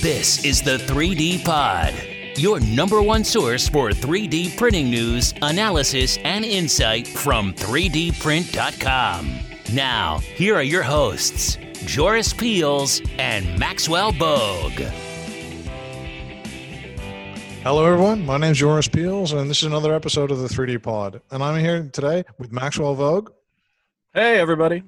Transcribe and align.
This 0.00 0.44
is 0.44 0.62
the 0.62 0.76
3D 0.76 1.44
Pod, 1.44 1.92
your 2.38 2.60
number 2.60 3.02
one 3.02 3.24
source 3.24 3.68
for 3.68 3.90
3D 3.90 4.56
printing 4.56 4.90
news, 4.90 5.34
analysis, 5.42 6.18
and 6.18 6.44
insight 6.44 7.08
from 7.08 7.52
3dprint.com. 7.54 9.40
Now, 9.72 10.18
here 10.18 10.54
are 10.54 10.62
your 10.62 10.84
hosts, 10.84 11.58
Joris 11.84 12.32
Peels 12.32 13.02
and 13.18 13.58
Maxwell 13.58 14.12
Bogue. 14.12 14.82
Hello, 17.64 17.84
everyone. 17.84 18.24
My 18.24 18.36
name 18.36 18.52
is 18.52 18.58
Joris 18.58 18.86
Peels, 18.86 19.32
and 19.32 19.50
this 19.50 19.58
is 19.58 19.64
another 19.64 19.92
episode 19.92 20.30
of 20.30 20.38
the 20.38 20.46
3D 20.46 20.80
Pod. 20.80 21.20
And 21.32 21.42
I'm 21.42 21.58
here 21.58 21.90
today 21.92 22.22
with 22.38 22.52
Maxwell 22.52 22.94
Bogue. 22.94 23.32
Hey, 24.14 24.38
everybody. 24.38 24.84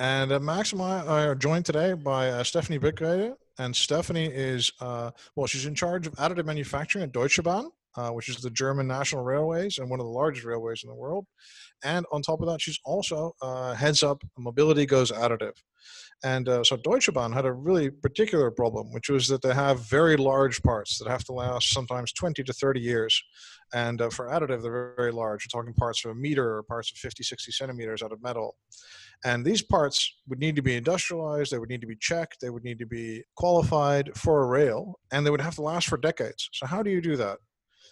And 0.00 0.32
uh, 0.32 0.40
Max 0.40 0.72
and 0.72 0.82
I 0.82 1.26
are 1.26 1.36
joined 1.36 1.64
today 1.64 1.92
by 1.92 2.30
uh, 2.30 2.42
Stephanie 2.42 2.80
Brickwede. 2.80 3.36
And 3.60 3.76
Stephanie 3.76 4.24
is, 4.24 4.72
uh, 4.80 5.10
well, 5.36 5.46
she's 5.46 5.66
in 5.66 5.74
charge 5.74 6.06
of 6.06 6.14
additive 6.14 6.46
manufacturing 6.46 7.04
at 7.04 7.12
Deutsche 7.12 7.42
Bahn, 7.42 7.68
uh, 7.94 8.08
which 8.08 8.30
is 8.30 8.36
the 8.36 8.48
German 8.48 8.86
national 8.86 9.22
railways 9.22 9.76
and 9.76 9.90
one 9.90 10.00
of 10.00 10.06
the 10.06 10.12
largest 10.12 10.46
railways 10.46 10.82
in 10.82 10.88
the 10.88 10.94
world. 10.94 11.26
And 11.84 12.06
on 12.10 12.22
top 12.22 12.40
of 12.40 12.48
that, 12.48 12.62
she's 12.62 12.80
also 12.86 13.34
uh, 13.42 13.74
heads 13.74 14.02
up 14.02 14.22
Mobility 14.38 14.86
Goes 14.86 15.12
Additive. 15.12 15.52
And 16.24 16.48
uh, 16.48 16.64
so 16.64 16.78
Deutsche 16.78 17.12
Bahn 17.12 17.32
had 17.32 17.44
a 17.44 17.52
really 17.52 17.90
particular 17.90 18.50
problem, 18.50 18.92
which 18.92 19.10
was 19.10 19.28
that 19.28 19.42
they 19.42 19.52
have 19.52 19.80
very 19.80 20.16
large 20.16 20.62
parts 20.62 20.98
that 20.98 21.10
have 21.10 21.24
to 21.24 21.32
last 21.34 21.70
sometimes 21.70 22.14
20 22.14 22.42
to 22.42 22.52
30 22.54 22.80
years. 22.80 23.22
And 23.74 24.00
uh, 24.00 24.08
for 24.08 24.28
additive, 24.28 24.62
they're 24.62 24.94
very 24.96 25.12
large. 25.12 25.44
We're 25.44 25.60
talking 25.60 25.74
parts 25.74 26.02
of 26.04 26.12
a 26.12 26.14
meter 26.14 26.56
or 26.56 26.62
parts 26.62 26.90
of 26.90 26.96
50, 26.96 27.24
60 27.24 27.52
centimeters 27.52 28.02
out 28.02 28.12
of 28.12 28.22
metal. 28.22 28.56
And 29.24 29.44
these 29.44 29.62
parts 29.62 30.16
would 30.28 30.38
need 30.38 30.56
to 30.56 30.62
be 30.62 30.76
industrialized, 30.76 31.52
they 31.52 31.58
would 31.58 31.68
need 31.68 31.82
to 31.82 31.86
be 31.86 31.96
checked, 31.96 32.38
they 32.40 32.50
would 32.50 32.64
need 32.64 32.78
to 32.78 32.86
be 32.86 33.22
qualified 33.36 34.16
for 34.16 34.42
a 34.42 34.46
rail, 34.46 34.98
and 35.12 35.26
they 35.26 35.30
would 35.30 35.42
have 35.42 35.56
to 35.56 35.62
last 35.62 35.88
for 35.88 35.98
decades. 35.98 36.48
So, 36.52 36.66
how 36.66 36.82
do 36.82 36.90
you 36.90 37.02
do 37.02 37.16
that? 37.16 37.38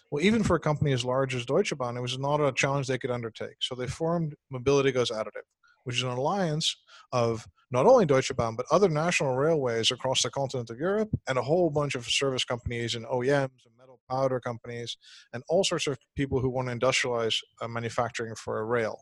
Well, 0.09 0.23
even 0.23 0.43
for 0.43 0.55
a 0.55 0.59
company 0.59 0.91
as 0.91 1.05
large 1.05 1.35
as 1.35 1.45
Deutsche 1.45 1.77
Bahn, 1.77 1.97
it 1.97 2.01
was 2.01 2.17
not 2.17 2.41
a 2.41 2.51
challenge 2.51 2.87
they 2.87 2.97
could 2.97 3.11
undertake. 3.11 3.57
So, 3.61 3.75
they 3.75 3.85
formed 3.85 4.33
Mobility 4.49 4.91
Goes 4.91 5.11
Additive, 5.11 5.45
which 5.83 5.97
is 5.97 6.03
an 6.03 6.09
alliance 6.09 6.75
of 7.11 7.45
not 7.71 7.85
only 7.85 8.07
Deutsche 8.07 8.35
Bahn, 8.35 8.55
but 8.55 8.65
other 8.71 8.89
national 8.89 9.35
railways 9.35 9.91
across 9.91 10.23
the 10.23 10.31
continent 10.31 10.71
of 10.71 10.79
Europe 10.79 11.09
and 11.27 11.37
a 11.37 11.43
whole 11.43 11.69
bunch 11.69 11.93
of 11.93 12.05
service 12.05 12.43
companies 12.43 12.95
and 12.95 13.05
OEMs 13.05 13.65
and 13.65 13.77
metal 13.77 13.99
powder 14.09 14.39
companies 14.39 14.97
and 15.33 15.43
all 15.47 15.63
sorts 15.63 15.85
of 15.85 15.99
people 16.15 16.39
who 16.39 16.49
want 16.49 16.67
to 16.67 16.75
industrialize 16.75 17.37
uh, 17.61 17.67
manufacturing 17.67 18.33
for 18.35 18.59
a 18.59 18.65
rail. 18.65 18.99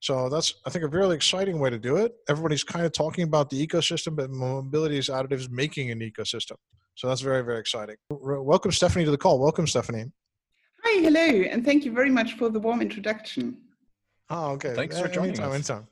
So 0.00 0.28
that's, 0.28 0.54
I 0.64 0.70
think, 0.70 0.84
a 0.84 0.88
really 0.88 1.16
exciting 1.16 1.58
way 1.58 1.70
to 1.70 1.78
do 1.78 1.96
it. 1.96 2.14
Everybody's 2.28 2.64
kind 2.64 2.86
of 2.86 2.92
talking 2.92 3.24
about 3.24 3.50
the 3.50 3.66
ecosystem, 3.66 4.14
but 4.14 4.30
mobility 4.30 4.96
is 4.96 5.08
additives 5.08 5.50
making 5.50 5.90
an 5.90 6.00
ecosystem. 6.00 6.56
So 6.94 7.08
that's 7.08 7.20
very, 7.20 7.42
very 7.42 7.58
exciting. 7.58 7.96
Welcome, 8.10 8.72
Stephanie, 8.72 9.04
to 9.04 9.10
the 9.10 9.18
call. 9.18 9.38
Welcome, 9.40 9.66
Stephanie. 9.66 10.06
Hi, 10.84 11.00
hello, 11.02 11.20
and 11.20 11.64
thank 11.64 11.84
you 11.84 11.92
very 11.92 12.10
much 12.10 12.34
for 12.34 12.48
the 12.48 12.60
warm 12.60 12.80
introduction. 12.80 13.56
Oh, 14.30 14.52
okay. 14.52 14.74
Thanks 14.74 14.98
for 15.00 15.08
joining 15.08 15.30
anytime, 15.30 15.48
us. 15.48 15.54
Anytime. 15.54 15.86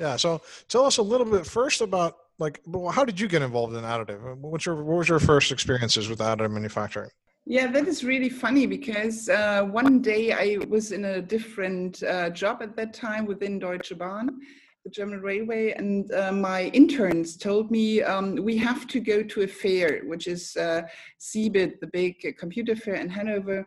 Yeah. 0.00 0.16
So 0.16 0.42
tell 0.68 0.84
us 0.84 0.98
a 0.98 1.02
little 1.02 1.26
bit 1.26 1.46
first 1.46 1.80
about 1.80 2.16
like, 2.38 2.60
how 2.92 3.04
did 3.04 3.20
you 3.20 3.28
get 3.28 3.42
involved 3.42 3.76
in 3.76 3.84
additive? 3.84 4.36
What's 4.38 4.66
your, 4.66 4.82
what 4.82 4.98
was 4.98 5.08
your 5.08 5.20
first 5.20 5.52
experiences 5.52 6.08
with 6.08 6.18
additive 6.18 6.50
manufacturing? 6.50 7.10
Yeah, 7.46 7.66
that 7.72 7.86
is 7.86 8.02
really 8.02 8.30
funny 8.30 8.66
because 8.66 9.28
uh, 9.28 9.64
one 9.64 10.00
day 10.00 10.32
I 10.32 10.64
was 10.66 10.92
in 10.92 11.04
a 11.04 11.20
different 11.20 12.02
uh, 12.02 12.30
job 12.30 12.62
at 12.62 12.74
that 12.76 12.94
time 12.94 13.26
within 13.26 13.58
Deutsche 13.58 13.92
Bahn, 13.98 14.40
the 14.82 14.88
German 14.88 15.20
railway, 15.20 15.72
and 15.72 16.10
uh, 16.12 16.32
my 16.32 16.68
interns 16.72 17.36
told 17.36 17.70
me 17.70 18.00
um, 18.00 18.36
we 18.36 18.56
have 18.56 18.86
to 18.86 18.98
go 18.98 19.22
to 19.22 19.42
a 19.42 19.46
fair, 19.46 20.00
which 20.06 20.26
is 20.26 20.56
uh, 20.56 20.82
CeBIT, 21.20 21.80
the 21.80 21.88
big 21.88 22.34
computer 22.38 22.74
fair 22.74 22.94
in 22.94 23.10
Hanover. 23.10 23.66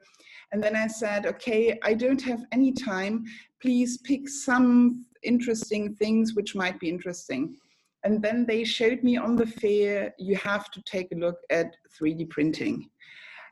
And 0.52 0.64
then 0.64 0.76
I 0.76 0.88
said, 0.88 1.28
okay, 1.28 1.78
I 1.84 1.94
don't 1.94 2.22
have 2.24 2.46
any 2.52 2.72
time. 2.72 3.26
Please 3.62 4.00
pick 4.00 4.28
some 4.28 5.06
interesting 5.22 5.94
things 5.94 6.34
which 6.34 6.56
might 6.56 6.80
be 6.80 6.90
interesting. 6.90 7.56
And 8.04 8.24
then 8.24 8.48
they 8.48 8.64
showed 8.64 9.04
me 9.04 9.18
on 9.18 9.36
the 9.36 9.46
fair, 9.46 10.16
you 10.18 10.36
have 10.38 10.72
to 10.72 10.82
take 10.84 11.12
a 11.12 11.16
look 11.16 11.38
at 11.52 11.76
3D 12.02 12.28
printing. 12.32 12.90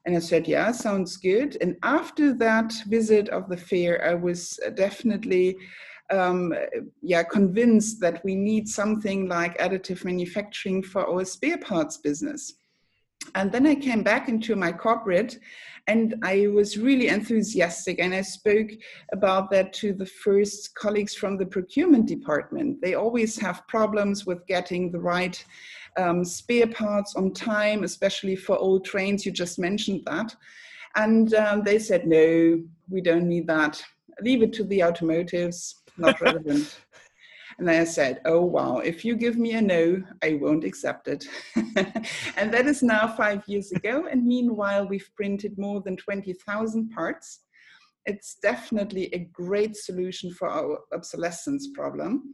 And 0.05 0.15
I 0.15 0.19
said, 0.19 0.47
yeah, 0.47 0.71
sounds 0.71 1.17
good. 1.17 1.57
And 1.61 1.77
after 1.81 2.33
that 2.35 2.73
visit 2.87 3.29
of 3.29 3.49
the 3.49 3.57
fair, 3.57 4.07
I 4.07 4.13
was 4.13 4.59
definitely 4.75 5.57
um, 6.11 6.53
yeah, 7.01 7.23
convinced 7.23 7.99
that 8.01 8.23
we 8.23 8.35
need 8.35 8.67
something 8.67 9.27
like 9.27 9.57
additive 9.57 10.05
manufacturing 10.05 10.83
for 10.83 11.07
our 11.07 11.25
spare 11.25 11.57
parts 11.57 11.97
business. 11.97 12.53
And 13.33 13.51
then 13.51 13.65
I 13.65 13.75
came 13.75 14.03
back 14.03 14.29
into 14.29 14.55
my 14.55 14.71
corporate 14.71 15.39
and 15.87 16.15
I 16.23 16.47
was 16.47 16.77
really 16.77 17.07
enthusiastic 17.07 17.99
and 17.99 18.13
I 18.13 18.21
spoke 18.21 18.69
about 19.13 19.49
that 19.51 19.73
to 19.73 19.93
the 19.93 20.05
first 20.05 20.75
colleagues 20.75 21.15
from 21.15 21.37
the 21.37 21.45
procurement 21.45 22.07
department. 22.07 22.81
They 22.81 22.93
always 22.93 23.39
have 23.39 23.67
problems 23.67 24.25
with 24.25 24.45
getting 24.47 24.91
the 24.91 24.99
right 24.99 25.43
um, 25.97 26.23
spare 26.23 26.67
parts 26.67 27.15
on 27.15 27.33
time, 27.33 27.83
especially 27.83 28.35
for 28.35 28.57
old 28.57 28.85
trains. 28.85 29.25
You 29.25 29.31
just 29.31 29.59
mentioned 29.59 30.03
that. 30.05 30.35
And 30.95 31.33
um, 31.33 31.63
they 31.63 31.79
said, 31.79 32.07
no, 32.07 32.61
we 32.89 33.01
don't 33.01 33.27
need 33.27 33.47
that. 33.47 33.83
Leave 34.21 34.41
it 34.43 34.53
to 34.53 34.63
the 34.63 34.81
automotives, 34.83 35.81
not 35.97 36.19
relevant. 36.21 36.79
and 37.59 37.69
I 37.69 37.83
said, 37.83 38.21
oh, 38.25 38.41
wow, 38.41 38.77
if 38.77 39.03
you 39.03 39.15
give 39.15 39.37
me 39.37 39.53
a 39.53 39.61
no, 39.61 40.01
I 40.23 40.39
won't 40.41 40.63
accept 40.63 41.07
it. 41.07 41.25
and 41.55 42.53
that 42.53 42.65
is 42.65 42.81
now 42.81 43.07
five 43.07 43.43
years 43.47 43.71
ago. 43.73 44.07
And 44.09 44.25
meanwhile, 44.25 44.87
we've 44.87 45.09
printed 45.15 45.57
more 45.57 45.81
than 45.81 45.97
20,000 45.97 46.89
parts. 46.91 47.41
It's 48.05 48.35
definitely 48.41 49.13
a 49.13 49.29
great 49.33 49.75
solution 49.75 50.31
for 50.31 50.47
our 50.47 50.79
obsolescence 50.93 51.69
problem. 51.73 52.33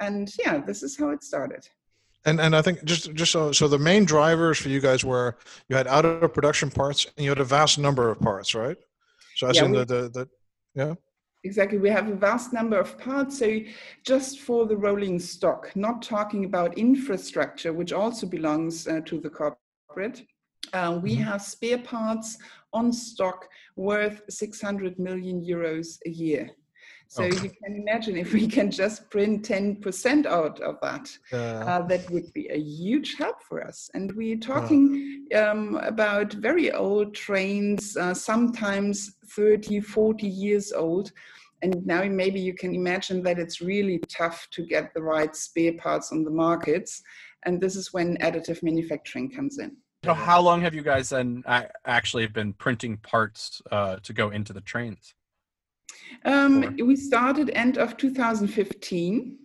And 0.00 0.32
yeah, 0.38 0.62
this 0.66 0.82
is 0.82 0.98
how 0.98 1.10
it 1.10 1.22
started 1.22 1.68
and 2.24 2.40
and 2.40 2.54
I 2.54 2.62
think 2.62 2.84
just 2.84 3.12
just 3.14 3.32
so 3.32 3.52
so 3.52 3.68
the 3.68 3.78
main 3.78 4.04
drivers 4.04 4.58
for 4.58 4.68
you 4.68 4.80
guys 4.80 5.04
were 5.04 5.36
you 5.68 5.76
had 5.76 5.86
out 5.86 6.04
of 6.04 6.32
production 6.34 6.70
parts 6.70 7.06
and 7.16 7.24
you 7.24 7.30
had 7.30 7.38
a 7.38 7.44
vast 7.44 7.78
number 7.78 8.10
of 8.10 8.20
parts, 8.20 8.54
right? 8.54 8.76
So 9.36 9.46
I 9.46 9.52
Yeah, 9.52 9.64
in 9.64 9.70
we- 9.72 9.78
the, 9.78 9.84
the 9.84 10.02
the 10.16 10.28
yeah 10.74 10.94
Exactly. 11.42 11.78
We 11.78 11.88
have 11.88 12.06
a 12.10 12.14
vast 12.14 12.52
number 12.52 12.78
of 12.78 12.98
parts. 12.98 13.38
So, 13.38 13.60
just 14.04 14.40
for 14.40 14.66
the 14.66 14.76
rolling 14.76 15.18
stock, 15.18 15.72
not 15.74 16.02
talking 16.02 16.44
about 16.44 16.76
infrastructure, 16.76 17.72
which 17.72 17.94
also 17.94 18.26
belongs 18.26 18.86
uh, 18.86 19.00
to 19.06 19.18
the 19.18 19.30
corporate, 19.30 20.18
uh, 20.74 21.00
we 21.02 21.16
Mhm. 21.16 21.24
have 21.24 21.40
spare 21.40 21.78
parts 21.78 22.36
on 22.74 22.92
stock 22.92 23.48
worth 23.74 24.20
600 24.28 24.98
million 24.98 25.40
euros 25.40 25.98
a 26.04 26.10
year. 26.10 26.50
So, 27.10 27.24
Okay. 27.24 27.34
you 27.42 27.50
can 27.50 27.74
imagine 27.74 28.16
if 28.16 28.32
we 28.32 28.46
can 28.46 28.70
just 28.70 29.10
print 29.10 29.44
10% 29.44 30.26
out 30.26 30.60
of 30.60 30.76
that, 30.80 31.10
yeah 31.32 31.64
uh, 31.66 31.82
that 31.88 32.08
would 32.10 32.32
be 32.32 32.48
a 32.50 32.56
huge 32.58 33.16
help 33.16 33.42
for 33.42 33.66
us. 33.66 33.90
And 33.94 34.14
we're 34.14 34.38
talking 34.38 35.26
um, 35.34 35.74
about 35.82 36.32
very 36.34 36.70
old 36.70 37.12
trains, 37.14 37.96
uh, 37.96 38.14
sometimes 38.14 39.16
30, 39.34 39.80
40 39.80 40.28
years 40.28 40.72
old. 40.72 41.10
And 41.62 41.84
now 41.84 42.04
maybe 42.04 42.38
you 42.38 42.54
can 42.54 42.76
imagine 42.76 43.24
that 43.24 43.40
it's 43.40 43.60
really 43.60 43.98
tough 44.08 44.46
to 44.52 44.64
get 44.64 44.94
the 44.94 45.02
right 45.02 45.34
spare 45.34 45.74
parts 45.74 46.12
on 46.12 46.22
the 46.22 46.30
markets. 46.30 47.02
And 47.44 47.60
this 47.60 47.74
is 47.74 47.92
when 47.92 48.18
additive 48.18 48.62
manufacturing 48.62 49.32
comes 49.32 49.58
in. 49.58 49.76
So, 50.04 50.14
how 50.14 50.40
long 50.40 50.62
have 50.62 50.74
you 50.74 50.82
guys 50.82 51.10
then 51.10 51.42
actually 51.84 52.26
been 52.28 52.52
printing 52.54 52.98
parts 52.98 53.60
uh, 53.72 53.96
to 53.96 54.12
go 54.12 54.30
into 54.30 54.52
the 54.52 54.62
trains? 54.62 55.14
Um, 56.24 56.76
we 56.76 56.96
started 56.96 57.50
end 57.54 57.78
of 57.78 57.96
2015, 57.96 59.38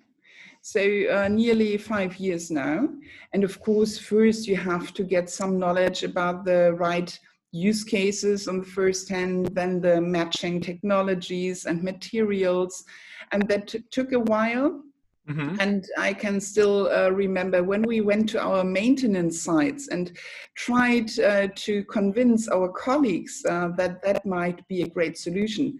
so 0.61 0.81
uh, 0.81 1.27
nearly 1.29 1.77
five 1.77 2.17
years 2.17 2.51
now. 2.51 2.89
And 3.33 3.43
of 3.43 3.59
course, 3.59 3.97
first 3.97 4.47
you 4.47 4.55
have 4.57 4.93
to 4.95 5.03
get 5.03 5.29
some 5.29 5.59
knowledge 5.59 6.03
about 6.03 6.43
the 6.43 6.73
right 6.73 7.17
use 7.51 7.83
cases 7.83 8.47
on 8.47 8.59
the 8.59 8.65
first 8.65 9.07
hand, 9.07 9.47
then 9.53 9.79
the 9.79 10.01
matching 10.01 10.59
technologies 10.59 11.65
and 11.65 11.81
materials. 11.83 12.83
And 13.31 13.47
that 13.47 13.67
t- 13.69 13.83
took 13.91 14.11
a 14.11 14.19
while. 14.19 14.81
Mm-hmm. 15.29 15.55
And 15.59 15.85
I 15.97 16.13
can 16.13 16.39
still 16.39 16.87
uh, 16.87 17.09
remember 17.09 17.63
when 17.63 17.81
we 17.81 18.01
went 18.01 18.29
to 18.29 18.41
our 18.41 18.63
maintenance 18.63 19.41
sites 19.41 19.87
and 19.87 20.15
tried 20.53 21.17
uh, 21.19 21.47
to 21.55 21.83
convince 21.85 22.47
our 22.47 22.69
colleagues 22.69 23.43
uh, 23.49 23.69
that 23.77 24.03
that 24.03 24.25
might 24.25 24.67
be 24.67 24.83
a 24.83 24.87
great 24.87 25.17
solution. 25.17 25.79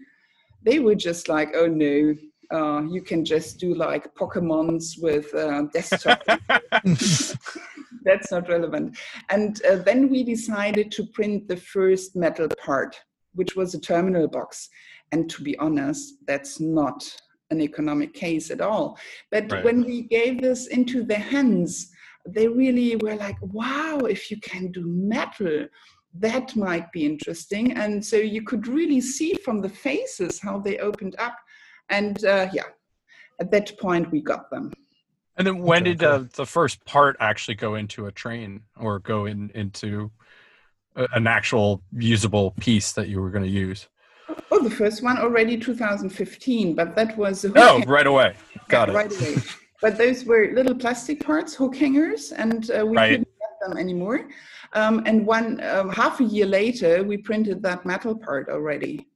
They 0.66 0.80
were 0.80 0.96
just 0.96 1.28
like, 1.28 1.54
oh 1.54 1.68
no, 1.68 2.14
uh, 2.52 2.82
you 2.82 3.00
can 3.00 3.24
just 3.24 3.58
do 3.58 3.74
like 3.74 4.14
Pokemons 4.14 5.00
with 5.00 5.32
uh, 5.34 5.62
desktop. 5.72 6.22
That's 8.04 8.30
not 8.30 8.48
relevant. 8.48 8.98
And 9.30 9.64
uh, 9.64 9.76
then 9.76 10.10
we 10.10 10.22
decided 10.22 10.92
to 10.92 11.06
print 11.06 11.48
the 11.48 11.56
first 11.56 12.14
metal 12.14 12.48
part, 12.64 12.94
which 13.34 13.56
was 13.56 13.74
a 13.74 13.80
terminal 13.80 14.28
box. 14.28 14.68
And 15.12 15.30
to 15.30 15.42
be 15.42 15.56
honest, 15.58 16.14
that's 16.26 16.58
not 16.60 17.08
an 17.50 17.60
economic 17.60 18.12
case 18.12 18.50
at 18.50 18.60
all. 18.60 18.98
But 19.30 19.50
Right. 19.50 19.64
when 19.64 19.84
we 19.84 20.02
gave 20.02 20.40
this 20.40 20.66
into 20.66 21.04
their 21.04 21.26
hands 21.34 21.90
they 22.28 22.48
really 22.48 22.96
were 22.96 23.14
like, 23.14 23.36
wow, 23.40 23.98
if 23.98 24.30
you 24.30 24.40
can 24.40 24.72
do 24.72 24.84
metal, 24.86 25.66
that 26.20 26.54
might 26.56 26.90
be 26.92 27.04
interesting. 27.04 27.72
And 27.72 28.04
so 28.04 28.16
you 28.16 28.42
could 28.42 28.66
really 28.66 29.00
see 29.00 29.34
from 29.34 29.60
the 29.60 29.68
faces 29.68 30.40
how 30.40 30.58
they 30.58 30.78
opened 30.78 31.16
up. 31.18 31.36
And 31.88 32.24
uh, 32.24 32.48
yeah, 32.52 32.64
at 33.40 33.50
that 33.50 33.78
point, 33.78 34.10
we 34.10 34.20
got 34.20 34.50
them. 34.50 34.72
And 35.36 35.46
then 35.46 35.58
when 35.58 35.84
did 35.84 36.02
uh, 36.02 36.24
the 36.34 36.46
first 36.46 36.84
part 36.86 37.16
actually 37.20 37.56
go 37.56 37.74
into 37.74 38.06
a 38.06 38.12
train 38.12 38.62
or 38.80 39.00
go 39.00 39.26
in 39.26 39.50
into 39.54 40.10
a, 40.96 41.06
an 41.12 41.26
actual 41.26 41.82
usable 41.92 42.52
piece 42.52 42.92
that 42.92 43.08
you 43.08 43.20
were 43.20 43.30
going 43.30 43.44
to 43.44 43.50
use? 43.50 43.88
Oh, 44.50 44.62
the 44.62 44.70
first 44.70 45.02
one 45.02 45.18
already 45.18 45.58
2015, 45.58 46.74
but 46.74 46.96
that 46.96 47.16
was 47.16 47.44
oh 47.54 47.82
right 47.86 48.06
away. 48.06 48.34
Got 48.68 48.88
yeah, 48.88 48.94
it. 48.94 48.96
Right 48.96 49.20
away. 49.20 49.42
But 49.82 49.98
those 49.98 50.24
were 50.24 50.52
little 50.54 50.74
plastic 50.74 51.24
parts, 51.24 51.54
hook 51.54 51.76
hangers, 51.76 52.32
and 52.32 52.70
uh, 52.70 52.86
we 52.86 52.96
right. 52.96 53.10
couldn't 53.10 53.24
get 53.24 53.35
them 53.66 53.78
anymore. 53.78 54.28
Um, 54.72 55.02
and 55.06 55.26
one 55.26 55.62
um, 55.64 55.90
half 55.90 56.20
a 56.20 56.24
year 56.24 56.46
later, 56.46 57.02
we 57.02 57.16
printed 57.16 57.62
that 57.62 57.86
metal 57.86 58.16
part 58.16 58.48
already. 58.48 59.06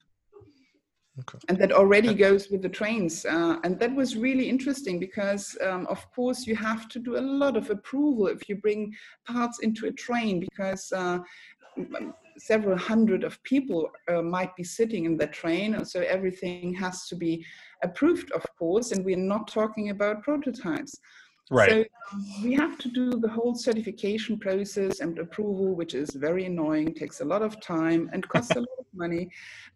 Okay. 1.20 1.38
And 1.48 1.58
that 1.58 1.72
already 1.72 2.14
goes 2.14 2.48
with 2.50 2.62
the 2.62 2.68
trains. 2.68 3.26
Uh, 3.26 3.56
and 3.64 3.78
that 3.78 3.94
was 3.94 4.16
really 4.16 4.48
interesting 4.48 4.98
because, 4.98 5.56
um, 5.60 5.86
of 5.88 6.10
course, 6.12 6.46
you 6.46 6.56
have 6.56 6.88
to 6.88 6.98
do 6.98 7.18
a 7.18 7.26
lot 7.42 7.56
of 7.56 7.68
approval 7.68 8.28
if 8.28 8.48
you 8.48 8.56
bring 8.56 8.94
parts 9.26 9.58
into 9.60 9.86
a 9.86 9.92
train 9.92 10.40
because 10.40 10.90
uh, 10.92 11.18
several 12.38 12.78
hundred 12.78 13.22
of 13.24 13.42
people 13.42 13.90
uh, 14.08 14.22
might 14.22 14.54
be 14.56 14.64
sitting 14.64 15.04
in 15.04 15.16
the 15.16 15.26
train. 15.26 15.84
So 15.84 16.00
everything 16.00 16.72
has 16.74 17.06
to 17.08 17.16
be 17.16 17.44
approved, 17.82 18.30
of 18.32 18.44
course. 18.58 18.92
And 18.92 19.04
we're 19.04 19.16
not 19.16 19.48
talking 19.48 19.90
about 19.90 20.22
prototypes. 20.22 20.98
Right. 21.50 21.70
So 21.70 21.84
um, 22.12 22.24
we 22.44 22.54
have 22.54 22.78
to 22.78 22.88
do 22.88 23.10
the 23.10 23.28
whole 23.28 23.56
certification 23.56 24.38
process 24.38 25.00
and 25.00 25.18
approval, 25.18 25.74
which 25.74 25.94
is 25.94 26.10
very 26.10 26.46
annoying, 26.46 26.94
takes 26.94 27.20
a 27.20 27.24
lot 27.24 27.42
of 27.42 27.60
time 27.60 28.08
and 28.12 28.26
costs 28.28 28.54
a 28.54 28.60
lot 28.60 28.78
of 28.78 28.86
money. 28.94 29.30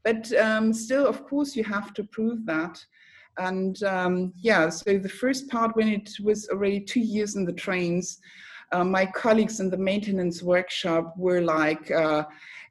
But 0.04 0.32
um, 0.38 0.72
still, 0.72 1.06
of 1.06 1.24
course, 1.24 1.56
you 1.56 1.64
have 1.64 1.92
to 1.94 2.04
prove 2.04 2.46
that. 2.46 2.84
And 3.38 3.82
um, 3.82 4.32
yeah, 4.36 4.68
so 4.68 4.98
the 4.98 5.08
first 5.08 5.48
part, 5.50 5.74
when 5.74 5.88
it 5.88 6.10
was 6.22 6.48
already 6.48 6.78
two 6.80 7.00
years 7.00 7.34
in 7.34 7.44
the 7.44 7.52
trains, 7.52 8.20
uh, 8.70 8.84
my 8.84 9.04
colleagues 9.04 9.58
in 9.58 9.68
the 9.68 9.76
maintenance 9.76 10.42
workshop 10.42 11.14
were 11.16 11.40
like 11.40 11.90
uh, 11.90 12.24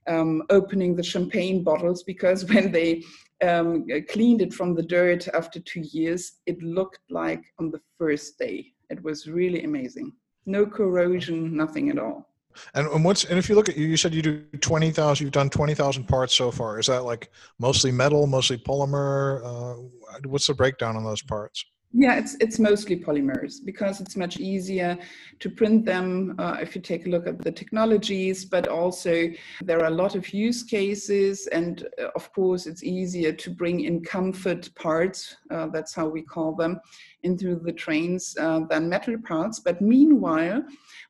um, 0.08 0.44
opening 0.50 0.96
the 0.96 1.04
champagne 1.04 1.62
bottles 1.62 2.04
because 2.04 2.46
when 2.54 2.72
they 2.72 3.04
um, 3.42 3.86
cleaned 4.10 4.42
it 4.42 4.54
from 4.54 4.76
the 4.76 4.84
dirt 4.84 5.28
after 5.34 5.60
two 5.60 5.82
years, 5.92 6.40
it 6.46 6.62
looked 6.64 7.00
like 7.10 7.44
on 7.60 7.70
the 7.70 7.82
first 7.98 8.40
day. 8.40 8.74
It 8.94 9.04
was 9.04 9.28
really 9.28 9.64
amazing. 9.64 10.14
No 10.46 10.66
corrosion, 10.66 11.56
nothing 11.56 11.90
at 11.90 11.98
all. 11.98 12.30
And, 12.76 12.88
and 12.88 13.04
what's 13.04 13.24
and 13.26 13.40
if 13.40 13.50
you 13.50 13.56
look 13.56 13.70
at 13.70 13.78
you, 13.78 13.88
you 13.88 13.98
said 13.98 14.14
you 14.14 14.22
do 14.22 14.44
twenty 14.62 14.92
thousand. 14.92 15.26
You've 15.26 15.34
done 15.34 15.50
twenty 15.50 15.74
thousand 15.74 16.04
parts 16.08 16.36
so 16.36 16.52
far. 16.52 16.80
Is 16.80 16.86
that 16.86 17.04
like 17.04 17.32
mostly 17.60 17.92
metal, 17.92 18.28
mostly 18.28 18.58
polymer? 18.58 19.42
Uh, 19.44 20.20
what's 20.28 20.48
the 20.48 20.54
breakdown 20.54 20.96
on 20.96 21.04
those 21.04 21.24
parts? 21.24 21.66
Yeah, 21.96 22.16
it's 22.16 22.36
it's 22.40 22.58
mostly 22.58 22.96
polymers 22.98 23.64
because 23.64 24.02
it's 24.02 24.16
much 24.16 24.40
easier 24.40 24.98
to 25.40 25.50
print 25.52 25.86
them 25.86 26.36
uh, 26.40 26.58
if 26.60 26.76
you 26.76 26.82
take 26.82 27.06
a 27.06 27.10
look 27.10 27.28
at 27.28 27.38
the 27.38 27.52
technologies. 27.52 28.46
But 28.46 28.68
also 28.68 29.30
there 29.62 29.80
are 29.80 29.92
a 29.92 30.02
lot 30.02 30.16
of 30.16 30.34
use 30.34 30.64
cases, 30.64 31.46
and 31.48 31.88
uh, 32.02 32.08
of 32.16 32.34
course 32.34 32.66
it's 32.66 32.84
easier 32.84 33.32
to 33.32 33.50
bring 33.52 33.82
in 33.82 34.04
comfort 34.04 34.74
parts. 34.74 35.36
Uh, 35.52 35.68
that's 35.68 35.94
how 35.94 36.08
we 36.08 36.24
call 36.24 36.56
them 36.56 36.80
into 37.22 37.60
the 37.60 37.72
trains 37.72 38.36
uh, 38.40 38.62
than 38.72 38.90
metal 38.90 39.18
parts. 39.20 39.60
But 39.60 39.80
meanwhile, 39.80 40.64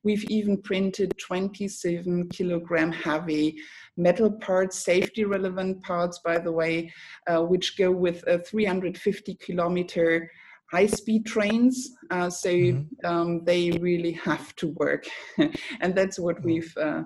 we've 0.04 0.26
even 0.26 0.62
printed 0.62 1.14
27 1.18 2.28
kilogram 2.28 2.92
heavy 2.92 3.56
metal 3.96 4.32
parts, 4.32 4.80
safety 4.80 5.24
relevant 5.24 5.82
parts, 5.82 6.20
by 6.20 6.40
the 6.40 6.52
way, 6.52 6.92
uh, 7.28 7.42
which 7.42 7.78
go 7.78 7.90
with 7.90 8.22
a 8.28 8.40
350 8.40 9.36
kilometer 9.36 10.30
high 10.74 10.88
speed 10.88 11.26
trains. 11.26 11.76
Uh, 12.10 12.30
so 12.30 12.50
mm-hmm. 12.50 13.06
um, 13.06 13.46
they 13.46 13.72
really 13.80 14.14
have 14.14 14.56
to 14.56 14.68
work. 14.84 15.06
and 15.82 15.94
that's 15.96 16.18
what 16.20 16.38
mm-hmm. 16.38 16.48
we've 16.48 16.78
uh, 16.78 17.04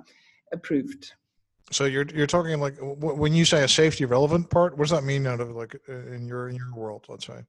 approved. 0.53 1.13
So 1.69 1.83
you're 1.83 2.07
you're 2.15 2.33
talking 2.37 2.61
like 2.61 2.75
when 2.79 3.33
you 3.33 3.43
say 3.43 3.61
a 3.63 3.67
safety 3.67 4.05
relevant 4.05 4.49
part, 4.49 4.77
what 4.77 4.85
does 4.87 4.95
that 4.97 5.03
mean 5.03 5.27
out 5.27 5.41
of 5.41 5.49
like 5.49 5.75
in 5.87 6.25
your 6.25 6.47
in 6.47 6.55
your 6.55 6.73
world? 6.73 7.05
Let's 7.09 7.27
say. 7.27 7.39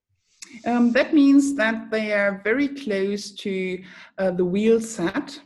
Um, 0.64 0.92
that 0.92 1.14
means 1.14 1.54
that 1.54 1.90
they 1.90 2.12
are 2.12 2.40
very 2.42 2.68
close 2.68 3.30
to 3.44 3.54
uh, 4.18 4.32
the 4.32 4.44
wheel 4.44 4.80
set, 4.80 5.40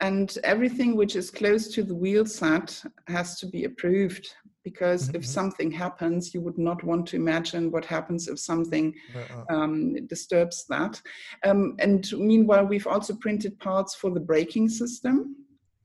and 0.00 0.36
everything 0.44 0.94
which 0.94 1.16
is 1.16 1.30
close 1.30 1.68
to 1.74 1.82
the 1.82 1.94
wheel 1.94 2.26
set 2.26 2.68
has 3.06 3.38
to 3.40 3.46
be 3.46 3.64
approved 3.64 4.26
because 4.64 5.08
mm-hmm. 5.08 5.16
if 5.16 5.26
something 5.26 5.70
happens, 5.70 6.34
you 6.34 6.40
would 6.40 6.58
not 6.58 6.82
want 6.84 7.06
to 7.08 7.16
imagine 7.16 7.70
what 7.70 7.84
happens 7.84 8.28
if 8.28 8.38
something 8.38 8.94
uh-uh. 9.14 9.54
um, 9.54 10.06
disturbs 10.06 10.64
that. 10.68 11.00
Um, 11.44 11.76
and 11.78 12.10
meanwhile, 12.12 12.64
we've 12.64 12.86
also 12.86 13.14
printed 13.14 13.58
parts 13.58 13.94
for 13.94 14.10
the 14.10 14.20
braking 14.20 14.68
system. 14.68 15.36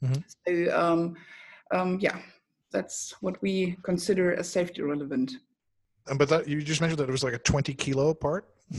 Mm-hmm. 0.03 0.67
So, 0.67 0.77
um, 0.77 1.15
um 1.71 1.99
yeah, 1.99 2.19
that's 2.71 3.15
what 3.21 3.41
we 3.41 3.77
consider 3.83 4.35
as 4.35 4.49
safety 4.49 4.81
relevant. 4.81 5.33
but 6.17 6.29
that 6.29 6.47
you 6.47 6.61
just 6.61 6.81
mentioned 6.81 6.99
that 6.99 7.09
it 7.09 7.11
was 7.11 7.23
like 7.23 7.33
a 7.33 7.39
20 7.39 7.73
kilo 7.73 8.13
part. 8.13 8.47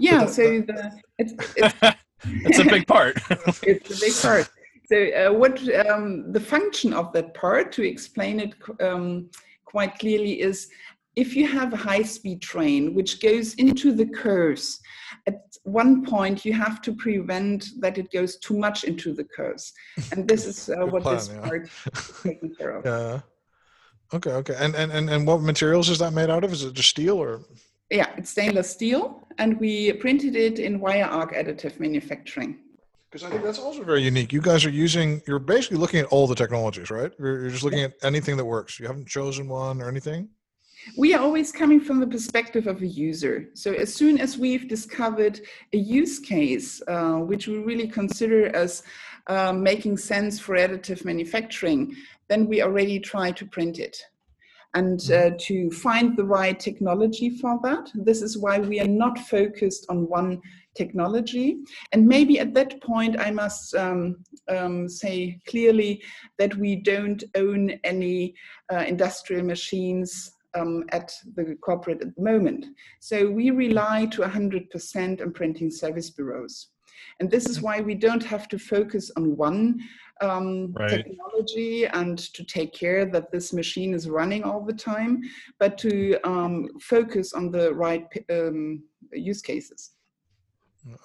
Yeah, 0.00 0.24
that, 0.24 0.30
so 0.30 0.42
the, 0.42 0.92
it's, 1.18 1.34
it's, 1.56 1.74
it's 2.24 2.58
a 2.58 2.64
big 2.64 2.86
part. 2.86 3.16
it's 3.62 3.96
a 3.96 4.00
big 4.00 4.12
part. 4.20 4.50
So, 4.90 4.96
uh, 4.96 5.32
what 5.32 5.60
um, 5.86 6.32
the 6.32 6.40
function 6.40 6.94
of 6.94 7.12
that 7.12 7.34
part, 7.34 7.72
to 7.72 7.82
explain 7.82 8.40
it 8.40 8.54
um, 8.80 9.28
quite 9.66 9.98
clearly, 9.98 10.40
is 10.40 10.68
if 11.14 11.36
you 11.36 11.46
have 11.46 11.74
a 11.74 11.76
high 11.76 12.02
speed 12.02 12.40
train 12.40 12.94
which 12.94 13.20
goes 13.20 13.52
into 13.54 13.92
the 13.92 14.06
curves, 14.06 14.80
at 15.26 15.42
one 15.64 16.06
point 16.06 16.46
you 16.46 16.54
have 16.54 16.80
to 16.82 16.94
prevent 16.94 17.66
that 17.80 17.98
it 17.98 18.10
goes 18.10 18.38
too 18.38 18.56
much 18.56 18.84
into 18.84 19.12
the 19.12 19.24
curves. 19.24 19.74
And 20.12 20.26
this 20.26 20.46
is 20.46 20.70
uh, 20.70 20.86
what 20.86 21.02
plan, 21.02 21.16
this 21.16 21.28
yeah. 21.28 21.40
part 21.40 21.68
is 21.68 22.12
taking 22.22 22.54
care 22.54 22.70
of. 22.78 22.86
Yeah. 22.86 23.20
Okay, 24.14 24.30
okay. 24.30 24.54
And, 24.58 24.74
and, 24.74 24.90
and, 24.90 25.10
and 25.10 25.26
what 25.26 25.42
materials 25.42 25.90
is 25.90 25.98
that 25.98 26.14
made 26.14 26.30
out 26.30 26.44
of? 26.44 26.52
Is 26.52 26.64
it 26.64 26.72
just 26.72 26.88
steel 26.88 27.18
or? 27.18 27.42
Yeah, 27.90 28.08
it's 28.16 28.30
stainless 28.30 28.70
steel, 28.70 29.26
and 29.36 29.60
we 29.60 29.92
printed 29.94 30.34
it 30.34 30.58
in 30.58 30.80
wire 30.80 31.04
arc 31.04 31.34
additive 31.34 31.78
manufacturing 31.78 32.58
because 33.10 33.26
I 33.26 33.30
think 33.30 33.42
that's 33.42 33.58
also 33.58 33.82
very 33.84 34.02
unique. 34.02 34.32
You 34.32 34.40
guys 34.40 34.66
are 34.66 34.70
using, 34.70 35.22
you're 35.26 35.38
basically 35.38 35.78
looking 35.78 36.00
at 36.00 36.06
all 36.06 36.26
the 36.26 36.34
technologies, 36.34 36.90
right? 36.90 37.10
You're, 37.18 37.48
just 37.48 37.64
looking 37.64 37.80
at 37.80 37.94
anything 38.02 38.36
that 38.36 38.44
works. 38.44 38.78
You 38.78 38.86
haven't 38.86 39.08
chosen 39.08 39.48
one 39.48 39.80
or 39.80 39.88
anything? 39.88 40.28
We 40.96 41.14
are 41.14 41.20
always 41.20 41.50
coming 41.50 41.80
from 41.80 42.00
the 42.00 42.06
perspective 42.06 42.66
of 42.66 42.82
a 42.82 42.86
user. 42.86 43.48
So 43.54 43.72
as 43.72 43.92
soon 43.94 44.20
as 44.20 44.38
we've 44.38 44.68
discovered 44.68 45.40
a 45.72 45.78
use 45.78 46.18
case, 46.18 46.82
uh, 46.86 47.14
which 47.16 47.48
we 47.48 47.58
really 47.58 47.88
consider 47.88 48.54
as 48.54 48.82
uh, 49.26 49.52
making 49.52 49.96
sense 49.96 50.38
for 50.38 50.56
additive 50.56 51.04
manufacturing, 51.04 51.96
then 52.28 52.46
we 52.46 52.62
already 52.62 53.00
try 53.00 53.32
to 53.32 53.46
print 53.46 53.78
it 53.78 54.02
and 54.78 55.00
mm-hmm. 55.00 55.34
uh, 55.34 55.36
to 55.46 55.70
find 55.70 56.16
the 56.16 56.24
right 56.24 56.58
technology 56.58 57.30
for 57.30 57.58
that. 57.64 57.90
This 57.94 58.22
is 58.22 58.38
why 58.38 58.58
we 58.58 58.80
are 58.80 58.94
not 59.04 59.18
focused 59.18 59.86
on 59.88 60.08
one 60.08 60.40
technology. 60.76 61.58
And 61.92 62.06
maybe 62.06 62.38
at 62.38 62.54
that 62.54 62.80
point, 62.82 63.18
I 63.18 63.30
must 63.32 63.74
um, 63.74 64.24
um, 64.48 64.88
say 64.88 65.40
clearly 65.48 66.02
that 66.38 66.56
we 66.56 66.76
don't 66.76 67.22
own 67.34 67.62
any 67.82 68.34
uh, 68.72 68.84
industrial 68.86 69.44
machines 69.44 70.30
um, 70.54 70.84
at 70.90 71.12
the 71.34 71.56
corporate 71.60 72.02
at 72.02 72.14
the 72.14 72.22
moment. 72.22 72.66
So 73.00 73.30
we 73.30 73.50
rely 73.50 74.06
to 74.12 74.22
100% 74.22 75.22
on 75.22 75.32
printing 75.32 75.70
service 75.70 76.10
bureaus. 76.10 76.68
And 77.20 77.30
this 77.30 77.48
is 77.48 77.60
why 77.60 77.80
we 77.80 77.94
don't 77.94 78.24
have 78.24 78.48
to 78.48 78.58
focus 78.58 79.10
on 79.16 79.36
one 79.36 79.80
um, 80.20 80.72
right. 80.72 80.90
technology 80.90 81.86
and 81.86 82.18
to 82.18 82.44
take 82.44 82.72
care 82.72 83.04
that 83.06 83.30
this 83.30 83.52
machine 83.52 83.94
is 83.94 84.08
running 84.08 84.42
all 84.44 84.64
the 84.64 84.72
time, 84.72 85.22
but 85.58 85.78
to 85.78 86.18
um, 86.24 86.68
focus 86.80 87.32
on 87.32 87.50
the 87.50 87.72
right 87.74 88.06
um, 88.30 88.82
use 89.12 89.42
cases. 89.42 89.92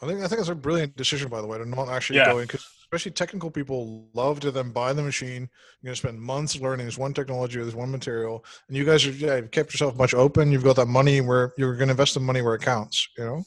I 0.01 0.07
think 0.07 0.21
I 0.21 0.27
think 0.27 0.39
it's 0.39 0.49
a 0.49 0.55
brilliant 0.55 0.95
decision, 0.95 1.29
by 1.29 1.41
the 1.41 1.47
way, 1.47 1.57
to 1.57 1.65
not 1.65 1.89
actually 1.89 2.17
yeah. 2.17 2.31
go 2.31 2.39
in 2.39 2.45
because 2.45 2.65
especially 2.83 3.11
technical 3.11 3.49
people 3.49 4.07
love 4.13 4.39
to 4.41 4.51
then 4.51 4.71
buy 4.71 4.93
the 4.93 5.01
machine. 5.01 5.49
You're 5.81 5.89
going 5.89 5.93
to 5.93 5.99
spend 5.99 6.21
months 6.21 6.59
learning 6.59 6.85
this 6.85 6.97
one 6.97 7.13
technology 7.13 7.59
or 7.59 7.65
this 7.65 7.73
one 7.73 7.91
material, 7.91 8.45
and 8.67 8.77
you 8.77 8.85
guys 8.85 9.05
are 9.05 9.11
yeah, 9.11 9.37
you've 9.37 9.51
kept 9.51 9.73
yourself 9.73 9.97
much 9.97 10.13
open. 10.13 10.51
You've 10.51 10.63
got 10.63 10.75
that 10.77 10.87
money 10.87 11.21
where 11.21 11.53
you're 11.57 11.75
going 11.75 11.87
to 11.87 11.93
invest 11.93 12.13
the 12.13 12.19
money 12.19 12.41
where 12.41 12.55
it 12.55 12.61
counts. 12.61 13.07
You 13.17 13.25
know. 13.25 13.43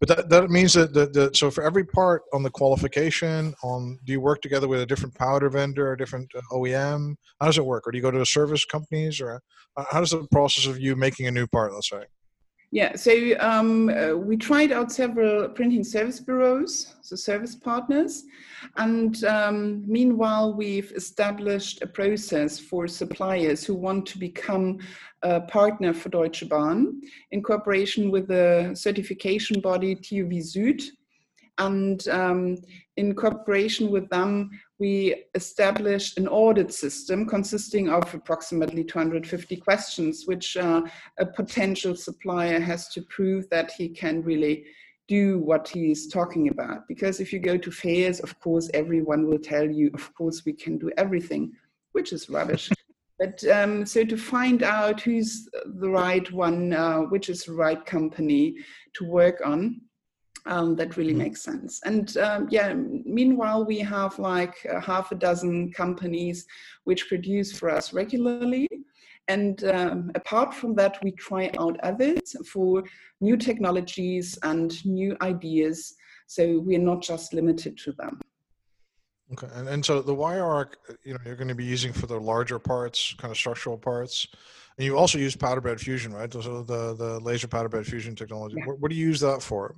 But 0.00 0.08
that, 0.08 0.30
that 0.30 0.50
means 0.50 0.72
that 0.72 0.94
the, 0.94 1.06
the 1.06 1.30
so 1.34 1.50
for 1.50 1.62
every 1.62 1.84
part 1.84 2.22
on 2.32 2.42
the 2.42 2.50
qualification, 2.50 3.54
on 3.62 3.98
do 4.04 4.12
you 4.12 4.20
work 4.20 4.40
together 4.40 4.66
with 4.66 4.80
a 4.80 4.86
different 4.86 5.14
powder 5.14 5.50
vendor, 5.50 5.88
or 5.88 5.92
a 5.92 5.98
different 5.98 6.32
uh, 6.34 6.40
OEM? 6.52 7.16
How 7.38 7.46
does 7.46 7.58
it 7.58 7.66
work? 7.66 7.86
Or 7.86 7.92
do 7.92 7.98
you 7.98 8.02
go 8.02 8.10
to 8.10 8.18
the 8.18 8.26
service 8.26 8.64
companies, 8.64 9.20
or 9.20 9.42
uh, 9.76 9.84
how 9.90 10.00
does 10.00 10.12
the 10.12 10.26
process 10.32 10.66
of 10.66 10.80
you 10.80 10.96
making 10.96 11.26
a 11.26 11.30
new 11.30 11.46
part, 11.46 11.74
let's 11.74 11.90
say? 11.90 12.04
Yeah, 12.72 12.94
so 12.94 13.12
um, 13.40 13.88
uh, 13.88 14.14
we 14.14 14.36
tried 14.36 14.70
out 14.70 14.92
several 14.92 15.48
printing 15.48 15.82
service 15.82 16.20
bureaus, 16.20 16.94
so 17.02 17.16
service 17.16 17.56
partners, 17.56 18.22
and 18.76 19.24
um, 19.24 19.82
meanwhile 19.88 20.54
we've 20.54 20.92
established 20.92 21.82
a 21.82 21.88
process 21.88 22.60
for 22.60 22.86
suppliers 22.86 23.64
who 23.64 23.74
want 23.74 24.06
to 24.06 24.18
become 24.18 24.78
a 25.22 25.40
partner 25.40 25.92
for 25.92 26.10
Deutsche 26.10 26.48
Bahn 26.48 27.00
in 27.32 27.42
cooperation 27.42 28.08
with 28.08 28.28
the 28.28 28.70
certification 28.74 29.60
body 29.60 29.96
TÜV 29.96 30.38
Süd. 30.38 30.82
And 31.60 32.08
um, 32.08 32.56
in 32.96 33.14
cooperation 33.14 33.90
with 33.90 34.08
them, 34.08 34.50
we 34.78 35.24
established 35.34 36.16
an 36.16 36.26
audit 36.26 36.72
system 36.72 37.26
consisting 37.26 37.90
of 37.90 38.14
approximately 38.14 38.82
250 38.82 39.56
questions, 39.56 40.24
which 40.24 40.56
uh, 40.56 40.80
a 41.18 41.26
potential 41.26 41.94
supplier 41.94 42.58
has 42.60 42.88
to 42.88 43.02
prove 43.02 43.48
that 43.50 43.72
he 43.72 43.90
can 43.90 44.22
really 44.22 44.64
do 45.06 45.38
what 45.40 45.68
he's 45.68 46.08
talking 46.08 46.48
about. 46.48 46.88
Because 46.88 47.20
if 47.20 47.30
you 47.30 47.38
go 47.40 47.58
to 47.58 47.70
fairs, 47.70 48.20
of 48.20 48.40
course, 48.40 48.70
everyone 48.72 49.26
will 49.26 49.38
tell 49.38 49.68
you, 49.70 49.90
of 49.92 50.14
course, 50.14 50.46
we 50.46 50.54
can 50.54 50.78
do 50.78 50.90
everything, 50.96 51.52
which 51.92 52.14
is 52.14 52.30
rubbish. 52.30 52.70
but 53.18 53.44
um, 53.48 53.84
so 53.84 54.02
to 54.02 54.16
find 54.16 54.62
out 54.62 55.02
who's 55.02 55.46
the 55.66 55.90
right 55.90 56.32
one, 56.32 56.72
uh, 56.72 57.00
which 57.00 57.28
is 57.28 57.44
the 57.44 57.52
right 57.52 57.84
company 57.84 58.56
to 58.94 59.04
work 59.04 59.42
on, 59.44 59.82
um, 60.46 60.76
that 60.76 60.96
really 60.96 61.12
mm-hmm. 61.12 61.22
makes 61.22 61.42
sense. 61.42 61.80
And 61.84 62.16
um, 62.16 62.48
yeah, 62.50 62.72
meanwhile, 62.74 63.64
we 63.64 63.78
have 63.80 64.18
like 64.18 64.54
uh, 64.72 64.80
half 64.80 65.12
a 65.12 65.14
dozen 65.14 65.72
companies 65.72 66.46
which 66.84 67.08
produce 67.08 67.52
for 67.52 67.70
us 67.70 67.92
regularly. 67.92 68.68
And 69.28 69.62
um, 69.64 70.10
apart 70.14 70.54
from 70.54 70.74
that, 70.76 70.98
we 71.04 71.12
try 71.12 71.50
out 71.58 71.78
others 71.82 72.34
for 72.50 72.82
new 73.20 73.36
technologies 73.36 74.38
and 74.42 74.84
new 74.84 75.16
ideas. 75.22 75.94
So 76.26 76.60
we're 76.60 76.78
not 76.78 77.02
just 77.02 77.32
limited 77.32 77.76
to 77.78 77.92
them. 77.92 78.20
Okay, 79.32 79.46
and, 79.54 79.68
and 79.68 79.84
so 79.84 80.02
the 80.02 80.14
wire 80.14 80.44
arc, 80.44 80.78
you 81.04 81.12
know, 81.14 81.20
you're 81.24 81.36
going 81.36 81.46
to 81.46 81.54
be 81.54 81.64
using 81.64 81.92
for 81.92 82.08
the 82.08 82.18
larger 82.18 82.58
parts, 82.58 83.14
kind 83.18 83.30
of 83.30 83.36
structural 83.36 83.78
parts, 83.78 84.26
and 84.76 84.84
you 84.84 84.98
also 84.98 85.18
use 85.18 85.36
powder 85.36 85.60
bed 85.60 85.80
fusion, 85.80 86.12
right? 86.12 86.32
So 86.32 86.62
the 86.62 86.94
the 86.94 87.20
laser 87.20 87.46
powder 87.46 87.68
bed 87.68 87.86
fusion 87.86 88.16
technology. 88.16 88.56
Yeah. 88.58 88.66
What, 88.66 88.80
what 88.80 88.90
do 88.90 88.96
you 88.96 89.06
use 89.06 89.20
that 89.20 89.40
for? 89.40 89.76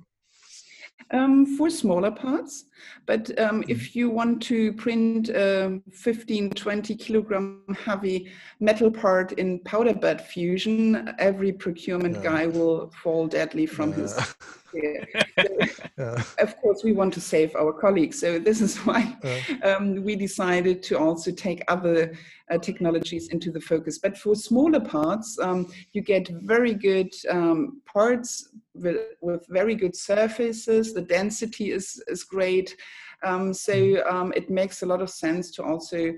Um, 1.11 1.45
for 1.57 1.69
smaller 1.69 2.11
parts. 2.11 2.65
But 3.05 3.29
um, 3.39 3.61
mm-hmm. 3.61 3.71
if 3.71 3.95
you 3.95 4.09
want 4.09 4.41
to 4.43 4.73
print 4.73 5.29
a 5.29 5.79
15, 5.91 6.51
20 6.51 6.95
kilogram 6.95 7.61
heavy 7.83 8.31
metal 8.59 8.91
part 8.91 9.33
in 9.33 9.59
powder 9.59 9.93
bed 9.93 10.25
fusion, 10.25 11.13
every 11.19 11.51
procurement 11.51 12.17
yeah. 12.17 12.23
guy 12.23 12.47
will 12.47 12.91
fall 13.01 13.27
deadly 13.27 13.65
from 13.65 13.91
yeah. 13.91 13.95
his. 13.97 14.35
yeah. 14.73 16.23
Of 16.39 16.57
course, 16.57 16.83
we 16.83 16.91
want 16.91 17.13
to 17.13 17.21
save 17.21 17.55
our 17.55 17.71
colleagues. 17.71 18.19
So 18.19 18.39
this 18.39 18.61
is 18.61 18.77
why 18.77 19.15
um, 19.63 20.03
we 20.03 20.15
decided 20.15 20.81
to 20.83 20.97
also 20.97 21.31
take 21.31 21.63
other 21.67 22.13
uh, 22.51 22.57
technologies 22.57 23.29
into 23.29 23.51
the 23.51 23.61
focus. 23.61 23.99
But 23.99 24.17
for 24.17 24.35
smaller 24.35 24.79
parts, 24.79 25.37
um, 25.39 25.71
you 25.93 26.01
get 26.01 26.27
very 26.41 26.73
good 26.73 27.13
um, 27.29 27.81
parts 27.85 28.49
with, 28.73 28.97
with, 29.21 29.45
very 29.49 29.75
good 29.75 29.95
surfaces. 29.95 30.93
The 30.93 31.01
density 31.01 31.71
is, 31.71 32.01
is 32.07 32.23
great. 32.23 32.75
Um, 33.23 33.53
so 33.53 33.73
mm-hmm. 33.73 34.15
um, 34.15 34.33
it 34.35 34.49
makes 34.49 34.81
a 34.81 34.85
lot 34.85 35.01
of 35.01 35.09
sense 35.09 35.51
to 35.51 35.63
also 35.63 36.13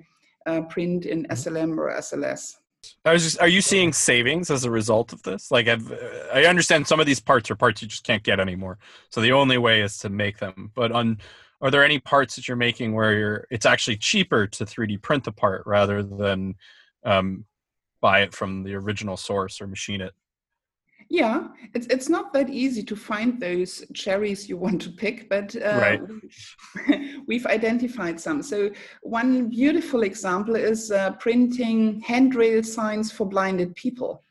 uh, 0.45 0.61
print 0.61 1.05
in 1.05 1.25
SLM 1.25 1.71
mm-hmm. 1.71 1.79
or 1.79 1.91
SLS. 1.97 2.55
I 3.05 3.13
was 3.13 3.23
just, 3.23 3.41
are 3.41 3.47
you 3.47 3.61
seeing 3.61 3.93
savings 3.93 4.49
as 4.49 4.65
a 4.65 4.71
result 4.71 5.13
of 5.13 5.23
this? 5.23 5.51
Like, 5.51 5.67
I've, 5.67 5.91
I 6.33 6.45
understand 6.45 6.87
some 6.87 6.99
of 6.99 7.05
these 7.05 7.19
parts 7.19 7.49
are 7.51 7.55
parts 7.55 7.81
you 7.81 7.87
just 7.87 8.03
can't 8.03 8.23
get 8.23 8.39
anymore. 8.39 8.77
So 9.09 9.21
the 9.21 9.31
only 9.31 9.57
way 9.57 9.81
is 9.81 9.97
to 9.99 10.09
make 10.09 10.39
them. 10.39 10.71
But 10.75 10.91
on 10.91 11.19
are 11.61 11.71
there 11.71 11.83
any 11.83 11.99
parts 11.99 12.35
that 12.35 12.47
you're 12.47 12.57
making 12.57 12.93
where 12.93 13.13
you're 13.17 13.47
it's 13.49 13.65
actually 13.65 13.97
cheaper 13.97 14.45
to 14.45 14.65
3d 14.65 15.01
print 15.01 15.23
the 15.23 15.31
part 15.31 15.63
rather 15.65 16.03
than 16.03 16.55
um, 17.03 17.45
buy 18.01 18.21
it 18.21 18.33
from 18.33 18.63
the 18.63 18.75
original 18.75 19.17
source 19.17 19.61
or 19.61 19.67
machine 19.67 20.01
it 20.01 20.13
yeah 21.09 21.47
it's, 21.73 21.87
it's 21.87 22.09
not 22.09 22.33
that 22.33 22.49
easy 22.49 22.83
to 22.83 22.95
find 22.95 23.39
those 23.39 23.85
cherries 23.93 24.49
you 24.49 24.57
want 24.57 24.81
to 24.81 24.89
pick 24.89 25.29
but 25.29 25.55
uh, 25.57 25.79
right. 25.79 26.01
we've 27.27 27.45
identified 27.45 28.19
some 28.19 28.41
so 28.41 28.69
one 29.01 29.47
beautiful 29.47 30.03
example 30.03 30.55
is 30.55 30.91
uh, 30.91 31.11
printing 31.13 31.99
handrail 32.01 32.63
signs 32.63 33.11
for 33.11 33.25
blinded 33.25 33.75
people 33.75 34.23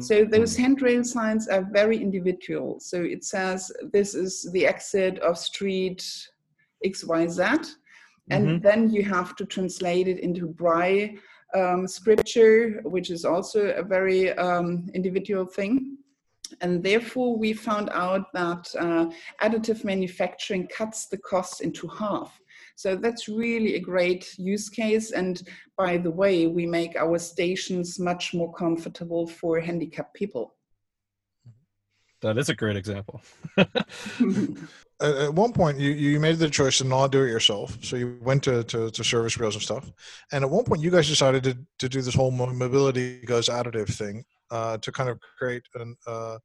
so 0.00 0.22
mm-hmm. 0.22 0.30
those 0.30 0.56
handrail 0.56 1.04
signs 1.04 1.48
are 1.48 1.66
very 1.72 1.96
individual. 1.96 2.80
So 2.80 3.02
it 3.02 3.24
says 3.24 3.72
this 3.92 4.14
is 4.14 4.48
the 4.52 4.66
exit 4.66 5.18
of 5.20 5.38
street 5.38 6.04
XYZ. 6.84 7.70
And 8.30 8.46
mm-hmm. 8.46 8.62
then 8.62 8.90
you 8.90 9.04
have 9.04 9.36
to 9.36 9.46
translate 9.46 10.08
it 10.08 10.18
into 10.18 10.46
Braille 10.46 11.10
um, 11.56 11.88
scripture, 11.88 12.80
which 12.84 13.10
is 13.10 13.24
also 13.24 13.70
a 13.70 13.82
very 13.82 14.32
um, 14.32 14.90
individual 14.94 15.46
thing. 15.46 15.98
And 16.60 16.82
therefore, 16.82 17.36
we 17.36 17.52
found 17.52 17.88
out 17.90 18.32
that 18.32 18.64
uh, 18.78 19.06
additive 19.42 19.84
manufacturing 19.84 20.68
cuts 20.68 21.06
the 21.06 21.18
cost 21.18 21.60
into 21.60 21.88
half. 21.88 22.40
So 22.76 22.94
that's 22.94 23.28
really 23.28 23.74
a 23.74 23.80
great 23.80 24.38
use 24.38 24.68
case. 24.68 25.12
And 25.12 25.42
by 25.76 25.96
the 25.96 26.10
way, 26.10 26.46
we 26.46 26.66
make 26.66 26.94
our 26.96 27.18
stations 27.18 27.98
much 27.98 28.34
more 28.34 28.52
comfortable 28.52 29.26
for 29.26 29.58
handicapped 29.60 30.14
people. 30.14 30.55
That 32.22 32.38
is 32.38 32.48
a 32.48 32.54
great 32.54 32.76
example. 32.76 33.20
at 35.00 35.34
one 35.34 35.52
point 35.52 35.78
you, 35.78 35.90
you 35.90 36.18
made 36.18 36.38
the 36.38 36.48
choice 36.48 36.78
to 36.78 36.84
not 36.84 37.12
do 37.12 37.22
it 37.22 37.28
yourself. 37.28 37.76
So 37.82 37.96
you 37.96 38.18
went 38.22 38.42
to, 38.44 38.64
to, 38.64 38.90
to 38.90 39.04
service 39.04 39.38
rails 39.38 39.54
and 39.54 39.62
stuff. 39.62 39.90
And 40.32 40.42
at 40.42 40.50
one 40.50 40.64
point 40.64 40.82
you 40.82 40.90
guys 40.90 41.08
decided 41.08 41.44
to, 41.44 41.58
to 41.78 41.88
do 41.88 42.00
this 42.00 42.14
whole 42.14 42.30
mobility 42.30 43.20
goes 43.20 43.48
additive 43.48 43.92
thing 43.92 44.24
uh, 44.50 44.78
to 44.78 44.92
kind 44.92 45.10
of 45.10 45.18
create 45.38 45.62
an 45.74 45.96
uh, 46.06 46.38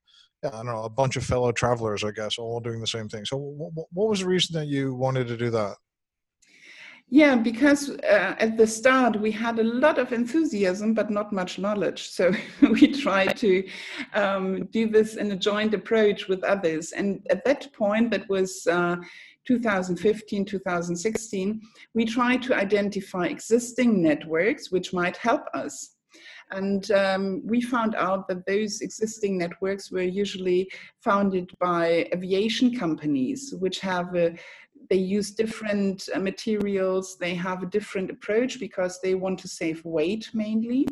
yeah, 0.44 0.50
I 0.50 0.58
don't 0.58 0.66
know 0.66 0.84
a 0.84 0.90
bunch 0.90 1.18
of 1.18 1.24
fellow 1.24 1.52
travelers 1.52 2.04
I 2.04 2.12
guess 2.12 2.38
all 2.38 2.60
doing 2.60 2.82
the 2.82 2.88
same 2.88 3.08
thing. 3.08 3.26
So 3.26 3.38
what, 3.38 3.88
what 3.92 4.10
was 4.10 4.20
the 4.22 4.28
reason 4.28 4.60
that 4.60 4.68
you 4.68 4.96
wanted 4.96 5.28
to 5.28 5.38
do 5.38 5.50
that 5.52 5.76
yeah, 7.14 7.36
because 7.36 7.90
uh, 7.90 8.36
at 8.40 8.56
the 8.56 8.66
start 8.66 9.20
we 9.20 9.32
had 9.32 9.60
a 9.60 9.64
lot 9.64 10.00
of 10.00 10.14
enthusiasm 10.14 10.94
but 10.94 11.10
not 11.10 11.34
much 11.34 11.60
knowledge. 11.60 12.10
So 12.10 12.32
we 12.62 12.88
tried 12.88 13.36
to 13.38 13.68
um, 14.14 14.66
do 14.68 14.88
this 14.88 15.18
in 15.18 15.30
a 15.32 15.36
joint 15.36 15.74
approach 15.74 16.30
with 16.30 16.42
others. 16.46 16.94
And 16.94 17.28
at 17.30 17.44
that 17.44 17.72
point, 17.74 18.12
that 18.12 18.30
was 18.30 18.66
uh, 18.66 18.96
2015, 19.46 20.46
2016, 20.46 21.62
we 21.94 22.06
tried 22.06 22.42
to 22.44 22.56
identify 22.56 23.26
existing 23.26 24.02
networks 24.02 24.72
which 24.72 24.94
might 24.94 25.18
help 25.18 25.44
us. 25.54 25.96
And 26.52 26.90
um, 26.92 27.42
we 27.46 27.62
found 27.62 27.96
out 27.96 28.28
that 28.28 28.46
those 28.46 28.82
existing 28.82 29.38
networks 29.38 29.92
were 29.92 30.02
usually 30.02 30.70
founded 31.00 31.50
by 31.60 32.10
aviation 32.14 32.78
companies, 32.78 33.54
which 33.60 33.80
have 33.80 34.14
a 34.16 34.36
they 34.92 34.98
use 34.98 35.32
different 35.32 36.10
uh, 36.14 36.20
materials, 36.20 37.18
they 37.18 37.34
have 37.34 37.64
a 37.64 37.66
different 37.78 38.12
approach 38.12 38.60
because 38.60 39.00
they 39.00 39.16
want 39.16 39.40
to 39.40 39.48
save 39.48 39.84
weight 39.86 40.30
mainly 40.34 40.86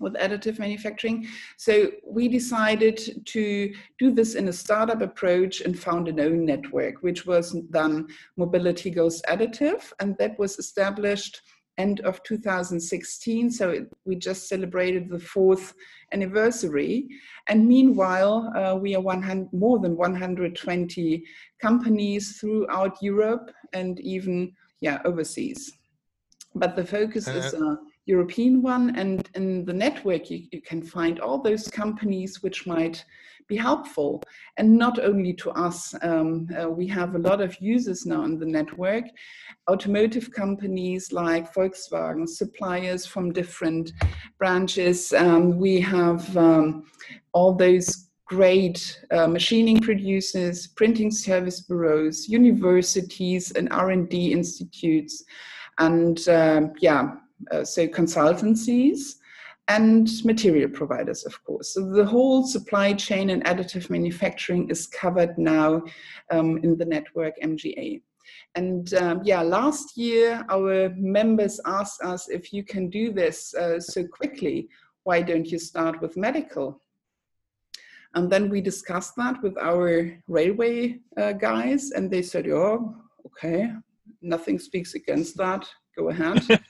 with 0.00 0.14
additive 0.14 0.58
manufacturing. 0.58 1.24
So 1.56 1.92
we 2.04 2.26
decided 2.26 3.24
to 3.26 3.72
do 4.00 4.10
this 4.10 4.34
in 4.34 4.48
a 4.48 4.52
startup 4.52 5.00
approach 5.00 5.60
and 5.60 5.78
found 5.78 6.08
an 6.08 6.18
own 6.18 6.44
network, 6.44 7.04
which 7.04 7.24
was 7.24 7.54
then 7.70 8.08
Mobility 8.36 8.90
Goes 8.90 9.22
Additive, 9.28 9.92
and 10.00 10.16
that 10.18 10.36
was 10.36 10.58
established 10.58 11.42
end 11.78 12.00
of 12.00 12.22
2016. 12.24 13.50
So 13.50 13.70
it, 13.70 13.92
we 14.04 14.16
just 14.16 14.48
celebrated 14.48 15.08
the 15.08 15.18
fourth 15.18 15.74
anniversary. 16.12 17.08
And 17.48 17.66
meanwhile, 17.66 18.52
uh, 18.56 18.76
we 18.76 18.94
are 18.94 19.00
100, 19.00 19.52
more 19.52 19.78
than 19.78 19.96
120 19.96 21.24
companies 21.60 22.38
throughout 22.38 22.96
Europe 23.00 23.50
and 23.72 24.00
even 24.00 24.52
yeah 24.80 25.00
overseas. 25.04 25.72
But 26.54 26.76
the 26.76 26.84
focus 26.84 27.28
uh, 27.28 27.32
is 27.32 27.54
a 27.54 27.76
European 28.06 28.62
one, 28.62 28.96
and 28.96 29.28
in 29.34 29.64
the 29.64 29.72
network 29.72 30.30
you, 30.30 30.46
you 30.52 30.60
can 30.62 30.82
find 30.82 31.20
all 31.20 31.40
those 31.40 31.68
companies 31.68 32.42
which 32.42 32.66
might 32.66 33.04
be 33.50 33.56
helpful. 33.56 34.22
And 34.56 34.78
not 34.78 34.98
only 35.00 35.34
to 35.34 35.50
us 35.50 35.94
um, 36.02 36.48
uh, 36.58 36.70
we 36.70 36.86
have 36.86 37.14
a 37.14 37.18
lot 37.18 37.40
of 37.40 37.60
users 37.60 38.06
now 38.06 38.22
in 38.24 38.38
the 38.38 38.46
network. 38.46 39.04
Automotive 39.68 40.30
companies 40.32 41.12
like 41.12 41.52
volkswagen 41.52 42.28
suppliers 42.28 43.04
from 43.04 43.32
different 43.32 43.92
branches. 44.38 45.12
Um, 45.12 45.58
we 45.58 45.80
have 45.80 46.34
um, 46.36 46.84
all 47.32 47.52
those 47.54 48.06
great 48.24 49.04
uh, 49.10 49.26
machining 49.26 49.80
producers 49.80 50.68
printing 50.68 51.10
service 51.10 51.60
bureaus 51.62 52.28
universities 52.28 53.50
and 53.50 53.68
r&d 53.72 54.32
institutes. 54.32 55.24
And 55.78 56.16
uh, 56.28 56.68
yeah 56.80 57.16
uh, 57.50 57.64
so 57.64 57.86
consultancies 57.86 59.16
and 59.68 60.10
material 60.24 60.68
providers, 60.68 61.24
of 61.24 61.42
course. 61.44 61.74
So 61.74 61.88
the 61.90 62.04
whole 62.04 62.44
supply 62.46 62.92
chain 62.92 63.30
and 63.30 63.44
additive 63.44 63.88
manufacturing 63.88 64.68
is 64.68 64.88
covered 64.88 65.38
now 65.38 65.82
um, 66.30 66.58
in 66.58 66.76
the 66.76 66.84
network 66.84 67.34
MGA. 67.40 68.02
And 68.56 68.92
um, 68.94 69.20
yeah, 69.24 69.42
last 69.42 69.96
year 69.96 70.44
our 70.50 70.88
members 70.96 71.60
asked 71.66 72.02
us 72.02 72.28
if 72.28 72.52
you 72.52 72.64
can 72.64 72.90
do 72.90 73.12
this 73.12 73.54
uh, 73.54 73.78
so 73.78 74.04
quickly, 74.06 74.68
why 75.04 75.22
don't 75.22 75.46
you 75.46 75.58
start 75.58 76.00
with 76.00 76.16
medical? 76.16 76.82
And 78.14 78.28
then 78.28 78.50
we 78.50 78.60
discussed 78.60 79.14
that 79.16 79.40
with 79.40 79.56
our 79.56 80.20
railway 80.26 80.98
uh, 81.16 81.32
guys, 81.32 81.92
and 81.92 82.10
they 82.10 82.22
said, 82.22 82.48
"Oh, 82.48 82.96
okay, 83.26 83.70
nothing 84.20 84.58
speaks 84.58 84.94
against 84.94 85.36
that. 85.36 85.68
Go 85.96 86.08
ahead." 86.08 86.42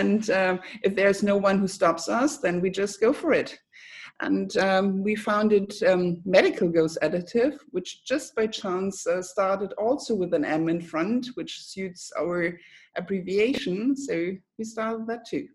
and 0.00 0.22
um, 0.30 0.60
if 0.82 0.92
there's 0.94 1.22
no 1.22 1.36
one 1.48 1.58
who 1.58 1.68
stops 1.68 2.08
us, 2.08 2.38
then 2.44 2.60
we 2.62 2.70
just 2.82 3.00
go 3.00 3.12
for 3.12 3.32
it. 3.42 3.50
And 4.20 4.54
um, 4.58 5.02
we 5.06 5.14
founded 5.16 5.68
um, 5.90 6.04
Medical 6.24 6.68
Goes 6.68 6.98
Additive, 7.06 7.56
which 7.70 8.04
just 8.04 8.34
by 8.34 8.46
chance 8.46 9.06
uh, 9.06 9.22
started 9.22 9.72
also 9.84 10.14
with 10.14 10.34
an 10.34 10.44
M 10.44 10.68
in 10.68 10.80
front, 10.80 11.22
which 11.34 11.52
suits 11.72 12.12
our 12.18 12.38
abbreviation. 12.96 13.96
So 13.96 14.14
we 14.58 14.64
started 14.64 15.06
that 15.06 15.26
too. 15.32 15.46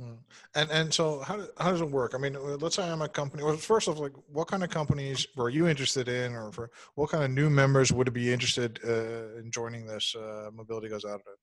Mm. 0.00 0.18
And 0.54 0.70
and 0.70 0.94
so 0.98 1.20
how 1.28 1.36
how 1.58 1.70
does 1.72 1.82
it 1.82 1.90
work? 1.90 2.12
I 2.14 2.18
mean, 2.18 2.34
uh, 2.36 2.56
let's 2.64 2.76
say 2.76 2.88
I'm 2.92 3.02
a 3.02 3.08
company. 3.08 3.42
Well, 3.42 3.56
first 3.56 3.88
of 3.88 3.98
like, 3.98 4.16
what 4.36 4.48
kind 4.48 4.64
of 4.64 4.70
companies 4.70 5.26
were 5.36 5.50
you 5.50 5.64
interested 5.68 6.08
in, 6.08 6.28
or 6.34 6.50
for 6.52 6.70
what 6.94 7.10
kind 7.10 7.24
of 7.24 7.30
new 7.30 7.50
members 7.50 7.92
would 7.92 8.10
be 8.12 8.32
interested 8.32 8.80
uh, 8.84 9.38
in 9.40 9.50
joining 9.50 9.84
this 9.86 10.14
uh, 10.14 10.48
Mobility 10.60 10.88
Goes 10.88 11.04
Additive? 11.04 11.41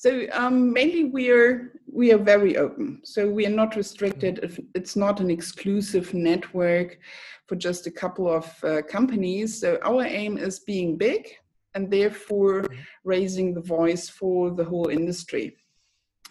So 0.00 0.24
um, 0.32 0.72
mainly 0.72 1.04
we 1.04 1.28
are 1.30 1.72
we 1.92 2.10
are 2.10 2.24
very 2.32 2.56
open. 2.56 3.02
So 3.04 3.28
we 3.28 3.44
are 3.44 3.56
not 3.62 3.76
restricted. 3.76 4.40
If 4.42 4.58
it's 4.74 4.96
not 4.96 5.20
an 5.20 5.30
exclusive 5.30 6.14
network 6.14 6.98
for 7.46 7.54
just 7.54 7.86
a 7.86 7.90
couple 7.90 8.26
of 8.26 8.46
uh, 8.64 8.80
companies. 8.80 9.60
So 9.60 9.78
our 9.84 10.02
aim 10.06 10.38
is 10.38 10.60
being 10.60 10.96
big 10.96 11.28
and 11.74 11.90
therefore 11.90 12.62
mm-hmm. 12.62 12.80
raising 13.04 13.52
the 13.52 13.60
voice 13.60 14.08
for 14.08 14.50
the 14.50 14.64
whole 14.64 14.88
industry. 14.88 15.58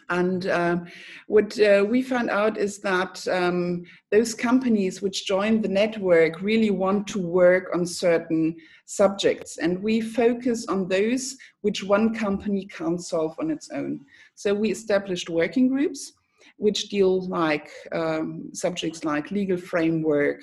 And 0.09 0.47
uh, 0.47 0.77
what 1.27 1.59
uh, 1.59 1.85
we 1.87 2.01
found 2.01 2.29
out 2.29 2.57
is 2.57 2.79
that 2.79 3.27
um, 3.27 3.83
those 4.11 4.33
companies 4.33 5.01
which 5.01 5.27
join 5.27 5.61
the 5.61 5.67
network 5.67 6.41
really 6.41 6.71
want 6.71 7.07
to 7.07 7.19
work 7.19 7.69
on 7.73 7.85
certain 7.85 8.55
subjects. 8.85 9.57
And 9.57 9.83
we 9.83 10.01
focus 10.01 10.65
on 10.67 10.87
those 10.87 11.37
which 11.61 11.83
one 11.83 12.15
company 12.15 12.65
can't 12.65 13.01
solve 13.01 13.35
on 13.39 13.51
its 13.51 13.69
own. 13.71 14.01
So 14.35 14.53
we 14.53 14.71
established 14.71 15.29
working 15.29 15.67
groups 15.67 16.13
which 16.59 16.89
deal 16.89 17.27
like 17.27 17.69
um, 17.93 18.49
subjects 18.53 19.03
like 19.03 19.31
legal 19.31 19.57
framework, 19.57 20.41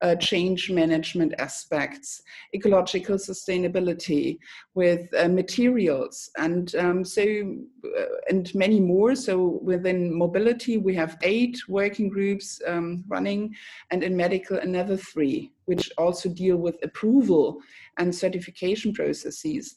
uh, 0.00 0.16
change 0.16 0.70
management 0.70 1.34
aspects, 1.38 2.22
ecological 2.54 3.16
sustainability 3.16 4.38
with 4.74 5.08
uh, 5.16 5.28
materials, 5.28 6.30
and 6.38 6.74
um, 6.76 7.04
so 7.04 7.22
uh, 7.22 8.04
and 8.28 8.52
many 8.54 8.80
more. 8.80 9.14
So 9.14 9.60
within 9.62 10.12
mobility, 10.12 10.78
we 10.78 10.94
have 10.94 11.18
eight 11.22 11.58
working 11.68 12.08
groups 12.08 12.60
um, 12.66 13.04
running, 13.06 13.54
and 13.90 14.02
in 14.02 14.16
medical 14.16 14.56
another 14.58 14.96
three, 14.96 15.52
which 15.66 15.90
also 15.98 16.28
deal 16.30 16.56
with 16.56 16.82
approval 16.82 17.60
and 17.98 18.14
certification 18.14 18.92
processes. 18.94 19.76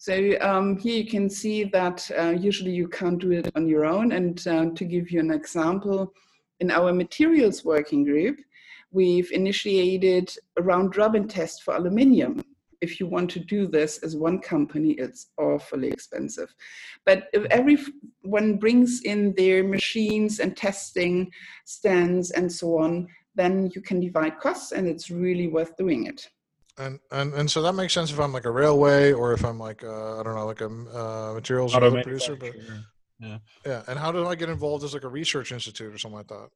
So 0.00 0.38
um, 0.40 0.76
here 0.76 0.96
you 0.96 1.10
can 1.10 1.28
see 1.28 1.64
that 1.64 2.08
uh, 2.16 2.30
usually 2.38 2.70
you 2.70 2.86
can't 2.86 3.18
do 3.18 3.32
it 3.32 3.50
on 3.56 3.66
your 3.66 3.84
own. 3.84 4.12
And 4.12 4.46
uh, 4.46 4.66
to 4.76 4.84
give 4.84 5.10
you 5.10 5.18
an 5.18 5.32
example, 5.32 6.14
in 6.60 6.70
our 6.70 6.92
materials 6.92 7.64
working 7.64 8.04
group, 8.04 8.38
we've 8.92 9.30
initiated 9.32 10.32
a 10.56 10.62
round 10.62 10.96
robin 10.96 11.26
test 11.26 11.64
for 11.64 11.74
aluminium. 11.74 12.44
If 12.80 13.00
you 13.00 13.08
want 13.08 13.28
to 13.32 13.40
do 13.40 13.66
this 13.66 13.98
as 13.98 14.16
one 14.16 14.38
company, 14.38 14.92
it's 14.92 15.30
awfully 15.36 15.88
expensive. 15.88 16.54
But 17.04 17.24
if 17.32 17.44
everyone 17.46 18.56
brings 18.56 19.02
in 19.02 19.34
their 19.34 19.64
machines 19.64 20.38
and 20.38 20.56
testing 20.56 21.32
stands 21.64 22.30
and 22.30 22.50
so 22.50 22.78
on, 22.78 23.08
then 23.34 23.72
you 23.74 23.82
can 23.82 23.98
divide 23.98 24.38
costs 24.38 24.70
and 24.70 24.86
it's 24.86 25.10
really 25.10 25.48
worth 25.48 25.76
doing 25.76 26.06
it 26.06 26.28
and 26.78 26.98
and 27.10 27.34
and 27.34 27.50
so 27.50 27.62
that 27.62 27.72
makes 27.74 27.92
sense 27.92 28.10
if 28.10 28.18
I'm 28.18 28.32
like 28.32 28.44
a 28.44 28.50
railway 28.50 29.12
or 29.12 29.32
if 29.32 29.44
I'm 29.44 29.58
like 29.58 29.82
uh, 29.84 30.20
I 30.20 30.22
don't 30.22 30.34
know 30.34 30.46
like 30.46 30.60
a 30.60 30.66
uh, 30.66 31.32
materials 31.34 31.74
producer. 31.74 32.36
But 32.36 32.54
yeah, 33.20 33.38
yeah. 33.66 33.82
And 33.88 33.98
how 33.98 34.12
do 34.12 34.26
I 34.26 34.34
get 34.34 34.48
involved 34.48 34.84
as 34.84 34.94
like 34.94 35.04
a 35.04 35.08
research 35.08 35.52
institute 35.52 35.92
or 35.94 35.98
something 35.98 36.18
like 36.18 36.28
that? 36.28 36.48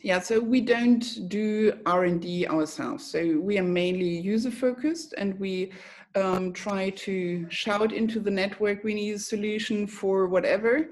Yeah, 0.00 0.20
so 0.20 0.38
we 0.38 0.60
don't 0.60 1.28
do 1.28 1.72
R 1.86 2.04
and 2.04 2.20
D 2.20 2.46
ourselves. 2.46 3.04
So 3.04 3.38
we 3.40 3.58
are 3.58 3.64
mainly 3.64 4.18
user 4.18 4.50
focused, 4.50 5.14
and 5.16 5.38
we 5.40 5.72
um, 6.14 6.52
try 6.52 6.90
to 6.90 7.46
shout 7.50 7.92
into 7.92 8.20
the 8.20 8.30
network 8.30 8.84
we 8.84 8.94
need 8.94 9.14
a 9.14 9.18
solution 9.18 9.86
for 9.86 10.28
whatever, 10.28 10.88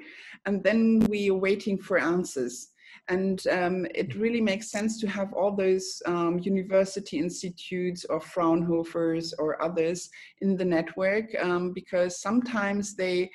and 0.46 0.62
then 0.64 1.00
we 1.10 1.30
are 1.30 1.34
waiting 1.34 1.78
for 1.78 1.98
answers. 1.98 2.68
And 3.08 3.46
um, 3.48 3.86
it 3.94 4.14
really 4.14 4.40
makes 4.40 4.70
sense 4.70 4.98
to 5.00 5.08
have 5.08 5.32
all 5.34 5.54
those 5.54 6.00
um, 6.06 6.38
university 6.38 7.18
institutes 7.18 8.06
or 8.08 8.18
Fraunhofers 8.18 9.34
or 9.38 9.62
others 9.62 10.08
in 10.40 10.56
the 10.56 10.64
network 10.64 11.26
um, 11.42 11.72
because 11.72 12.20
sometimes 12.22 12.96
they 12.96 13.30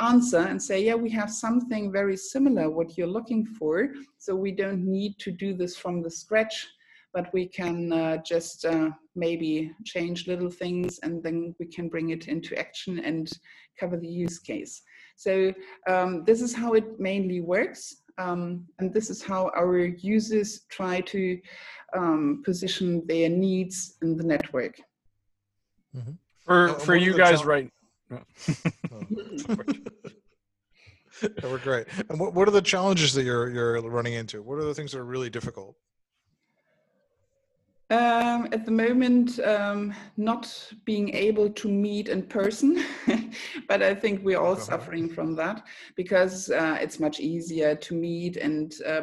answer 0.00 0.38
and 0.38 0.60
say, 0.60 0.82
yeah, 0.82 0.94
we 0.94 1.10
have 1.10 1.30
something 1.30 1.92
very 1.92 2.16
similar 2.16 2.70
what 2.70 2.96
you're 2.96 3.06
looking 3.06 3.44
for. 3.44 3.90
So 4.18 4.34
we 4.34 4.52
don't 4.52 4.84
need 4.84 5.18
to 5.18 5.30
do 5.30 5.54
this 5.54 5.76
from 5.76 6.02
the 6.02 6.10
scratch, 6.10 6.66
but 7.12 7.32
we 7.34 7.46
can 7.46 7.92
uh, 7.92 8.16
just 8.18 8.64
uh, 8.64 8.90
maybe 9.14 9.72
change 9.84 10.26
little 10.26 10.50
things 10.50 10.98
and 11.02 11.22
then 11.22 11.54
we 11.60 11.66
can 11.66 11.88
bring 11.88 12.10
it 12.10 12.28
into 12.28 12.58
action 12.58 13.00
and 13.00 13.30
cover 13.78 13.98
the 13.98 14.08
use 14.08 14.38
case. 14.38 14.82
So 15.16 15.52
um, 15.86 16.24
this 16.24 16.40
is 16.40 16.54
how 16.54 16.72
it 16.72 16.98
mainly 16.98 17.40
works. 17.40 18.01
Um, 18.18 18.66
and 18.78 18.92
this 18.92 19.10
is 19.10 19.22
how 19.22 19.50
our 19.56 19.78
users 19.78 20.60
try 20.68 21.00
to 21.02 21.40
um, 21.96 22.42
position 22.44 23.06
their 23.06 23.28
needs 23.28 23.96
in 24.02 24.16
the 24.16 24.24
network. 24.24 24.80
Mm-hmm. 25.96 26.12
For 26.44 26.70
uh, 26.70 26.74
for 26.74 26.96
you 26.96 27.16
guys, 27.16 27.44
right? 27.44 27.70
we're 31.42 31.58
great. 31.58 31.86
And 32.08 32.18
what, 32.18 32.34
what 32.34 32.48
are 32.48 32.52
the 32.52 32.62
challenges 32.62 33.14
that 33.14 33.24
you're 33.24 33.48
you're 33.50 33.80
running 33.80 34.14
into? 34.14 34.42
What 34.42 34.58
are 34.58 34.64
the 34.64 34.74
things 34.74 34.92
that 34.92 34.98
are 34.98 35.04
really 35.04 35.30
difficult? 35.30 35.76
Um, 37.92 38.48
at 38.52 38.64
the 38.64 38.70
moment, 38.70 39.38
um, 39.40 39.92
not 40.16 40.72
being 40.86 41.14
able 41.14 41.50
to 41.50 41.68
meet 41.68 42.08
in 42.08 42.22
person, 42.22 42.82
but 43.68 43.82
I 43.82 43.94
think 43.94 44.24
we're 44.24 44.40
all 44.40 44.56
suffering 44.56 45.10
from 45.10 45.36
that 45.36 45.62
because 45.94 46.48
uh, 46.48 46.78
it's 46.80 46.98
much 46.98 47.20
easier 47.20 47.74
to 47.74 47.94
meet 47.94 48.38
and 48.38 48.72
uh, 48.86 49.02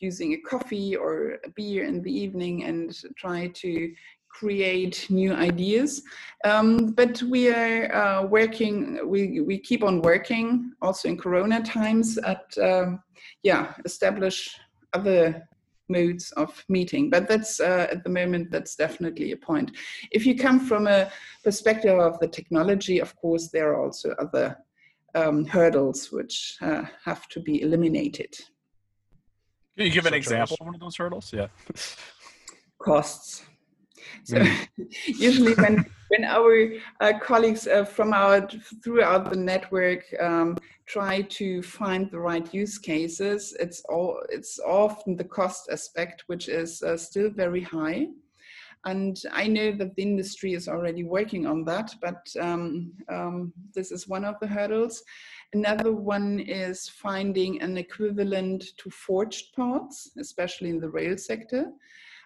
using 0.00 0.34
a 0.34 0.40
coffee 0.42 0.94
or 0.94 1.38
a 1.46 1.48
beer 1.56 1.84
in 1.86 2.02
the 2.02 2.12
evening 2.12 2.64
and 2.64 2.94
try 3.16 3.46
to 3.54 3.90
create 4.28 5.06
new 5.08 5.32
ideas. 5.32 6.02
Um, 6.44 6.92
but 6.92 7.22
we 7.22 7.48
are 7.48 7.94
uh, 7.94 8.26
working, 8.26 9.08
we, 9.08 9.40
we 9.40 9.58
keep 9.58 9.82
on 9.82 10.02
working 10.02 10.72
also 10.82 11.08
in 11.08 11.16
Corona 11.16 11.62
times 11.62 12.18
at, 12.18 12.52
uh, 12.58 12.96
yeah, 13.42 13.72
establish 13.86 14.54
other 14.92 15.48
modes 15.88 16.32
of 16.32 16.64
meeting 16.68 17.10
but 17.10 17.28
that's 17.28 17.60
uh, 17.60 17.86
at 17.90 18.02
the 18.04 18.10
moment 18.10 18.50
that's 18.50 18.74
definitely 18.74 19.32
a 19.32 19.36
point. 19.36 19.70
If 20.12 20.24
you 20.26 20.36
come 20.36 20.60
from 20.60 20.86
a 20.86 21.10
perspective 21.42 21.98
of 21.98 22.18
the 22.20 22.28
technology 22.28 23.00
of 23.00 23.14
course 23.16 23.48
there 23.48 23.70
are 23.72 23.82
also 23.84 24.14
other 24.18 24.56
um, 25.14 25.44
hurdles 25.44 26.10
which 26.10 26.56
uh, 26.60 26.82
have 27.04 27.28
to 27.28 27.40
be 27.40 27.62
eliminated. 27.62 28.34
Can 29.76 29.86
you 29.86 29.92
give 29.92 30.06
an 30.06 30.14
example 30.14 30.56
of 30.60 30.66
one 30.66 30.74
of 30.74 30.80
those 30.80 30.96
hurdles? 30.96 31.32
Yeah. 31.32 31.48
Costs. 32.80 33.44
So 34.24 34.38
mm. 34.38 34.68
usually 35.06 35.54
when 35.54 35.84
when 36.08 36.24
our 36.24 36.72
uh, 37.00 37.12
colleagues 37.20 37.66
uh, 37.66 37.84
from 37.84 38.12
our 38.12 38.46
throughout 38.82 39.30
the 39.30 39.36
network 39.36 40.04
um, 40.20 40.56
try 40.86 41.22
to 41.22 41.62
find 41.62 42.10
the 42.10 42.18
right 42.18 42.52
use 42.52 42.78
cases, 42.78 43.56
it's 43.58 43.82
all 43.88 44.22
it's 44.28 44.58
often 44.60 45.16
the 45.16 45.24
cost 45.24 45.68
aspect 45.70 46.24
which 46.26 46.48
is 46.48 46.82
uh, 46.82 46.96
still 46.96 47.30
very 47.30 47.62
high. 47.62 48.08
And 48.86 49.18
I 49.32 49.46
know 49.46 49.72
that 49.72 49.96
the 49.96 50.02
industry 50.02 50.52
is 50.52 50.68
already 50.68 51.04
working 51.04 51.46
on 51.46 51.64
that, 51.64 51.94
but 52.02 52.26
um, 52.38 52.92
um, 53.08 53.50
this 53.74 53.90
is 53.90 54.06
one 54.06 54.26
of 54.26 54.38
the 54.40 54.46
hurdles. 54.46 55.02
Another 55.54 55.92
one 55.92 56.38
is 56.40 56.86
finding 56.90 57.62
an 57.62 57.78
equivalent 57.78 58.76
to 58.76 58.90
forged 58.90 59.54
parts, 59.54 60.10
especially 60.18 60.68
in 60.68 60.80
the 60.80 60.90
rail 60.90 61.16
sector 61.16 61.72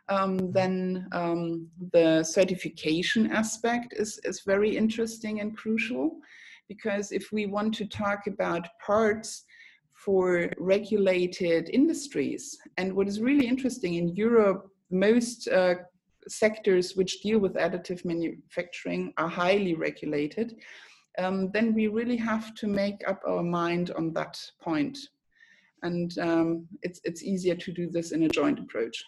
um, 0.09 0.51
then 0.53 1.07
um, 1.13 1.69
the 1.93 2.23
certification 2.23 3.31
aspect 3.31 3.95
is, 3.97 4.19
is 4.25 4.43
very 4.47 4.77
interesting 4.77 5.41
and 5.41 5.57
crucial 5.57 6.17
because 6.69 7.13
if 7.13 7.33
we 7.33 7.47
want 7.47 7.75
to 7.75 7.87
talk 7.87 8.27
about 8.27 8.69
parts 8.85 9.45
for 9.99 10.49
regulated 10.59 11.69
industries. 11.73 12.57
And 12.77 12.93
what 12.95 13.09
is 13.09 13.21
really 13.21 13.47
interesting 13.49 13.95
in 13.95 14.15
Europe, 14.15 14.71
most 14.91 15.49
uh, 15.49 15.75
sectors 16.29 16.95
which 16.95 17.21
deal 17.21 17.41
with 17.41 17.55
additive 17.55 18.05
manufacturing 18.05 19.13
are 19.19 19.29
highly 19.29 19.75
regulated. 19.75 20.57
Um, 21.19 21.51
then 21.51 21.75
we 21.75 21.89
really 21.89 22.17
have 22.17 22.55
to 22.57 22.69
make 22.69 23.03
up 23.09 23.21
our 23.27 23.43
mind 23.43 23.91
on 23.97 24.13
that 24.13 24.41
point. 24.63 24.97
And 25.83 26.17
um, 26.19 26.67
it's, 26.83 27.01
it's 27.03 27.25
easier 27.25 27.57
to 27.57 27.73
do 27.73 27.91
this 27.91 28.13
in 28.13 28.23
a 28.23 28.29
joint 28.29 28.61
approach. 28.61 29.05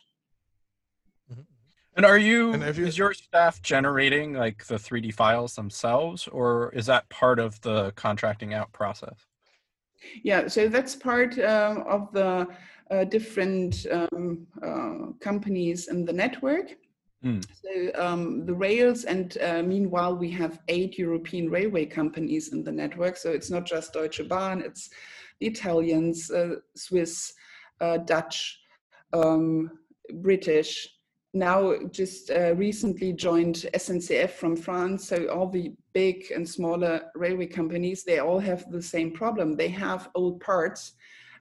And 1.96 2.07
are 2.07 2.18
you, 2.18 2.53
and 2.53 2.76
you, 2.76 2.87
is 2.87 2.96
your 2.96 3.12
staff 3.14 3.61
generating 3.62 4.35
like 4.35 4.64
the 4.66 4.76
3D 4.76 5.12
files 5.12 5.57
themselves, 5.57 6.29
or 6.29 6.72
is 6.72 6.87
that 6.87 7.09
part 7.09 7.38
of 7.38 7.61
the 7.62 7.92
contracting 7.92 8.55
out 8.55 8.72
process? 8.72 9.26
Yeah, 10.22 10.48
so 10.48 10.68
that's 10.68 10.94
part 10.94 11.38
um, 11.40 11.83
of 11.87 12.12
the 12.12 12.46
uh, 12.90 13.05
different 13.05 13.87
um, 13.90 14.46
uh, 14.62 15.12
companies 15.20 15.88
in 15.88 16.05
the 16.05 16.12
network. 16.12 16.76
Mm. 17.24 17.44
So 17.62 18.03
um, 18.03 18.46
the 18.46 18.55
rails, 18.55 19.05
and 19.05 19.37
uh, 19.42 19.62
meanwhile 19.62 20.16
we 20.16 20.31
have 20.31 20.61
eight 20.68 20.96
European 20.96 21.50
railway 21.50 21.85
companies 21.85 22.53
in 22.53 22.64
the 22.64 22.72
network. 22.72 23.16
So 23.16 23.31
it's 23.31 23.50
not 23.50 23.66
just 23.66 23.92
Deutsche 23.92 24.26
Bahn; 24.26 24.62
it's 24.62 24.88
the 25.38 25.46
Italians, 25.46 26.31
uh, 26.31 26.57
Swiss, 26.74 27.35
uh, 27.81 27.98
Dutch, 27.98 28.61
um, 29.12 29.70
British, 30.14 30.88
now 31.32 31.76
just 31.90 32.30
uh, 32.30 32.54
recently 32.56 33.12
joined 33.12 33.66
SNCF 33.74 34.30
from 34.30 34.56
France. 34.56 35.08
So 35.08 35.28
all 35.28 35.48
the 35.48 35.72
big 35.92 36.30
and 36.34 36.48
smaller 36.48 37.02
railway 37.14 37.46
companies, 37.46 38.02
they 38.02 38.18
all 38.18 38.40
have 38.40 38.70
the 38.70 38.82
same 38.82 39.12
problem. 39.12 39.56
They 39.56 39.68
have 39.68 40.10
old 40.14 40.40
parts 40.40 40.92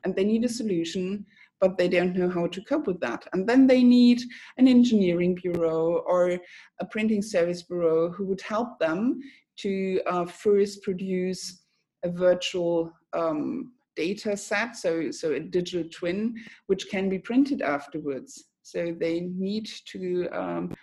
and 0.04 0.15
they 0.15 0.23
need 0.23 0.45
a 0.45 0.49
solution, 0.49 1.25
but 1.60 1.78
they 1.78 1.88
don't 1.88 2.15
know 2.15 2.30
how 2.30 2.47
to 2.47 2.62
cope 2.62 2.88
with 2.88 2.99
that. 3.02 3.28
And 3.34 3.47
then 3.47 3.65
they 3.65 3.84
need 3.84 4.21
an 4.58 4.67
engineering 4.67 5.36
bureau 5.36 6.04
or 6.06 6.39
a 6.80 6.86
printing 6.86 7.21
service 7.21 7.63
bureau 7.63 8.12
who 8.12 8.25
would 8.25 8.41
help 8.41 8.80
them 8.80 9.19
to 9.58 10.02
uh, 10.06 10.25
first 10.25 10.84
produce 10.84 11.63
a 12.04 12.10
virtual 12.10 12.93
um, 13.13 13.73
data 13.95 14.38
set, 14.38 14.78
so, 14.78 15.12
so 15.12 15.34
a 15.34 15.39
digital 15.39 15.89
twin, 15.91 16.36
which 16.67 16.89
can 16.89 17.10
be 17.10 17.19
printed 17.19 17.62
afterwards. 17.62 18.45
So 18.72 18.96
they 19.00 19.22
need 19.22 19.70
to 19.92 20.28
um, 20.32 20.76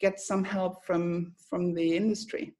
get 0.00 0.20
some 0.20 0.44
help 0.44 0.84
from 0.84 1.34
from 1.48 1.74
the 1.74 1.96
industry. 1.96 2.54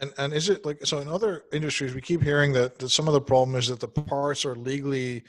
And 0.00 0.12
and 0.18 0.32
is 0.32 0.48
it 0.48 0.64
like 0.64 0.78
so 0.84 0.98
in 0.98 1.08
other 1.08 1.44
industries 1.52 1.94
we 1.94 2.00
keep 2.00 2.22
hearing 2.22 2.52
that, 2.52 2.78
that 2.78 2.90
some 2.90 3.08
of 3.08 3.14
the 3.14 3.20
problem 3.20 3.56
is 3.56 3.68
that 3.68 3.80
the 3.80 3.88
parts 3.88 4.44
are 4.44 4.54
legally 4.54 5.24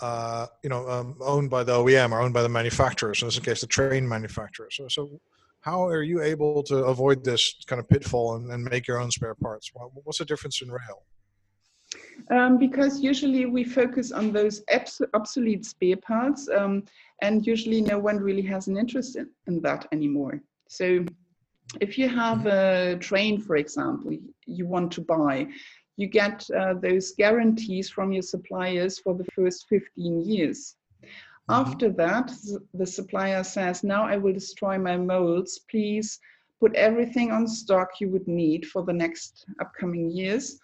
uh, 0.00 0.46
you 0.62 0.70
know 0.70 0.88
um, 0.88 1.16
owned 1.20 1.50
by 1.50 1.64
the 1.64 1.72
OEM 1.72 2.12
or 2.12 2.20
owned 2.20 2.34
by 2.34 2.42
the 2.42 2.48
manufacturer. 2.48 3.14
So 3.14 3.26
in 3.26 3.28
this 3.28 3.38
case, 3.38 3.60
the 3.60 3.66
train 3.66 4.08
manufacturer. 4.08 4.68
So 4.70 4.88
so 4.88 5.20
how 5.62 5.86
are 5.86 6.02
you 6.02 6.22
able 6.22 6.62
to 6.64 6.76
avoid 6.84 7.22
this 7.22 7.54
kind 7.66 7.80
of 7.80 7.88
pitfall 7.88 8.36
and, 8.36 8.50
and 8.50 8.64
make 8.64 8.86
your 8.86 8.98
own 8.98 9.10
spare 9.10 9.34
parts? 9.34 9.70
What's 10.04 10.18
the 10.18 10.24
difference 10.24 10.62
in 10.62 10.70
rail? 10.70 11.04
Um, 12.30 12.58
because 12.58 13.00
usually 13.00 13.46
we 13.46 13.64
focus 13.64 14.12
on 14.12 14.32
those 14.32 14.62
obsolete 15.14 15.64
spare 15.64 15.96
parts, 15.96 16.48
um, 16.48 16.84
and 17.22 17.46
usually 17.46 17.80
no 17.80 17.98
one 17.98 18.18
really 18.18 18.42
has 18.42 18.68
an 18.68 18.76
interest 18.76 19.16
in, 19.16 19.28
in, 19.46 19.60
that 19.62 19.86
anymore. 19.92 20.40
So, 20.68 21.04
if 21.80 21.96
you 21.98 22.08
have 22.08 22.46
a 22.46 22.96
train, 23.00 23.40
for 23.40 23.56
example, 23.56 24.16
you 24.46 24.66
want 24.66 24.92
to 24.92 25.00
buy, 25.00 25.48
you 25.96 26.06
get 26.06 26.48
uh, 26.50 26.74
those 26.74 27.12
guarantees 27.12 27.90
from 27.90 28.12
your 28.12 28.22
suppliers 28.22 28.98
for 28.98 29.14
the 29.14 29.26
first 29.36 29.68
15 29.68 30.24
years. 30.24 30.76
Mm-hmm. 31.02 31.52
After 31.52 31.90
that, 31.90 32.32
the 32.74 32.86
supplier 32.86 33.44
says, 33.44 33.84
Now 33.84 34.04
I 34.04 34.16
will 34.16 34.32
destroy 34.32 34.78
my 34.78 34.96
molds. 34.96 35.60
Please 35.70 36.18
put 36.58 36.74
everything 36.74 37.30
on 37.30 37.46
stock 37.46 38.00
you 38.00 38.08
would 38.10 38.28
need 38.28 38.66
for 38.66 38.82
the 38.84 38.92
next 38.92 39.46
upcoming 39.60 40.10
years 40.10 40.60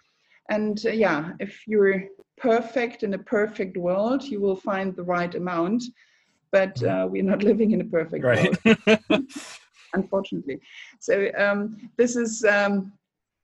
and 0.49 0.81
uh, 0.85 0.91
yeah, 0.91 1.33
if 1.39 1.61
you're 1.67 2.05
perfect 2.37 3.03
in 3.03 3.13
a 3.13 3.19
perfect 3.19 3.77
world, 3.77 4.23
you 4.23 4.39
will 4.39 4.55
find 4.55 4.95
the 4.95 5.03
right 5.03 5.33
amount. 5.35 5.83
But 6.51 6.75
mm-hmm. 6.75 7.03
uh, 7.03 7.07
we're 7.07 7.23
not 7.23 7.43
living 7.51 7.71
in 7.71 7.81
a 7.81 7.85
perfect 7.85 8.23
right. 8.23 8.57
world, 8.65 8.99
unfortunately. 9.93 10.59
So 10.99 11.29
um, 11.37 11.89
this 11.97 12.15
is 12.15 12.45
um, 12.45 12.93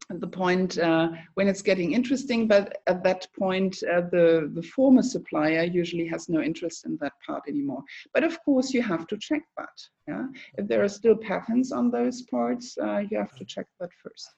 the 0.09 0.27
point 0.27 0.77
uh, 0.77 1.09
when 1.33 1.47
it's 1.47 1.61
getting 1.61 1.93
interesting. 1.93 2.47
But 2.47 2.81
at 2.87 3.03
that 3.03 3.27
point, 3.37 3.83
uh, 3.83 4.01
the 4.11 4.51
the 4.53 4.63
former 4.63 5.03
supplier 5.03 5.63
usually 5.63 6.07
has 6.07 6.29
no 6.29 6.41
interest 6.41 6.85
in 6.85 6.97
that 7.01 7.13
part 7.25 7.43
anymore. 7.47 7.83
But 8.13 8.23
of 8.23 8.41
course, 8.43 8.73
you 8.73 8.81
have 8.81 9.07
to 9.07 9.17
check 9.17 9.43
that. 9.57 9.77
Yeah, 10.07 10.27
if 10.57 10.67
there 10.67 10.83
are 10.83 10.89
still 10.89 11.15
patents 11.15 11.71
on 11.71 11.91
those 11.91 12.21
parts, 12.23 12.77
uh, 12.77 13.03
you 13.09 13.17
have 13.17 13.35
to 13.35 13.45
check 13.45 13.67
that 13.79 13.91
first. 14.01 14.29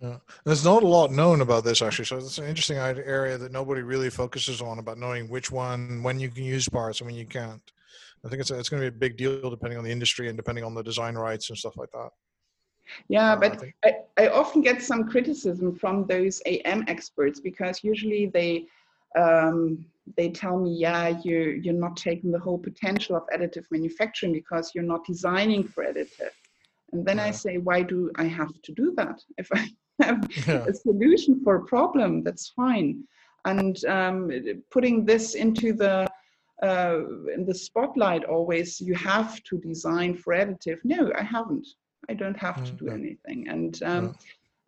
Yeah. 0.00 0.18
There's 0.44 0.64
not 0.64 0.82
a 0.82 0.86
lot 0.86 1.10
known 1.10 1.40
about 1.40 1.64
this 1.64 1.80
actually, 1.80 2.04
so 2.04 2.18
it's 2.18 2.38
an 2.38 2.46
interesting 2.46 2.76
area 2.76 3.38
that 3.38 3.50
nobody 3.50 3.80
really 3.80 4.10
focuses 4.10 4.60
on 4.60 4.78
about 4.78 4.98
knowing 4.98 5.28
which 5.28 5.50
one, 5.50 6.02
when 6.02 6.20
you 6.20 6.28
can 6.28 6.44
use 6.44 6.68
parts 6.68 7.00
and 7.00 7.06
when 7.06 7.16
you 7.16 7.26
can't. 7.26 7.62
I 8.24 8.28
think 8.28 8.40
it's 8.40 8.50
a, 8.50 8.58
it's 8.58 8.68
going 8.68 8.82
to 8.82 8.90
be 8.90 8.94
a 8.94 8.98
big 8.98 9.16
deal 9.16 9.48
depending 9.48 9.78
on 9.78 9.84
the 9.84 9.90
industry 9.90 10.28
and 10.28 10.36
depending 10.36 10.64
on 10.64 10.74
the 10.74 10.82
design 10.82 11.14
rights 11.14 11.48
and 11.48 11.56
stuff 11.56 11.76
like 11.76 11.90
that. 11.92 12.10
Yeah, 13.08 13.32
uh, 13.32 13.36
but 13.36 13.62
I, 13.84 13.94
I, 14.18 14.24
I, 14.24 14.28
often 14.28 14.62
get 14.62 14.82
some 14.82 15.08
criticism 15.08 15.74
from 15.74 16.06
those 16.06 16.40
AM 16.46 16.84
experts 16.86 17.40
because 17.40 17.82
usually 17.82 18.26
they 18.26 18.66
um, 19.18 19.84
they 20.16 20.30
tell 20.30 20.58
me, 20.58 20.74
yeah, 20.74 21.20
you're 21.24 21.54
you're 21.54 21.74
not 21.74 21.96
taking 21.96 22.30
the 22.30 22.38
whole 22.38 22.58
potential 22.58 23.16
of 23.16 23.24
additive 23.34 23.64
manufacturing 23.70 24.32
because 24.32 24.72
you're 24.74 24.84
not 24.84 25.04
designing 25.04 25.64
for 25.64 25.84
additive. 25.84 26.30
And 26.92 27.04
then 27.04 27.16
yeah. 27.16 27.24
I 27.24 27.30
say, 27.32 27.58
why 27.58 27.82
do 27.82 28.10
I 28.16 28.24
have 28.24 28.60
to 28.62 28.72
do 28.72 28.94
that 28.96 29.20
if 29.36 29.48
I 29.52 29.68
have 30.00 30.26
yeah. 30.46 30.64
a 30.66 30.74
solution 30.74 31.40
for 31.42 31.56
a 31.56 31.64
problem, 31.64 32.22
that's 32.22 32.50
fine. 32.50 33.04
And 33.44 33.84
um, 33.84 34.30
putting 34.70 35.04
this 35.04 35.34
into 35.34 35.72
the 35.72 36.08
uh, 36.62 37.00
in 37.34 37.44
the 37.44 37.54
spotlight 37.54 38.24
always, 38.24 38.80
you 38.80 38.94
have 38.94 39.42
to 39.44 39.58
design 39.58 40.16
for 40.16 40.32
additive. 40.32 40.78
No, 40.84 41.12
I 41.16 41.22
haven't. 41.22 41.66
I 42.08 42.14
don't 42.14 42.38
have 42.38 42.64
to 42.64 42.72
do 42.72 42.86
mm, 42.86 42.94
anything. 42.94 43.48
And 43.48 43.82
um, 43.82 44.16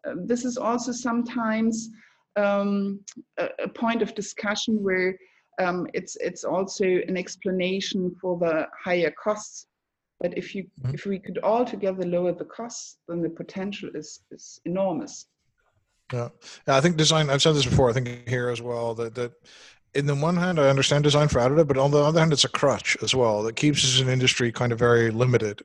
uh, 0.06 0.14
this 0.24 0.44
is 0.44 0.58
also 0.58 0.92
sometimes 0.92 1.88
um, 2.36 3.00
a, 3.38 3.48
a, 3.64 3.68
point 3.68 4.02
of 4.02 4.14
discussion 4.14 4.82
where 4.82 5.16
um, 5.60 5.86
it's 5.94 6.16
it's 6.16 6.44
also 6.44 6.84
an 6.84 7.16
explanation 7.16 8.14
for 8.20 8.38
the 8.38 8.68
higher 8.84 9.12
costs 9.12 9.66
but 10.20 10.36
if 10.36 10.54
you 10.54 10.64
mm-hmm. 10.64 10.94
if 10.94 11.06
we 11.06 11.18
could 11.18 11.38
all 11.38 11.64
together 11.64 12.04
lower 12.04 12.32
the 12.32 12.44
costs, 12.44 12.98
then 13.08 13.22
the 13.22 13.30
potential 13.30 13.90
is 13.94 14.20
is 14.30 14.60
enormous. 14.64 15.26
Yeah. 16.12 16.28
yeah, 16.66 16.76
I 16.76 16.80
think 16.80 16.96
design. 16.96 17.28
I've 17.28 17.42
said 17.42 17.54
this 17.54 17.66
before. 17.66 17.90
I 17.90 17.92
think 17.92 18.28
here 18.28 18.48
as 18.48 18.62
well 18.62 18.94
that 18.94 19.14
that 19.14 19.32
in 19.94 20.06
the 20.06 20.14
one 20.14 20.36
hand, 20.36 20.60
I 20.60 20.68
understand 20.68 21.04
design 21.04 21.28
for 21.28 21.40
additive, 21.40 21.66
but 21.66 21.78
on 21.78 21.90
the 21.90 21.98
other 21.98 22.20
hand, 22.20 22.32
it's 22.32 22.44
a 22.44 22.48
crutch 22.48 22.96
as 23.02 23.14
well 23.14 23.42
that 23.42 23.56
keeps 23.56 23.84
us 23.84 24.00
in 24.00 24.08
industry 24.08 24.52
kind 24.52 24.72
of 24.72 24.78
very 24.78 25.10
limited, 25.10 25.62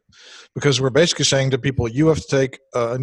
because 0.55 0.79
we're 0.79 0.89
basically 0.89 1.25
saying 1.25 1.51
to 1.51 1.57
people, 1.57 1.87
you 1.87 2.07
have 2.07 2.19
to 2.19 2.27
take 2.27 2.59
uh, 2.73 2.97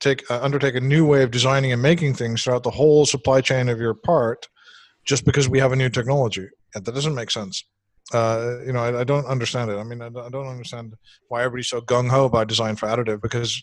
take 0.00 0.28
uh, 0.30 0.40
undertake 0.42 0.74
a 0.74 0.80
new 0.80 1.06
way 1.06 1.22
of 1.22 1.30
designing 1.30 1.72
and 1.72 1.82
making 1.82 2.14
things 2.14 2.42
throughout 2.42 2.62
the 2.62 2.70
whole 2.70 3.06
supply 3.06 3.40
chain 3.40 3.68
of 3.68 3.78
your 3.80 3.94
part, 3.94 4.48
just 5.04 5.24
because 5.24 5.48
we 5.48 5.58
have 5.60 5.72
a 5.72 5.76
new 5.76 5.88
technology. 5.88 6.48
And 6.74 6.84
that 6.84 6.94
doesn't 6.94 7.14
make 7.14 7.30
sense 7.30 7.64
uh, 8.12 8.58
you 8.66 8.72
know, 8.72 8.80
I, 8.80 9.00
I, 9.00 9.04
don't 9.04 9.26
understand 9.26 9.70
it. 9.70 9.76
I 9.76 9.82
mean, 9.82 10.02
I, 10.02 10.06
I 10.06 10.28
don't 10.28 10.46
understand 10.46 10.94
why 11.28 11.42
everybody's 11.42 11.68
so 11.68 11.80
gung 11.80 12.10
ho 12.10 12.26
about 12.26 12.48
design 12.48 12.76
for 12.76 12.86
additive 12.86 13.22
because, 13.22 13.62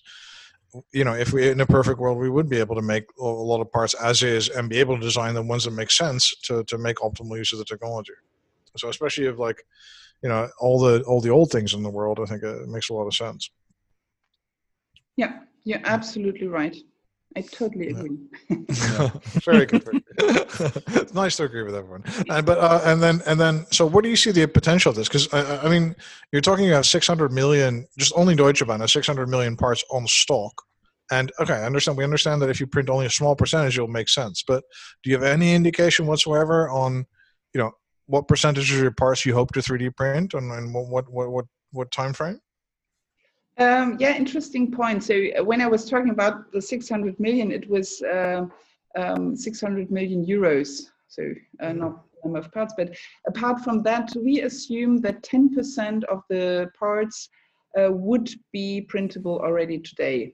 you 0.91 1.03
know, 1.03 1.13
if 1.13 1.31
we 1.31 1.49
in 1.49 1.61
a 1.61 1.65
perfect 1.65 1.99
world, 1.99 2.17
we 2.17 2.29
would 2.29 2.49
be 2.49 2.57
able 2.57 2.75
to 2.75 2.81
make 2.81 3.05
a 3.19 3.23
lot 3.23 3.61
of 3.61 3.71
parts 3.71 3.93
as 3.93 4.23
is 4.23 4.49
and 4.49 4.69
be 4.69 4.79
able 4.79 4.95
to 4.95 5.01
design 5.01 5.35
the 5.35 5.43
ones 5.43 5.65
that 5.65 5.71
make 5.71 5.91
sense 5.91 6.33
to 6.43 6.63
to 6.65 6.77
make 6.77 6.97
optimal 6.97 7.37
use 7.37 7.53
of 7.53 7.59
the 7.59 7.65
technology. 7.65 8.13
So, 8.77 8.89
especially 8.89 9.25
if 9.25 9.37
like, 9.37 9.61
you 10.23 10.29
know, 10.29 10.49
all 10.59 10.79
the 10.79 11.03
all 11.03 11.21
the 11.21 11.29
old 11.29 11.51
things 11.51 11.73
in 11.73 11.83
the 11.83 11.89
world, 11.89 12.19
I 12.19 12.25
think 12.25 12.41
it 12.41 12.67
makes 12.67 12.89
a 12.89 12.93
lot 12.93 13.05
of 13.05 13.13
sense. 13.13 13.51
Yeah, 15.17 15.39
you're 15.65 15.81
absolutely 15.83 16.47
right. 16.47 16.75
I 17.35 17.41
totally 17.41 17.89
agree. 17.89 18.17
Yeah. 18.49 19.09
very 19.45 19.65
good. 19.65 19.83
Very 19.83 19.99
good. 19.99 20.83
it's 20.87 21.13
nice 21.13 21.37
to 21.37 21.43
agree 21.43 21.63
with 21.63 21.75
everyone. 21.75 22.03
And 22.29 22.45
but 22.45 22.57
uh, 22.57 22.81
and 22.83 23.01
then 23.01 23.21
and 23.25 23.39
then 23.39 23.65
so 23.71 23.85
what 23.85 24.03
do 24.03 24.09
you 24.09 24.15
see 24.15 24.31
the 24.31 24.45
potential 24.47 24.89
of 24.89 24.95
this? 24.95 25.07
Because 25.07 25.33
I, 25.33 25.65
I, 25.65 25.69
mean, 25.69 25.95
you're 26.31 26.41
talking 26.41 26.67
about 26.67 26.85
600 26.85 27.31
million, 27.31 27.87
just 27.97 28.11
only 28.15 28.35
Deutsche 28.35 28.65
Bahn 28.65 28.81
has 28.81 28.91
600 28.91 29.27
million 29.29 29.55
parts 29.55 29.83
on 29.91 30.05
stock. 30.07 30.53
And 31.11 31.31
okay, 31.39 31.53
I 31.53 31.65
understand. 31.65 31.97
We 31.97 32.03
understand 32.03 32.41
that 32.41 32.49
if 32.49 32.59
you 32.59 32.67
print 32.67 32.89
only 32.89 33.05
a 33.05 33.09
small 33.09 33.35
percentage, 33.35 33.77
it'll 33.77 33.87
make 33.87 34.09
sense. 34.09 34.43
But 34.45 34.63
do 35.03 35.09
you 35.09 35.15
have 35.15 35.25
any 35.25 35.53
indication 35.53 36.07
whatsoever 36.07 36.69
on, 36.69 37.05
you 37.53 37.59
know, 37.59 37.71
what 38.07 38.27
percentage 38.27 38.73
of 38.73 38.79
your 38.79 38.91
parts 38.91 39.25
you 39.25 39.33
hope 39.33 39.53
to 39.53 39.59
3D 39.59 39.95
print, 39.95 40.33
and, 40.33 40.51
and 40.51 40.73
what 40.73 41.09
what 41.09 41.31
what 41.31 41.45
what 41.71 41.91
time 41.91 42.13
frame? 42.13 42.39
Um, 43.57 43.97
yeah, 43.99 44.15
interesting 44.15 44.71
point. 44.71 45.03
So 45.03 45.13
uh, 45.39 45.43
when 45.43 45.61
I 45.61 45.67
was 45.67 45.89
talking 45.89 46.09
about 46.11 46.51
the 46.51 46.61
600 46.61 47.19
million, 47.19 47.51
it 47.51 47.69
was 47.69 48.01
uh, 48.01 48.45
um, 48.95 49.35
600 49.35 49.91
million 49.91 50.25
euros. 50.25 50.83
So 51.07 51.23
uh, 51.61 51.73
Mm-hmm. 51.73 51.79
not 51.79 52.03
number 52.23 52.39
of 52.39 52.51
parts, 52.51 52.73
but 52.77 52.95
apart 53.27 53.61
from 53.61 53.81
that, 53.83 54.11
we 54.15 54.41
assume 54.41 54.97
that 55.01 55.23
10% 55.23 56.03
of 56.05 56.21
the 56.29 56.69
parts 56.77 57.29
uh, 57.79 57.91
would 57.91 58.29
be 58.51 58.81
printable 58.81 59.39
already 59.39 59.79
today. 59.79 60.33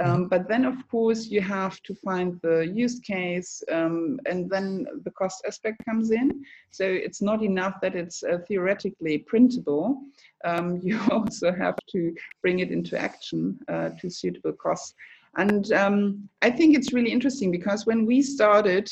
Um, 0.00 0.28
but 0.28 0.48
then, 0.48 0.64
of 0.64 0.76
course, 0.88 1.26
you 1.26 1.40
have 1.40 1.82
to 1.82 1.94
find 1.94 2.38
the 2.42 2.60
use 2.72 3.00
case, 3.00 3.62
um, 3.72 4.20
and 4.26 4.48
then 4.48 4.86
the 5.02 5.10
cost 5.10 5.42
aspect 5.46 5.84
comes 5.84 6.12
in. 6.12 6.44
So 6.70 6.84
it's 6.84 7.20
not 7.20 7.42
enough 7.42 7.80
that 7.82 7.96
it's 7.96 8.22
uh, 8.22 8.38
theoretically 8.46 9.18
printable. 9.18 10.00
Um, 10.44 10.80
you 10.82 11.00
also 11.10 11.52
have 11.52 11.76
to 11.90 12.14
bring 12.42 12.60
it 12.60 12.70
into 12.70 12.98
action 12.98 13.58
uh, 13.68 13.90
to 14.00 14.08
suitable 14.08 14.52
costs. 14.52 14.94
And 15.36 15.72
um, 15.72 16.28
I 16.42 16.50
think 16.50 16.76
it's 16.76 16.92
really 16.92 17.12
interesting 17.12 17.50
because 17.50 17.86
when 17.86 18.06
we 18.06 18.22
started, 18.22 18.90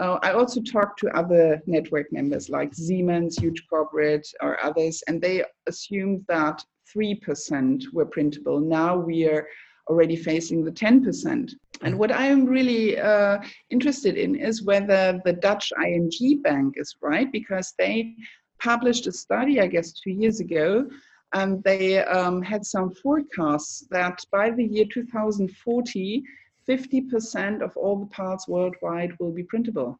uh, 0.00 0.18
I 0.22 0.32
also 0.32 0.60
talked 0.60 0.98
to 1.00 1.16
other 1.16 1.60
network 1.66 2.12
members 2.12 2.48
like 2.48 2.74
Siemens, 2.74 3.36
huge 3.36 3.64
corporate, 3.68 4.26
or 4.40 4.62
others, 4.64 5.02
and 5.08 5.20
they 5.20 5.44
assumed 5.66 6.24
that 6.28 6.62
3% 6.96 7.82
were 7.92 8.06
printable. 8.06 8.60
Now 8.60 8.96
we 8.96 9.26
are 9.26 9.46
already 9.88 10.16
facing 10.16 10.64
the 10.64 10.72
10%. 10.72 11.52
And 11.82 11.98
what 11.98 12.12
I 12.12 12.26
am 12.26 12.44
really 12.44 12.98
uh, 12.98 13.38
interested 13.70 14.16
in 14.16 14.34
is 14.34 14.64
whether 14.64 15.20
the 15.24 15.32
Dutch 15.32 15.72
ING 15.84 16.42
Bank 16.42 16.74
is 16.76 16.96
right, 17.00 17.30
because 17.30 17.74
they 17.78 18.14
published 18.60 19.06
a 19.06 19.12
study, 19.12 19.60
I 19.60 19.66
guess, 19.66 19.92
two 19.92 20.10
years 20.10 20.40
ago, 20.40 20.88
and 21.34 21.62
they 21.62 22.02
um, 22.04 22.42
had 22.42 22.64
some 22.64 22.90
forecasts 22.90 23.86
that 23.90 24.18
by 24.32 24.50
the 24.50 24.64
year 24.64 24.86
2040, 24.92 26.24
50% 26.68 27.62
of 27.62 27.76
all 27.76 27.96
the 27.96 28.06
parts 28.06 28.48
worldwide 28.48 29.12
will 29.18 29.32
be 29.32 29.44
printable. 29.44 29.98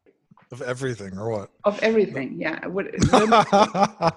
Of 0.51 0.63
everything, 0.63 1.19
or 1.19 1.31
what? 1.31 1.51
Of 1.65 1.79
everything, 1.83 2.41
yeah. 2.41 2.59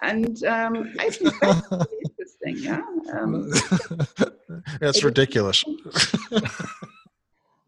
What, 0.00 0.10
and 0.10 0.44
um, 0.44 0.92
I 0.98 1.10
think 1.10 1.34
that's 1.40 1.62
really 1.70 2.02
interesting, 2.02 2.58
yeah. 2.58 2.82
Um, 3.18 3.50
That's 4.80 5.02
ridiculous. 5.04 5.64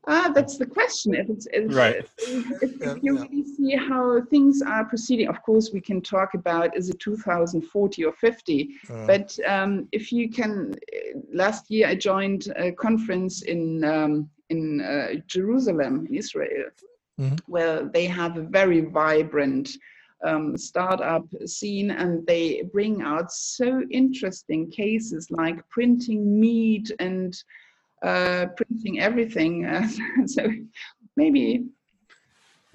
Ah, 0.08 0.30
that's 0.32 0.56
the 0.56 0.66
question. 0.66 1.14
If 1.14 1.28
it's 1.30 1.48
if, 1.52 1.74
Right. 1.74 1.96
if, 1.96 2.62
if, 2.62 2.70
if 2.80 2.80
Yeah, 2.80 2.94
you 3.02 3.14
yeah. 3.16 3.22
really 3.28 3.44
see 3.44 3.74
how 3.74 4.22
things 4.30 4.62
are 4.62 4.84
proceeding, 4.84 5.26
of 5.28 5.42
course, 5.42 5.72
we 5.72 5.80
can 5.80 6.00
talk 6.00 6.34
about 6.34 6.76
is 6.76 6.90
it 6.90 7.00
2040 7.00 8.04
or 8.04 8.12
50. 8.12 8.70
Uh, 8.88 9.06
But 9.06 9.36
um, 9.48 9.88
if 9.90 10.12
you 10.12 10.30
can, 10.30 10.72
uh, 10.94 11.18
last 11.32 11.70
year 11.70 11.88
I 11.88 11.96
joined 11.96 12.52
a 12.56 12.70
conference 12.72 13.42
in 13.42 13.82
um, 13.82 14.30
in 14.50 14.80
uh, 14.80 15.14
Jerusalem, 15.26 16.06
in 16.06 16.14
Israel, 16.14 16.66
Mhm. 17.20 17.40
where 17.48 17.76
they 17.94 18.06
have 18.06 18.36
a 18.36 18.42
very 18.58 18.82
vibrant 18.82 19.70
um, 20.24 20.56
startup 20.56 21.26
scene, 21.46 21.90
and 21.90 22.26
they 22.26 22.62
bring 22.72 23.02
out 23.02 23.30
so 23.32 23.82
interesting 23.90 24.70
cases 24.70 25.30
like 25.30 25.66
printing 25.68 26.40
meat 26.40 26.90
and 26.98 27.36
uh, 28.02 28.46
printing 28.56 29.00
everything. 29.00 29.64
Uh, 29.66 29.88
so 30.26 30.48
maybe 31.16 31.64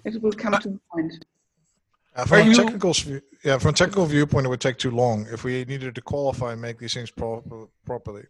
it 0.06 0.22
will 0.22 0.32
come 0.32 0.54
to 0.60 0.70
the 0.70 0.80
point. 0.94 1.26
Uh, 2.16 2.26
from 2.26 2.40
a 2.40 2.44
you- 2.46 2.56
technical 2.56 2.90
s- 2.90 3.00
view- 3.02 3.22
yeah, 3.44 3.58
from 3.58 3.70
a 3.70 3.74
technical 3.74 4.06
viewpoint, 4.06 4.46
it 4.46 4.50
would 4.50 4.62
take 4.62 4.78
too 4.78 4.92
long 4.92 5.26
if 5.32 5.44
we 5.44 5.64
needed 5.66 5.96
to 5.96 6.02
qualify 6.02 6.52
and 6.52 6.62
make 6.62 6.78
these 6.78 6.94
things 6.94 7.10
proper, 7.10 7.68
properly. 7.86 8.24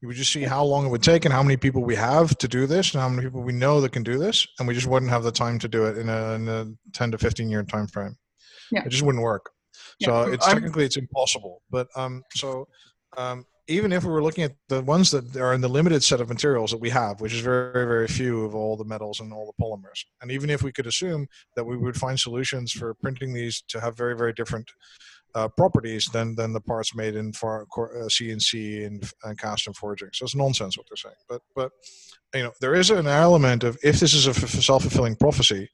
You 0.00 0.08
would 0.08 0.16
just 0.16 0.32
see 0.32 0.42
how 0.44 0.64
long 0.64 0.86
it 0.86 0.88
would 0.88 1.02
take 1.02 1.26
and 1.26 1.34
how 1.34 1.42
many 1.42 1.58
people 1.58 1.82
we 1.84 1.94
have 1.96 2.36
to 2.38 2.48
do 2.48 2.66
this, 2.66 2.94
and 2.94 3.02
how 3.02 3.08
many 3.10 3.22
people 3.26 3.42
we 3.42 3.52
know 3.52 3.82
that 3.82 3.92
can 3.92 4.02
do 4.02 4.16
this, 4.18 4.46
and 4.58 4.66
we 4.66 4.72
just 4.72 4.86
wouldn't 4.86 5.10
have 5.10 5.22
the 5.22 5.30
time 5.30 5.58
to 5.58 5.68
do 5.68 5.84
it 5.84 5.98
in 5.98 6.08
a, 6.08 6.32
in 6.32 6.48
a 6.48 6.66
ten 6.94 7.10
to 7.10 7.18
fifteen 7.18 7.50
year 7.50 7.62
time 7.62 7.86
frame. 7.86 8.16
Yeah. 8.70 8.84
It 8.84 8.90
just 8.90 9.02
wouldn't 9.02 9.22
work. 9.22 9.50
So 10.02 10.22
it's 10.22 10.46
technically 10.46 10.84
it's 10.84 10.96
impossible. 10.96 11.62
But 11.70 11.88
um, 11.94 12.22
so 12.34 12.68
um, 13.16 13.44
even 13.68 13.92
if 13.92 14.04
we 14.04 14.10
were 14.10 14.22
looking 14.22 14.44
at 14.44 14.54
the 14.68 14.82
ones 14.82 15.10
that 15.10 15.36
are 15.36 15.54
in 15.54 15.60
the 15.60 15.68
limited 15.68 16.02
set 16.02 16.20
of 16.20 16.28
materials 16.28 16.70
that 16.70 16.80
we 16.80 16.90
have, 16.90 17.20
which 17.20 17.32
is 17.32 17.40
very, 17.40 17.86
very 17.86 18.08
few 18.08 18.44
of 18.44 18.54
all 18.54 18.76
the 18.76 18.84
metals 18.84 19.20
and 19.20 19.32
all 19.32 19.46
the 19.46 19.64
polymers, 19.64 20.04
and 20.22 20.30
even 20.30 20.50
if 20.50 20.62
we 20.62 20.72
could 20.72 20.86
assume 20.86 21.28
that 21.54 21.64
we 21.64 21.76
would 21.76 21.96
find 21.96 22.18
solutions 22.18 22.72
for 22.72 22.94
printing 22.94 23.32
these 23.32 23.62
to 23.68 23.80
have 23.80 23.96
very, 23.96 24.16
very 24.16 24.32
different 24.32 24.70
uh, 25.34 25.48
properties 25.48 26.06
than 26.06 26.34
than 26.34 26.52
the 26.52 26.60
parts 26.60 26.94
made 26.94 27.14
in 27.14 27.32
for 27.32 27.62
uh, 27.62 28.08
CNC 28.08 28.86
and, 28.86 29.10
and 29.24 29.38
cast 29.38 29.66
and 29.66 29.76
forging. 29.76 30.08
So 30.12 30.24
it's 30.24 30.34
nonsense 30.34 30.76
what 30.76 30.86
they're 30.88 30.96
saying. 30.96 31.14
But 31.28 31.42
but 31.54 31.70
you 32.34 32.42
know 32.42 32.52
there 32.60 32.74
is 32.74 32.90
an 32.90 33.06
element 33.06 33.64
of 33.64 33.78
if 33.82 34.00
this 34.00 34.14
is 34.14 34.26
a 34.26 34.30
f- 34.30 34.48
self 34.48 34.82
fulfilling 34.82 35.16
prophecy. 35.16 35.68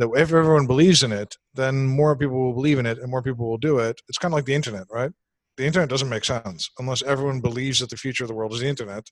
That 0.00 0.10
if 0.16 0.32
everyone 0.32 0.66
believes 0.66 1.02
in 1.02 1.12
it, 1.12 1.36
then 1.54 1.86
more 1.86 2.16
people 2.16 2.36
will 2.36 2.54
believe 2.54 2.78
in 2.78 2.86
it, 2.86 2.98
and 2.98 3.10
more 3.10 3.22
people 3.22 3.48
will 3.48 3.58
do 3.58 3.78
it. 3.78 4.00
It's 4.08 4.18
kind 4.18 4.32
of 4.32 4.36
like 4.36 4.46
the 4.46 4.54
internet, 4.54 4.86
right? 4.90 5.12
the 5.60 5.66
internet 5.66 5.90
doesn't 5.90 6.08
make 6.08 6.24
sense 6.24 6.70
unless 6.78 7.02
everyone 7.02 7.40
believes 7.40 7.80
that 7.80 7.90
the 7.90 7.96
future 7.96 8.24
of 8.24 8.28
the 8.28 8.34
world 8.34 8.54
is 8.54 8.60
the 8.60 8.66
internet 8.66 9.04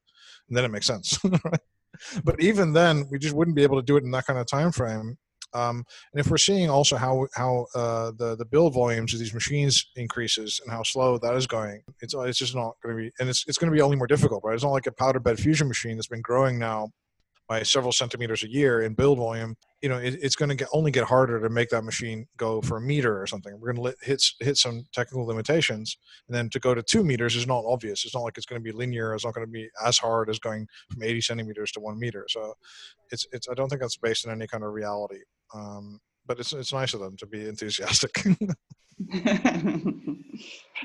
and 0.49 0.57
then 0.57 0.65
it 0.65 0.71
makes 0.71 0.87
sense 0.87 1.19
but 2.25 2.41
even 2.41 2.73
then 2.73 3.07
we 3.11 3.19
just 3.19 3.35
wouldn't 3.35 3.57
be 3.57 3.63
able 3.63 3.77
to 3.77 3.85
do 3.85 3.97
it 3.99 4.05
in 4.05 4.11
that 4.11 4.25
kind 4.25 4.39
of 4.39 4.47
time 4.47 4.73
frame 4.73 5.17
um, 5.55 5.85
and 6.13 6.21
if 6.21 6.31
we're 6.31 6.39
seeing 6.39 6.71
also 6.71 6.97
how 6.97 7.27
how 7.35 7.67
uh, 7.75 8.13
the 8.17 8.35
the 8.37 8.47
build 8.47 8.73
volumes 8.73 9.13
of 9.13 9.21
these 9.21 9.35
machines 9.35 9.91
increases 9.97 10.59
and 10.65 10.73
how 10.73 10.83
slow 10.83 11.19
that 11.19 11.35
is 11.35 11.47
going 11.47 11.83
it's 12.01 12.15
it's 12.15 12.39
just 12.39 12.55
not 12.55 12.73
going 12.83 12.97
to 12.97 13.03
be 13.03 13.11
and 13.21 13.29
it's 13.29 13.45
it's 13.47 13.59
going 13.59 13.71
to 13.71 13.77
be 13.77 13.83
only 13.83 13.97
more 13.97 14.07
difficult 14.07 14.43
right 14.43 14.55
it's 14.55 14.65
not 14.65 14.71
like 14.71 14.87
a 14.87 14.93
powder 14.93 15.21
bed 15.21 15.39
fusion 15.39 15.69
machine 15.69 15.97
that's 15.97 16.09
been 16.09 16.23
growing 16.23 16.59
now 16.59 16.89
by 17.47 17.63
several 17.63 17.93
centimeters 17.93 18.43
a 18.43 18.51
year 18.51 18.83
in 18.83 18.95
build 18.95 19.19
volume 19.19 19.55
you 19.83 19.89
know 19.89 19.97
it, 19.99 20.17
it's 20.21 20.35
going 20.37 20.49
to 20.49 20.55
get 20.55 20.69
only 20.73 20.91
get 20.91 21.05
harder 21.05 21.41
to 21.41 21.49
make 21.49 21.69
that 21.71 21.83
machine 21.85 22.27
go 22.37 22.61
for 22.61 22.79
a 22.79 22.81
meter 22.81 23.21
or 23.21 23.27
something. 23.27 23.59
We're 23.61 23.73
going 23.73 23.85
to 23.93 23.97
hit 24.03 24.23
hit 24.41 24.57
some 24.57 24.85
technical 24.93 25.25
limitations 25.27 25.97
and 26.29 26.37
then 26.37 26.51
to 26.51 26.59
go 26.59 26.75
to 26.75 26.83
two 26.83 27.05
meters 27.05 27.37
is 27.37 27.47
not 27.47 27.65
obvious. 27.67 28.05
It's 28.05 28.15
not 28.15 28.23
like 28.23 28.37
it's 28.37 28.47
going 28.47 28.61
to 28.61 28.65
be 28.65 28.77
linear. 28.77 29.15
It's 29.15 29.25
not 29.25 29.35
going 29.35 29.47
to 29.47 29.51
be 29.51 29.69
as 29.85 29.99
hard 29.99 30.29
as 30.31 30.39
going 30.39 30.67
from 30.91 31.03
80 31.03 31.21
centimeters 31.21 31.71
to 31.73 31.81
one 31.81 31.99
meter. 31.99 32.27
So 32.29 32.55
it's 33.11 33.27
it's 33.33 33.49
i 33.49 33.55
don't 33.55 33.69
think 33.69 33.81
that's 33.81 33.97
based 33.97 34.27
on 34.27 34.33
any 34.33 34.47
kind 34.47 34.63
of 34.65 34.73
reality 34.73 35.21
um, 35.55 35.99
but 36.27 36.39
it's 36.39 36.53
it's 36.53 36.73
nice 36.75 36.93
of 36.93 37.01
them 37.01 37.17
to 37.17 37.27
be 37.27 37.47
enthusiastic. 37.49 38.23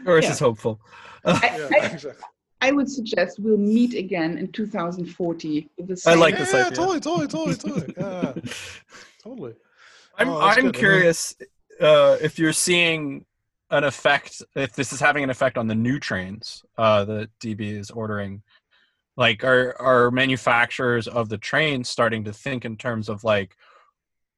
Or 0.06 0.17
it's 0.17 0.25
Yeah. 0.25 0.32
just 0.32 0.39
hopeful. 0.39 0.79
I, 1.25 1.32
I, 1.82 2.33
I 2.63 2.71
would 2.71 2.89
suggest 2.89 3.39
we'll 3.39 3.58
meet 3.58 3.93
again 3.93 4.38
in 4.38 4.52
2040 4.52 5.69
with 5.78 5.88
the 5.88 6.10
I 6.10 6.13
like 6.13 6.34
yeah, 6.34 6.39
this 6.39 6.54
yeah, 6.54 6.60
idea. 6.65 6.78
totally 6.78 6.99
totally 7.02 7.28
totally 7.28 7.56
totally 7.56 7.93
yeah 7.97 8.34
totally 9.21 9.54
I'm 10.17 10.30
Oh, 10.30 10.39
I'm 10.39 10.65
good. 10.65 10.76
Curious 10.76 11.36
uh, 11.82 12.17
if 12.21 12.39
you're 12.39 12.54
seeing 12.54 13.26
an 13.69 13.84
effect, 13.84 14.41
if 14.56 14.73
this 14.73 14.93
is 14.93 14.99
having 14.99 15.23
an 15.23 15.30
effect 15.30 15.58
on 15.58 15.67
the 15.67 15.76
new 15.76 15.99
trains 15.99 16.63
uh, 16.78 17.04
that 17.06 17.30
DB 17.39 17.62
is 17.62 17.89
ordering. 17.91 18.43
Like, 19.17 19.43
are 19.43 19.76
are 19.80 20.12
manufacturers 20.12 21.08
of 21.08 21.30
the 21.30 21.38
trains 21.38 21.89
starting 21.89 22.23
to 22.23 22.34
think 22.34 22.65
in 22.65 22.78
terms 22.78 23.10
of 23.10 23.23
like, 23.23 23.56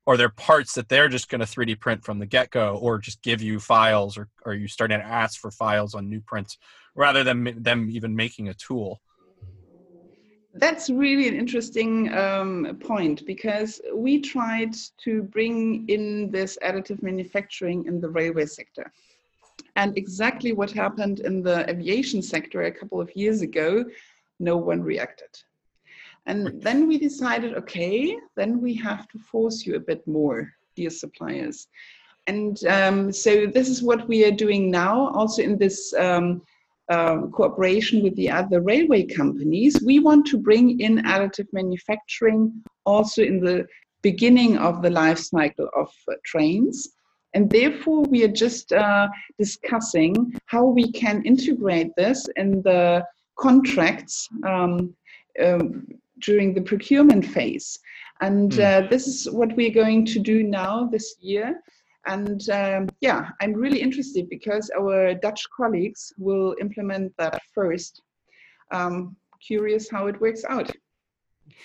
are 0.07 0.17
there 0.17 0.29
parts 0.29 0.73
that 0.73 0.87
they're 0.87 1.09
just 1.09 1.29
going 1.29 1.41
to 1.41 1.47
3D 1.47 1.79
print 1.79 2.03
from 2.03 2.19
the 2.19 2.25
get 2.25 2.51
go, 2.51 2.77
or 2.77 2.99
just 2.99 3.21
give 3.21 3.41
you 3.41 3.59
files, 3.59 4.17
or 4.17 4.29
are 4.45 4.53
you 4.53 4.67
starting 4.67 4.99
to 4.99 5.05
ask 5.05 5.39
for 5.39 5.51
files 5.51 5.95
on 5.95 6.09
new 6.09 6.21
prints 6.21 6.57
rather 6.93 7.23
than 7.23 7.61
them 7.61 7.89
even 7.89 8.15
making 8.15 8.49
a 8.49 8.53
tool? 8.53 9.01
That's 10.53 10.89
really 10.89 11.27
an 11.27 11.35
interesting 11.35 12.13
um, 12.15 12.77
point 12.79 13.25
because 13.25 13.81
we 13.93 14.21
tried 14.21 14.73
to 15.03 15.23
bring 15.23 15.89
in 15.89 16.31
this 16.31 16.57
additive 16.63 17.03
manufacturing 17.03 17.85
in 17.87 17.99
the 17.99 18.07
railway 18.07 18.45
sector. 18.45 18.93
And 19.75 19.97
exactly 19.97 20.53
what 20.53 20.71
happened 20.71 21.19
in 21.19 21.43
the 21.43 21.69
aviation 21.69 22.21
sector 22.21 22.63
a 22.63 22.71
couple 22.71 23.01
of 23.01 23.13
years 23.15 23.41
ago, 23.41 23.83
no 24.39 24.55
one 24.55 24.81
reacted. 24.81 25.29
And 26.27 26.61
then 26.61 26.87
we 26.87 26.97
decided 26.97 27.53
okay, 27.55 28.17
then 28.35 28.61
we 28.61 28.73
have 28.75 29.07
to 29.09 29.19
force 29.19 29.65
you 29.65 29.75
a 29.75 29.79
bit 29.79 30.05
more, 30.07 30.51
dear 30.75 30.89
suppliers. 30.89 31.67
And 32.27 32.63
um, 32.65 33.11
so 33.11 33.45
this 33.45 33.69
is 33.69 33.83
what 33.83 34.07
we 34.07 34.25
are 34.25 34.31
doing 34.31 34.71
now, 34.71 35.09
also 35.09 35.43
in 35.43 35.57
this 35.57 35.93
um, 35.93 36.41
um, 36.89 37.31
cooperation 37.31 38.03
with 38.03 38.15
the 38.15 38.29
other 38.29 38.61
railway 38.61 39.03
companies, 39.03 39.81
we 39.83 39.99
want 39.99 40.25
to 40.27 40.37
bring 40.37 40.79
in 40.79 41.03
additive 41.03 41.47
manufacturing 41.51 42.63
also 42.85 43.23
in 43.23 43.39
the 43.39 43.65
beginning 44.01 44.57
of 44.57 44.81
the 44.81 44.89
life 44.89 45.19
cycle 45.19 45.69
of 45.75 45.91
uh, 46.07 46.13
trains. 46.23 46.89
And 47.33 47.49
therefore, 47.49 48.03
we 48.03 48.23
are 48.23 48.31
just 48.45 48.71
uh, 48.71 49.07
discussing 49.37 50.39
how 50.45 50.63
we 50.65 50.91
can 50.91 51.23
integrate 51.23 51.91
this 51.97 52.27
in 52.35 52.61
the 52.61 53.03
contracts 53.37 54.29
um, 54.47 54.95
um, 55.43 55.87
during 56.19 56.53
the 56.53 56.61
procurement 56.61 57.25
phase. 57.25 57.79
And 58.21 58.59
uh, 58.59 58.87
this 58.89 59.07
is 59.07 59.29
what 59.29 59.55
we're 59.55 59.73
going 59.73 60.05
to 60.05 60.19
do 60.19 60.43
now 60.43 60.87
this 60.91 61.15
year. 61.19 61.61
And 62.07 62.47
um, 62.49 62.87
yeah, 63.01 63.29
I'm 63.41 63.53
really 63.53 63.81
interested 63.81 64.29
because 64.29 64.69
our 64.77 65.15
Dutch 65.15 65.43
colleagues 65.55 66.13
will 66.17 66.55
implement 66.61 67.13
that 67.17 67.41
first. 67.53 68.01
Um, 68.71 69.15
curious 69.45 69.89
how 69.89 70.07
it 70.07 70.19
works 70.21 70.43
out. 70.47 70.71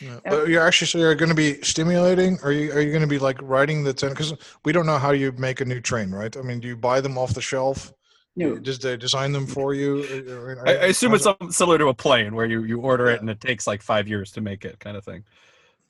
Yeah. 0.00 0.18
But 0.24 0.48
you're 0.48 0.66
actually 0.66 0.88
so 0.88 0.98
you're 0.98 1.14
going 1.14 1.30
to 1.30 1.34
be 1.34 1.60
stimulating. 1.62 2.38
Are 2.42 2.52
you 2.52 2.72
are 2.72 2.80
you 2.80 2.90
going 2.90 3.02
to 3.02 3.08
be 3.08 3.18
like 3.18 3.40
writing 3.42 3.84
the 3.84 3.94
ten? 3.94 4.10
Because 4.10 4.34
we 4.64 4.72
don't 4.72 4.86
know 4.86 4.98
how 4.98 5.12
you 5.12 5.32
make 5.32 5.60
a 5.60 5.64
new 5.64 5.80
train, 5.80 6.10
right? 6.10 6.34
I 6.36 6.42
mean, 6.42 6.60
do 6.60 6.68
you 6.68 6.76
buy 6.76 7.00
them 7.00 7.16
off 7.18 7.34
the 7.34 7.40
shelf? 7.40 7.92
No. 8.36 8.56
Does 8.56 8.78
they 8.78 8.96
design 8.96 9.32
them 9.32 9.46
for 9.46 9.74
you? 9.74 10.04
Or- 10.28 10.52
or- 10.52 10.68
I, 10.68 10.72
I 10.72 10.86
assume 10.86 11.14
it's 11.14 11.24
something 11.24 11.50
similar 11.50 11.78
to 11.78 11.88
a 11.88 11.94
plane 11.94 12.34
where 12.34 12.46
you, 12.46 12.62
you 12.64 12.80
order 12.80 13.06
Yeah. 13.06 13.14
it 13.14 13.20
and 13.20 13.30
it 13.30 13.40
takes 13.40 13.66
like 13.66 13.82
five 13.82 14.08
years 14.08 14.30
to 14.32 14.40
make 14.40 14.64
it, 14.64 14.78
kind 14.78 14.96
of 14.96 15.04
thing. 15.04 15.24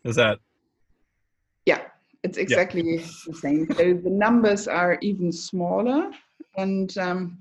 Is 0.05 0.17
that 0.17 0.39
Yeah, 1.67 1.83
it's 2.23 2.39
exactly 2.39 3.05
the 3.27 3.35
same. 3.35 3.67
So 3.77 3.95
the 3.95 4.11
numbers 4.11 4.67
are 4.67 4.99
even 5.03 5.31
smaller, 5.31 6.11
and 6.57 6.97
um, 6.99 7.39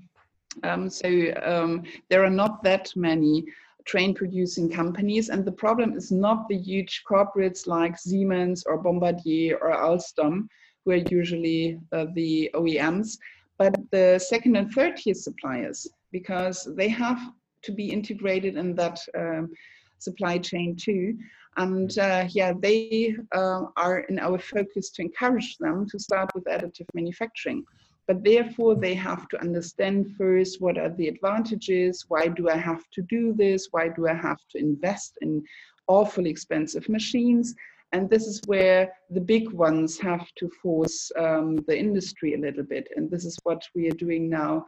um, 0.62 0.90
so 0.90 1.08
um, 1.42 1.84
there 2.10 2.22
are 2.24 2.30
not 2.30 2.62
that 2.64 2.92
many 2.96 3.44
train 3.86 4.14
producing 4.14 4.70
companies. 4.70 5.30
And 5.30 5.44
the 5.44 5.52
problem 5.52 5.94
is 5.96 6.12
not 6.12 6.48
the 6.48 6.56
huge 6.58 7.02
corporates 7.10 7.66
like 7.66 7.98
Siemens 7.98 8.64
or 8.66 8.76
Bombardier 8.76 9.56
or 9.56 9.70
Alstom, 9.70 10.48
who 10.84 10.92
are 10.92 11.04
usually 11.10 11.80
uh, 11.92 12.06
the 12.14 12.50
OEMs, 12.54 13.16
but 13.60 13.76
the 13.90 14.18
second 14.18 14.56
and 14.56 14.72
third 14.72 14.96
tier 14.96 15.12
suppliers, 15.12 15.86
because 16.12 16.66
they 16.78 16.88
have 16.88 17.20
to 17.62 17.72
be 17.72 17.90
integrated 17.90 18.56
in 18.56 18.74
that 18.74 18.98
um, 19.14 19.50
supply 19.98 20.38
chain 20.38 20.74
too. 20.74 21.18
And 21.58 21.90
uh, 21.98 22.24
yeah, 22.30 22.54
they 22.58 23.14
uh, 23.34 23.64
are 23.76 23.98
in 24.08 24.18
our 24.18 24.38
focus 24.38 24.88
to 24.92 25.02
encourage 25.02 25.58
them 25.58 25.86
to 25.90 25.98
start 25.98 26.30
with 26.34 26.44
additive 26.44 26.86
manufacturing. 26.94 27.62
But 28.08 28.24
therefore, 28.24 28.76
they 28.76 28.94
have 28.94 29.28
to 29.28 29.40
understand 29.42 30.14
first 30.16 30.62
what 30.62 30.78
are 30.78 30.94
the 30.96 31.08
advantages, 31.08 32.06
why 32.08 32.28
do 32.28 32.48
I 32.48 32.56
have 32.56 32.84
to 32.94 33.02
do 33.02 33.34
this, 33.34 33.68
why 33.72 33.88
do 33.88 34.08
I 34.08 34.14
have 34.14 34.40
to 34.52 34.58
invest 34.58 35.18
in 35.20 35.44
awfully 35.86 36.30
expensive 36.30 36.88
machines. 36.88 37.54
And 37.92 38.08
this 38.08 38.26
is 38.26 38.40
where 38.46 38.92
the 39.10 39.20
big 39.20 39.50
ones 39.50 39.98
have 39.98 40.26
to 40.36 40.48
force 40.62 41.10
um, 41.18 41.56
the 41.66 41.76
industry 41.76 42.34
a 42.34 42.38
little 42.38 42.62
bit. 42.62 42.88
And 42.96 43.10
this 43.10 43.24
is 43.24 43.36
what 43.42 43.62
we 43.74 43.88
are 43.88 43.98
doing 44.06 44.30
now 44.30 44.66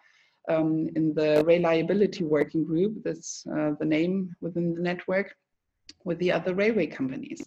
um, 0.48 0.88
in 0.96 1.14
the 1.14 1.44
reliability 1.46 2.24
working 2.24 2.64
group. 2.64 2.94
That's 3.04 3.44
uh, 3.46 3.72
the 3.78 3.84
name 3.84 4.34
within 4.40 4.74
the 4.74 4.80
network 4.82 5.34
with 6.04 6.18
the 6.18 6.32
other 6.32 6.54
railway 6.54 6.86
companies. 6.86 7.42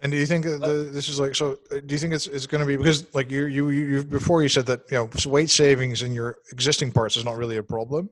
And 0.00 0.12
do 0.12 0.18
you 0.18 0.26
think 0.26 0.44
the, 0.44 0.90
this 0.92 1.08
is 1.08 1.18
like 1.18 1.34
so? 1.34 1.58
uh, 1.72 1.80
Do 1.84 1.92
you 1.94 1.98
think 1.98 2.14
it's, 2.14 2.28
it's 2.28 2.46
going 2.46 2.60
to 2.60 2.66
be 2.66 2.76
because 2.76 3.12
like 3.14 3.30
you 3.30 3.46
you 3.46 3.70
you 3.70 4.04
before 4.04 4.42
you 4.42 4.48
said 4.48 4.66
that 4.66 4.82
you 4.90 4.96
know 4.96 5.10
weight 5.26 5.50
savings 5.50 6.02
in 6.02 6.12
your 6.12 6.36
existing 6.52 6.92
parts 6.92 7.16
is 7.16 7.24
not 7.24 7.36
really 7.36 7.56
a 7.56 7.62
problem, 7.62 8.08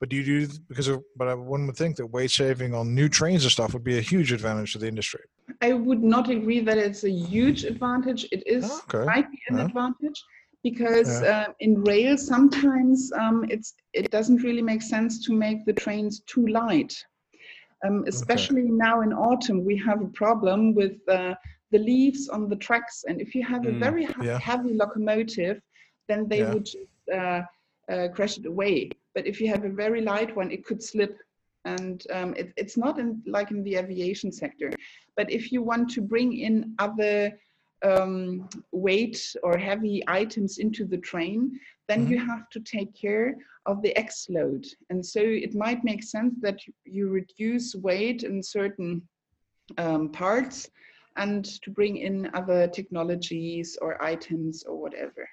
but 0.00 0.08
do 0.08 0.16
you 0.16 0.24
do 0.24 0.48
because 0.68 0.88
of 0.88 1.02
but 1.16 1.38
one 1.38 1.66
would 1.66 1.76
think 1.76 1.96
that 1.96 2.06
weight 2.06 2.30
saving 2.30 2.74
on 2.74 2.94
new 2.94 3.08
trains 3.08 3.44
and 3.44 3.52
stuff 3.52 3.72
would 3.74 3.84
be 3.84 3.98
a 3.98 4.00
huge 4.00 4.32
advantage 4.32 4.72
to 4.72 4.78
the 4.78 4.88
industry. 4.88 5.20
I 5.60 5.74
would 5.74 6.02
not 6.02 6.30
agree 6.30 6.60
that 6.60 6.78
it's 6.78 7.04
a 7.04 7.10
huge 7.10 7.64
advantage. 7.64 8.26
It 8.32 8.42
is 8.46 8.64
Oh, 8.64 8.80
okay. 8.88 9.04
might 9.04 9.30
be 9.30 9.38
an 9.48 9.58
Yeah. 9.58 9.66
advantage 9.66 10.18
because 10.62 11.22
uh, 11.22 11.46
in 11.60 11.82
rail 11.82 12.16
sometimes 12.16 13.12
um, 13.12 13.44
it's 13.48 13.74
it 13.92 14.10
doesn't 14.10 14.42
really 14.42 14.62
make 14.62 14.82
sense 14.82 15.24
to 15.26 15.32
make 15.34 15.64
the 15.66 15.72
trains 15.74 16.20
too 16.26 16.46
light. 16.46 16.94
Um, 17.86 18.04
especially 18.06 18.62
now 18.88 19.00
in 19.00 19.12
autumn, 19.12 19.64
we 19.64 19.76
have 19.78 20.02
a 20.02 20.08
problem 20.08 20.74
with 20.74 20.96
uh, 21.08 21.34
the 21.70 21.78
leaves 21.78 22.28
on 22.28 22.48
the 22.48 22.56
tracks, 22.56 23.04
and 23.08 23.20
if 23.20 23.34
you 23.34 23.42
have 23.44 23.64
a 23.66 23.70
Mm, 23.70 23.80
very 23.80 24.04
he- 24.04 24.26
yeah. 24.26 24.38
heavy 24.38 24.74
locomotive, 24.74 25.60
then 26.08 26.28
they 26.28 26.40
Yeah. 26.40 26.52
would 26.52 26.64
just 26.66 26.94
uh, 27.14 27.40
uh, 27.90 28.08
crash 28.14 28.36
it 28.36 28.44
away. 28.44 28.90
But 29.14 29.26
if 29.26 29.40
you 29.40 29.48
have 29.48 29.64
a 29.64 29.70
very 29.70 30.00
light 30.00 30.34
one, 30.36 30.50
it 30.50 30.64
could 30.64 30.82
slip, 30.82 31.18
and 31.64 32.04
um, 32.12 32.34
it, 32.36 32.52
it's 32.56 32.76
not 32.76 32.98
in, 32.98 33.22
like 33.26 33.50
in 33.50 33.62
the 33.64 33.76
aviation 33.76 34.30
sector. 34.32 34.70
But 35.16 35.30
if 35.30 35.52
you 35.52 35.62
want 35.62 35.90
to 35.90 36.00
bring 36.00 36.38
in 36.38 36.74
other 36.78 37.38
um, 37.82 38.48
weight 38.72 39.34
or 39.42 39.56
heavy 39.56 40.02
items 40.06 40.58
into 40.58 40.84
the 40.84 40.98
train, 40.98 41.58
then 41.88 42.06
you 42.06 42.18
have 42.18 42.48
to 42.50 42.60
take 42.60 42.94
care 42.94 43.36
of 43.66 43.82
the 43.82 43.96
axle 43.96 44.34
load. 44.36 44.66
And 44.90 45.04
so 45.04 45.20
it 45.20 45.54
might 45.54 45.82
make 45.82 46.02
sense 46.02 46.34
that 46.40 46.66
you- 46.66 46.74
you 46.84 47.08
reduce 47.08 47.74
weight 47.74 48.22
in 48.22 48.42
certain 48.42 49.02
um, 49.78 50.10
parts 50.10 50.70
and 51.16 51.44
to 51.62 51.70
bring 51.70 51.96
in 51.96 52.30
other 52.34 52.68
technologies 52.68 53.78
or 53.82 54.02
items 54.02 54.62
or 54.64 54.76
whatever. 54.76 55.28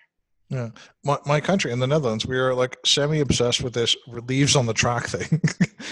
Yeah, 0.50 0.70
my 1.04 1.18
my 1.26 1.42
country 1.42 1.72
in 1.74 1.80
the 1.80 1.88
Netherlands, 1.88 2.26
we 2.26 2.38
are 2.38 2.54
like 2.54 2.78
semi 2.86 3.20
obsessed 3.20 3.62
with 3.62 3.74
this 3.74 3.98
leaves 4.08 4.56
on 4.56 4.66
the 4.66 4.74
track 4.74 5.08
thing 5.08 5.42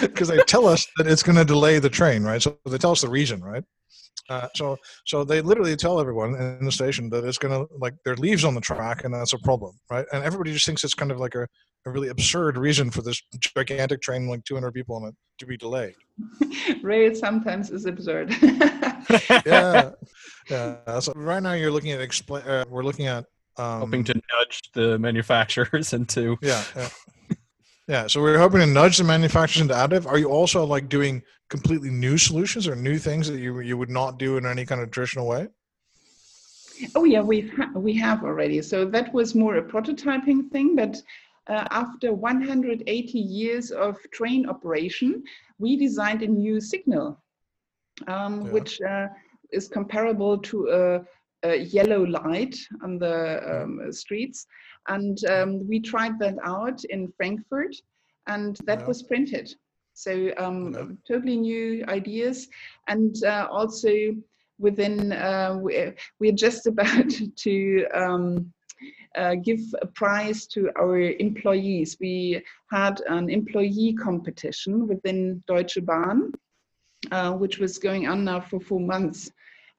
because 0.00 0.28
they 0.28 0.38
tell 0.44 0.68
us 0.68 0.86
that 0.96 1.08
it's 1.08 1.22
going 1.24 1.36
to 1.36 1.44
delay 1.44 1.80
the 1.80 1.90
train, 1.90 2.22
right? 2.22 2.40
So 2.40 2.56
they 2.64 2.78
tell 2.78 2.92
us 2.92 3.00
the 3.00 3.08
reason, 3.08 3.42
right? 3.42 3.64
Uh, 4.28 4.46
so 4.54 4.76
so 5.06 5.24
they 5.24 5.40
literally 5.40 5.74
tell 5.74 5.98
everyone 6.00 6.34
in 6.34 6.64
the 6.64 6.70
station 6.70 7.08
that 7.10 7.24
it's 7.24 7.38
going 7.38 7.52
to 7.52 7.66
like 7.78 7.94
there 8.04 8.12
are 8.12 8.18
leaves 8.18 8.44
on 8.44 8.54
the 8.54 8.60
track 8.60 9.04
and 9.04 9.12
that's 9.12 9.32
a 9.32 9.38
problem, 9.38 9.76
right? 9.90 10.06
And 10.12 10.22
everybody 10.22 10.52
just 10.52 10.66
thinks 10.66 10.84
it's 10.84 10.94
kind 10.94 11.10
of 11.10 11.18
like 11.18 11.34
a, 11.34 11.48
a 11.86 11.90
really 11.90 12.08
absurd 12.08 12.58
reason 12.58 12.90
for 12.90 13.02
this 13.02 13.20
gigantic 13.56 14.02
train, 14.02 14.28
like 14.28 14.44
200 14.44 14.72
people 14.72 14.96
on 14.96 15.08
it, 15.08 15.14
to 15.38 15.46
be 15.46 15.56
delayed. 15.56 15.94
Rail 16.82 17.14
sometimes 17.14 17.70
is 17.70 17.86
absurd. 17.86 18.34
Yeah, 19.46 19.92
yeah. 20.50 21.00
So 21.00 21.12
right 21.16 21.42
now 21.42 21.54
you're 21.54 21.70
looking 21.70 21.92
at 21.92 22.00
explain. 22.02 22.42
Uh, 22.42 22.64
we're 22.68 22.82
looking 22.82 23.06
at 23.06 23.24
um, 23.58 23.80
hoping 23.80 24.04
to 24.04 24.14
nudge 24.14 24.70
the 24.74 24.98
manufacturers 24.98 25.92
into 25.98 26.38
Yeah, 26.40 26.64
yeah. 26.76 26.88
Yeah, 27.88 28.06
so 28.06 28.20
we're 28.20 28.36
hoping 28.38 28.60
to 28.60 28.66
nudge 28.66 28.98
the 28.98 29.04
manufacturers 29.04 29.62
into 29.62 29.72
additive. 29.74 30.04
Are 30.06 30.18
you 30.18 30.28
also 30.28 30.62
like 30.64 30.90
doing 30.90 31.22
completely 31.48 31.88
new 31.88 32.18
solutions 32.18 32.68
or 32.68 32.76
new 32.76 32.98
things 32.98 33.26
that 33.28 33.38
you 33.40 33.60
you 33.60 33.78
would 33.78 33.88
not 33.88 34.18
do 34.18 34.36
in 34.36 34.44
any 34.44 34.66
kind 34.66 34.82
of 34.82 34.90
traditional 34.90 35.26
way? 35.26 35.48
Oh 36.94 37.04
yeah, 37.04 37.22
we've 37.22 37.50
ha- 37.56 37.72
we 37.74 37.94
have 37.94 38.22
already. 38.24 38.60
So 38.62 38.84
that 38.84 39.12
was 39.14 39.34
more 39.34 39.56
a 39.56 39.62
prototyping 39.62 40.50
thing, 40.50 40.76
but 40.76 41.00
uh, 41.48 41.64
after 41.70 42.12
180 42.12 43.18
years 43.18 43.70
of 43.70 43.96
train 44.12 44.46
operation, 44.46 45.24
we 45.58 45.76
designed 45.76 46.22
a 46.22 46.26
new 46.26 46.60
signal, 46.60 47.22
um, 48.06 48.44
Yeah. 48.44 48.52
which 48.52 48.80
uh, 48.82 49.06
is 49.50 49.66
comparable 49.66 50.36
to 50.38 50.68
a, 50.68 51.00
a 51.44 51.56
yellow 51.56 52.04
light 52.04 52.56
on 52.82 52.98
the 52.98 53.62
um, 53.62 53.92
streets, 53.92 54.46
and 54.88 55.24
um, 55.26 55.66
we 55.68 55.80
tried 55.80 56.18
that 56.18 56.36
out 56.44 56.82
in 56.84 57.12
Frankfurt, 57.16 57.76
and 58.26 58.58
that 58.66 58.86
was 58.86 59.02
printed. 59.02 59.54
So 59.94 60.30
um, 60.36 60.98
totally 61.06 61.36
new 61.36 61.84
ideas, 61.88 62.48
and 62.86 63.16
uh, 63.24 63.48
also 63.50 63.90
within 64.58 65.12
uh, 65.12 65.56
we, 65.60 65.92
we're 66.20 66.32
just 66.32 66.66
about 66.72 67.10
to 67.36 67.86
um, 67.94 68.52
uh, 69.16 69.34
give 69.36 69.60
a 69.82 69.86
prize 69.86 70.46
to 70.46 70.70
our 70.78 71.00
employees. 71.00 71.96
We 72.00 72.42
had 72.70 73.00
an 73.08 73.28
employee 73.30 73.94
competition 73.94 74.86
within 74.86 75.42
Deutsche 75.46 75.78
Bahn, 75.84 76.32
uh, 77.10 77.32
which 77.32 77.58
was 77.58 77.78
going 77.78 78.06
on 78.06 78.24
now 78.24 78.40
for 78.40 78.60
four 78.60 78.80
months. 78.80 79.30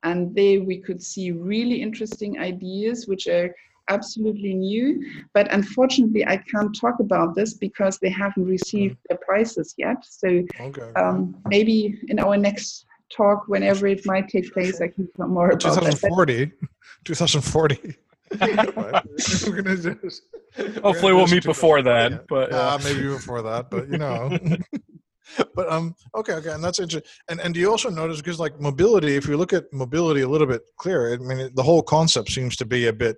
And 0.04 0.34
there 0.36 0.62
we 0.62 0.78
could 0.78 1.02
see 1.02 1.32
really 1.32 1.82
interesting 1.82 2.40
ideas, 2.40 3.08
which 3.08 3.28
are 3.28 3.54
absolutely 3.90 4.54
new. 4.54 5.04
But 5.34 5.52
unfortunately, 5.52 6.26
I 6.26 6.38
can't 6.38 6.74
talk 6.80 7.00
about 7.00 7.36
this 7.36 7.54
because 7.56 7.98
they 8.00 8.10
haven't 8.10 8.46
received 8.46 8.98
their 9.10 9.18
prizes 9.18 9.74
yet. 9.78 9.98
So 10.06 10.44
Okay. 10.60 10.92
um, 10.96 11.36
maybe 11.48 12.00
in 12.08 12.20
our 12.20 12.38
next 12.38 12.86
talk, 13.10 13.48
whenever 13.48 13.88
it 13.88 14.06
might 14.06 14.28
take 14.30 14.54
place, 14.54 14.80
I 14.82 14.88
can 14.88 15.08
talk 15.18 15.28
more 15.30 15.50
about 15.50 15.62
that. 15.62 15.92
2040. 15.92 16.52
2040. 17.06 17.96
Right. 18.42 19.04
We're 19.48 19.62
gonna 19.62 19.76
do 19.76 19.96
this- 20.04 20.22
we're 20.56 20.68
gonna 20.68 20.82
hopefully 20.82 21.14
do 21.14 21.18
we'll 21.18 21.28
meet 21.28 21.44
before 21.44 21.80
2040, 21.80 21.84
then 21.84 22.12
yeah. 22.12 22.18
but 22.30 22.54
uh, 22.54 22.58
uh, 22.58 22.80
maybe 22.84 23.08
before 23.08 23.42
that, 23.42 23.72
but 23.72 23.90
you 23.90 23.98
know. 23.98 24.38
but 25.56 25.72
um, 25.72 25.96
okay, 26.16 26.34
okay, 26.34 26.52
and 26.52 26.64
that's 26.64 26.80
interesting. 26.80 27.10
And 27.30 27.40
and 27.42 27.54
do 27.54 27.60
you 27.60 27.70
also 27.70 27.90
notice 27.90 28.18
because 28.18 28.40
like 28.40 28.60
mobility, 28.60 29.16
if 29.16 29.28
you 29.28 29.38
look 29.38 29.54
at 29.54 29.72
mobility 29.72 30.22
a 30.22 30.28
little 30.28 30.48
bit 30.48 30.62
clearer, 30.78 31.14
I 31.14 31.18
mean, 31.18 31.40
it, 31.40 31.56
the 31.56 31.64
whole 31.64 31.82
concept 31.82 32.32
seems 32.32 32.56
to 32.58 32.66
be 32.66 32.88
a 32.88 32.94
bit 32.94 33.18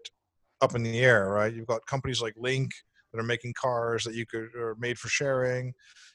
up 0.62 0.76
in 0.76 0.84
the 0.84 1.00
air, 1.00 1.30
right? 1.30 1.54
You've 1.54 1.68
got 1.68 1.86
companies 1.86 2.22
like 2.22 2.34
Lynk 2.38 2.72
that 3.12 3.20
are 3.20 3.24
making 3.24 3.54
cars 3.60 4.04
that 4.04 4.14
you 4.14 4.26
could 4.26 4.54
are 4.56 4.76
made 4.80 4.98
for 4.98 5.10
sharing. 5.10 5.74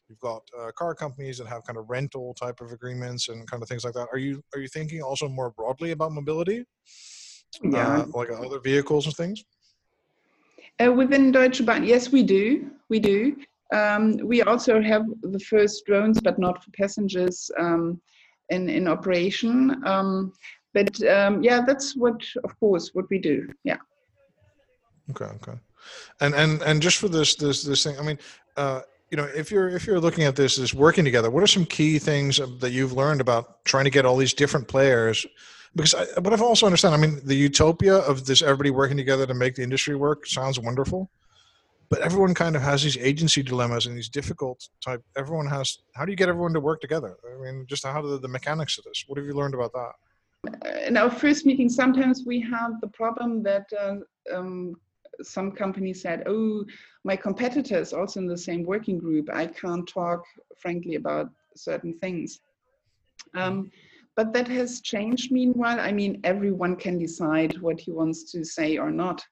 You've 0.08 0.20
got 0.20 0.42
uh, 0.58 0.70
car 0.76 0.94
companies 0.94 1.38
that 1.38 1.48
have 1.48 1.64
kind 1.64 1.78
of 1.78 1.90
rental 1.90 2.34
type 2.34 2.60
of 2.60 2.70
agreements 2.70 3.28
and 3.28 3.48
kind 3.50 3.62
of 3.62 3.68
things 3.68 3.84
like 3.84 3.94
that. 3.94 4.08
Are 4.12 4.18
you 4.18 4.42
are 4.54 4.60
you 4.60 4.68
thinking 4.68 5.02
also 5.02 5.28
more 5.28 5.50
broadly 5.50 5.90
about 5.90 6.12
mobility, 6.12 6.64
Yeah. 7.62 7.98
uh, 7.98 8.06
like 8.14 8.30
other 8.30 8.60
vehicles 8.60 9.06
and 9.06 9.14
things? 9.16 9.44
Uh, 10.84 10.92
within 10.92 11.32
Deutsche 11.32 11.64
Bahn, 11.64 11.84
yes, 11.84 12.12
we 12.12 12.22
do. 12.22 12.70
We 12.88 13.00
do. 13.00 13.36
Um, 13.72 14.16
we 14.18 14.42
also 14.42 14.80
have 14.80 15.04
the 15.22 15.40
first 15.40 15.84
drones, 15.86 16.20
but 16.20 16.38
not 16.38 16.62
for 16.62 16.70
passengers, 16.70 17.50
um, 17.58 18.00
in 18.50 18.68
in 18.68 18.88
operation. 18.88 19.82
Um, 19.84 20.32
but 20.72 21.02
um, 21.08 21.42
yeah, 21.42 21.62
that's 21.66 21.96
what, 21.96 22.22
of 22.44 22.58
course, 22.60 22.90
what 22.92 23.06
we 23.10 23.18
do. 23.18 23.48
Yeah. 23.64 23.78
Okay, 25.10 25.24
okay. 25.24 25.58
And 26.20 26.34
and 26.34 26.62
and 26.62 26.82
just 26.82 26.98
for 26.98 27.08
this 27.08 27.34
this 27.34 27.62
this 27.62 27.82
thing, 27.82 27.98
I 27.98 28.02
mean, 28.02 28.18
uh, 28.56 28.82
you 29.10 29.16
know, 29.16 29.24
if 29.24 29.50
you're 29.50 29.68
if 29.68 29.86
you're 29.86 30.00
looking 30.00 30.24
at 30.24 30.36
this 30.36 30.58
as 30.58 30.74
working 30.74 31.04
together, 31.04 31.30
what 31.30 31.42
are 31.42 31.46
some 31.46 31.64
key 31.64 31.98
things 31.98 32.40
that 32.60 32.72
you've 32.72 32.92
learned 32.92 33.20
about 33.20 33.64
trying 33.64 33.84
to 33.84 33.90
get 33.90 34.04
all 34.04 34.16
these 34.16 34.34
different 34.34 34.68
players? 34.68 35.26
Because 35.74 35.94
I, 35.94 36.04
what 36.20 36.32
I've 36.32 36.42
also 36.42 36.66
understand, 36.66 36.94
I 36.94 36.98
mean, 36.98 37.20
the 37.24 37.34
utopia 37.34 37.96
of 37.96 38.26
this 38.26 38.42
everybody 38.42 38.70
working 38.70 38.96
together 38.96 39.26
to 39.26 39.34
make 39.34 39.54
the 39.54 39.62
industry 39.62 39.94
work 39.94 40.26
sounds 40.26 40.58
wonderful, 40.58 41.10
but 41.88 42.00
everyone 42.00 42.34
kind 42.34 42.56
of 42.56 42.62
has 42.62 42.82
these 42.82 42.98
agency 42.98 43.42
dilemmas 43.42 43.86
and 43.86 43.96
these 43.96 44.08
difficult 44.08 44.68
type. 44.84 45.02
Everyone 45.16 45.46
has. 45.46 45.78
How 45.94 46.04
do 46.04 46.12
you 46.12 46.16
get 46.16 46.28
everyone 46.28 46.52
to 46.54 46.60
work 46.60 46.80
together? 46.80 47.16
I 47.24 47.42
mean, 47.42 47.66
just 47.68 47.86
how 47.86 48.02
the, 48.02 48.18
the 48.18 48.28
mechanics 48.28 48.78
of 48.78 48.84
this. 48.84 49.04
What 49.06 49.18
have 49.18 49.26
you 49.26 49.34
learned 49.34 49.54
about 49.54 49.72
that? 49.72 49.92
in 50.86 50.96
our 50.96 51.10
first 51.10 51.46
meeting, 51.46 51.68
sometimes 51.68 52.24
we 52.24 52.40
have 52.40 52.80
the 52.80 52.88
problem 52.88 53.42
that 53.42 53.66
uh, 53.78 53.96
um, 54.32 54.74
some 55.22 55.50
companies 55.50 56.02
said, 56.02 56.22
oh, 56.26 56.64
my 57.04 57.16
competitor 57.16 57.78
is 57.78 57.92
also 57.92 58.20
in 58.20 58.26
the 58.26 58.38
same 58.38 58.64
working 58.64 58.98
group. 58.98 59.28
I 59.32 59.46
can't 59.46 59.88
talk 59.88 60.22
frankly 60.56 60.96
about 60.96 61.30
certain 61.56 61.98
things. 61.98 62.40
Um, 63.34 63.70
but 64.14 64.32
that 64.32 64.48
has 64.48 64.80
changed 64.80 65.32
meanwhile. 65.32 65.78
I 65.78 65.92
mean, 65.92 66.20
everyone 66.24 66.76
can 66.76 66.98
decide 66.98 67.60
what 67.60 67.80
he 67.80 67.92
wants 67.92 68.30
to 68.32 68.44
say 68.44 68.78
or 68.78 68.90
not. 68.90 69.24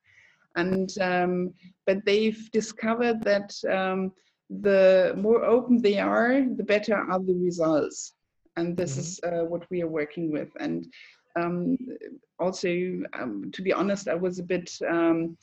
And, 0.57 0.91
um, 1.01 1.55
but 1.87 2.05
they've 2.05 2.51
discovered 2.53 3.23
that 3.23 3.53
um, 3.71 4.13
the 4.51 5.15
more 5.17 5.45
open 5.45 5.81
they 5.81 5.99
are, 5.99 6.45
the 6.57 6.65
better 6.65 6.95
are 6.95 7.21
the 7.21 7.35
results. 7.35 8.15
And 8.57 8.77
this 8.77 8.93
mm-hmm. 8.93 9.01
is 9.01 9.21
uh, 9.25 9.45
what 9.45 9.69
we 9.71 9.83
are 9.83 9.89
working 9.89 10.31
with. 10.31 10.51
And 10.61 10.87
um, 11.37 11.77
also, 12.39 12.69
um, 13.19 13.51
to 13.53 13.63
be 13.63 13.73
honest, 13.73 14.09
I 14.09 14.15
was 14.15 14.39
a 14.39 14.45
bit 14.45 14.71
um, 14.89 15.37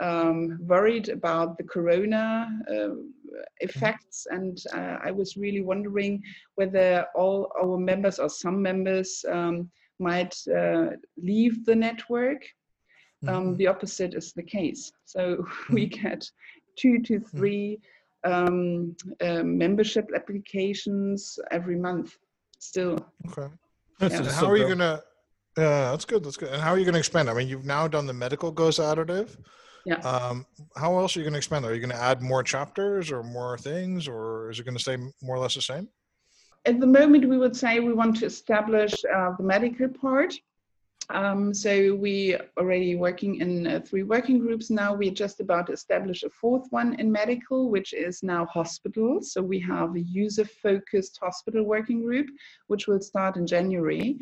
um, 0.00 0.58
worried 0.60 1.08
about 1.08 1.56
the 1.56 1.64
corona 1.64 2.48
uh, 2.70 2.94
effects 3.60 4.26
and 4.30 4.58
uh, 4.74 4.98
i 5.04 5.10
was 5.10 5.36
really 5.36 5.60
wondering 5.60 6.22
whether 6.56 7.06
all 7.14 7.50
our 7.62 7.78
members 7.78 8.18
or 8.18 8.28
some 8.28 8.60
members 8.60 9.24
um, 9.28 9.70
might 9.98 10.34
uh, 10.56 10.90
leave 11.16 11.64
the 11.64 11.74
network 11.74 12.44
um, 13.28 13.44
mm-hmm. 13.44 13.56
the 13.56 13.66
opposite 13.66 14.14
is 14.14 14.32
the 14.32 14.42
case 14.42 14.92
so 15.04 15.44
we 15.70 15.86
get 15.86 16.28
two 16.76 17.00
to 17.00 17.14
mm-hmm. 17.14 17.38
three 17.38 17.80
um, 18.24 18.96
uh, 19.20 19.42
membership 19.42 20.08
applications 20.14 21.38
every 21.50 21.76
month 21.76 22.16
still 22.58 22.98
okay 23.28 23.52
yeah. 24.00 24.22
how 24.32 24.46
are 24.46 24.56
you 24.56 24.66
gonna 24.66 25.02
yeah, 25.56 25.90
that's 25.92 26.04
good. 26.04 26.24
That's 26.24 26.36
good. 26.36 26.48
And 26.48 26.60
how 26.60 26.70
are 26.70 26.78
you 26.78 26.84
going 26.84 26.94
to 26.94 26.98
expand? 26.98 27.30
I 27.30 27.34
mean, 27.34 27.48
you've 27.48 27.64
now 27.64 27.86
done 27.86 28.06
the 28.06 28.12
medical 28.12 28.50
goes 28.50 28.78
additive. 28.78 29.36
Yeah. 29.86 29.96
Um, 29.96 30.46
how 30.76 30.98
else 30.98 31.16
are 31.16 31.20
you 31.20 31.24
going 31.24 31.34
to 31.34 31.38
expand? 31.38 31.64
Are 31.64 31.74
you 31.74 31.80
going 31.80 31.90
to 31.90 32.02
add 32.02 32.22
more 32.22 32.42
chapters 32.42 33.12
or 33.12 33.22
more 33.22 33.58
things, 33.58 34.08
or 34.08 34.50
is 34.50 34.58
it 34.58 34.64
going 34.64 34.76
to 34.76 34.82
stay 34.82 34.96
more 35.22 35.36
or 35.36 35.38
less 35.38 35.54
the 35.54 35.62
same? 35.62 35.88
At 36.64 36.80
the 36.80 36.86
moment, 36.86 37.28
we 37.28 37.36
would 37.36 37.54
say 37.54 37.80
we 37.80 37.92
want 37.92 38.16
to 38.16 38.26
establish 38.26 38.94
uh, 39.14 39.32
the 39.36 39.44
medical 39.44 39.88
part. 39.88 40.34
Um, 41.10 41.52
so 41.52 41.94
we 41.94 42.36
already 42.58 42.96
working 42.96 43.40
in 43.40 43.66
uh, 43.66 43.80
three 43.80 44.04
working 44.04 44.38
groups 44.38 44.70
now. 44.70 44.94
We're 44.94 45.12
just 45.12 45.40
about 45.40 45.66
to 45.66 45.72
establish 45.72 46.22
a 46.22 46.30
fourth 46.30 46.66
one 46.70 46.94
in 46.94 47.12
medical, 47.12 47.70
which 47.70 47.92
is 47.92 48.22
now 48.22 48.46
hospitals. 48.46 49.32
So 49.32 49.42
we 49.42 49.60
have 49.60 49.94
a 49.94 50.00
user-focused 50.00 51.18
hospital 51.20 51.64
working 51.64 52.02
group, 52.02 52.28
which 52.68 52.86
will 52.86 53.00
start 53.00 53.36
in 53.36 53.46
January. 53.46 54.18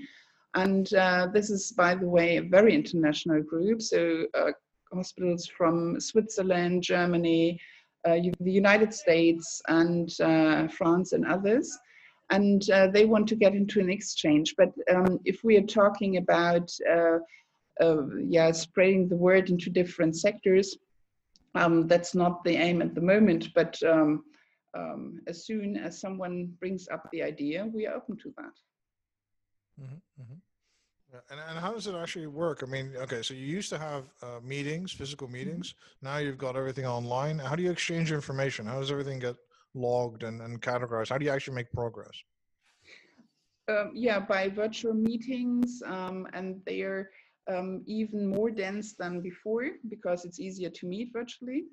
And 0.55 0.93
uh, 0.95 1.29
this 1.33 1.51
is, 1.51 1.73
by 1.73 1.95
the 1.95 2.07
way, 2.07 2.37
a 2.37 2.43
very 2.43 2.75
international 2.75 3.43
group. 3.43 3.81
So 3.81 4.27
uh, 4.35 4.51
hospitals 4.93 5.47
from 5.47 6.01
Switzerland, 6.01 6.83
Germany, 6.83 7.61
uh, 8.05 8.17
the 8.41 8.51
United 8.51 8.93
States, 8.93 9.63
and 9.69 10.13
uh, 10.21 10.67
France, 10.69 11.13
and 11.13 11.25
others. 11.27 11.79
And 12.37 12.61
uh, 12.71 12.89
they 12.95 13.05
want 13.13 13.27
to 13.29 13.37
get 13.45 13.55
into 13.61 13.79
an 13.85 13.91
exchange. 13.99 14.49
But 14.61 14.71
um, 14.95 15.13
if 15.31 15.37
we 15.47 15.53
are 15.59 15.69
talking 15.81 16.13
about 16.25 16.69
uh, 16.95 17.19
uh, 17.85 18.03
yeah, 18.37 18.51
spreading 18.53 19.09
the 19.09 19.21
word 19.29 19.51
into 19.53 19.69
different 19.81 20.15
sectors, 20.17 20.69
um, 21.61 21.75
that's 21.91 22.15
not 22.23 22.35
the 22.45 22.57
aim 22.67 22.79
at 22.87 22.95
the 22.95 23.07
moment. 23.15 23.43
But 23.55 23.73
um, 23.95 24.11
um 24.79 25.03
as 25.33 25.37
soon 25.49 25.69
as 25.87 26.01
someone 26.05 26.37
brings 26.61 26.85
up 26.95 27.03
the 27.13 27.23
idea, 27.33 27.59
we 27.77 27.83
are 27.87 27.97
open 27.99 28.17
to 28.25 28.31
that. 28.39 28.57
Mm-hmm, 29.81 30.01
mm-hmm. 30.21 30.41
Yeah. 31.13 31.21
And, 31.31 31.41
and 31.49 31.59
how 31.65 31.73
does 31.77 31.87
it 31.87 31.95
actually 32.03 32.27
work? 32.27 32.59
I 32.63 32.69
mean, 32.75 32.87
okay, 33.05 33.23
so 33.23 33.35
you 33.35 33.47
used 33.59 33.71
to 33.75 33.79
have 33.79 34.05
uh, 34.23 34.41
meetings, 34.43 34.93
physical 34.93 35.29
meetings. 35.29 35.67
Mm-hmm. 35.69 36.07
Now 36.07 36.17
you've 36.23 36.43
got 36.47 36.57
everything 36.57 36.87
online. 36.87 37.39
How 37.39 37.55
do 37.55 37.63
you 37.63 37.71
exchange 37.71 38.13
information? 38.13 38.65
How 38.73 38.79
does 38.81 38.91
everything 38.91 39.19
get 39.19 39.37
logged 39.75 40.23
and, 40.23 40.41
and 40.41 40.61
categorized? 40.61 41.09
How 41.11 41.19
do 41.19 41.25
you 41.25 41.31
actually 41.31 41.55
make 41.55 41.73
progress? 41.73 42.17
Um, 43.69 43.93
yeah, 43.95 44.19
by 44.19 44.49
virtual 44.49 44.95
meetings, 44.95 45.83
um, 45.87 46.27
and 46.33 46.61
they're 46.67 47.11
um, 47.49 47.83
even 47.87 48.27
more 48.27 48.51
dense 48.51 48.95
than 48.95 49.21
before 49.21 49.71
because 49.89 50.25
it's 50.25 50.41
easier 50.41 50.71
to 50.71 50.87
meet 50.87 51.11
virtually. 51.13 51.65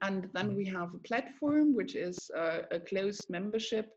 And 0.00 0.28
then 0.32 0.48
mm-hmm. 0.48 0.56
we 0.56 0.64
have 0.66 0.94
a 0.94 1.08
platform, 1.08 1.74
which 1.74 1.94
is 1.96 2.30
uh, 2.36 2.60
a 2.70 2.80
closed 2.80 3.26
membership 3.28 3.90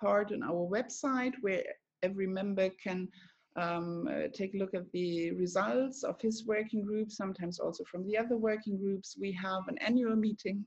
part 0.00 0.32
on 0.32 0.42
our 0.42 0.68
website 0.68 1.34
where 1.42 1.62
every 2.02 2.26
member 2.26 2.70
can 2.82 3.08
um, 3.56 4.08
uh, 4.10 4.28
take 4.32 4.54
a 4.54 4.58
look 4.58 4.74
at 4.74 4.90
the 4.92 5.30
results 5.32 6.02
of 6.02 6.20
his 6.20 6.46
working 6.46 6.82
group, 6.82 7.10
sometimes 7.10 7.58
also 7.60 7.84
from 7.84 8.06
the 8.06 8.16
other 8.16 8.36
working 8.36 8.78
groups. 8.78 9.16
We 9.20 9.32
have 9.32 9.68
an 9.68 9.78
annual 9.78 10.16
meeting, 10.16 10.64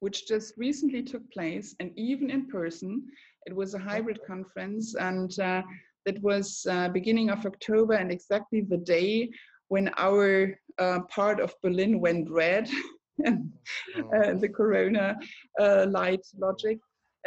which 0.00 0.26
just 0.26 0.54
recently 0.56 1.02
took 1.02 1.28
place, 1.30 1.74
and 1.80 1.90
even 1.96 2.30
in 2.30 2.46
person. 2.46 3.06
It 3.46 3.54
was 3.54 3.74
a 3.74 3.78
hybrid 3.78 4.20
conference, 4.26 4.94
and 4.94 5.38
uh, 5.40 5.62
it 6.06 6.22
was 6.22 6.66
uh, 6.68 6.88
beginning 6.88 7.30
of 7.30 7.46
October, 7.46 7.94
and 7.94 8.10
exactly 8.12 8.60
the 8.60 8.76
day 8.76 9.30
when 9.68 9.90
our 9.96 10.58
uh, 10.78 11.00
part 11.08 11.40
of 11.40 11.54
Berlin 11.62 12.00
went 12.00 12.30
red, 12.30 12.68
and 13.24 13.50
uh, 14.14 14.34
the 14.34 14.48
Corona 14.48 15.16
uh, 15.60 15.86
light 15.88 16.24
logic. 16.36 16.78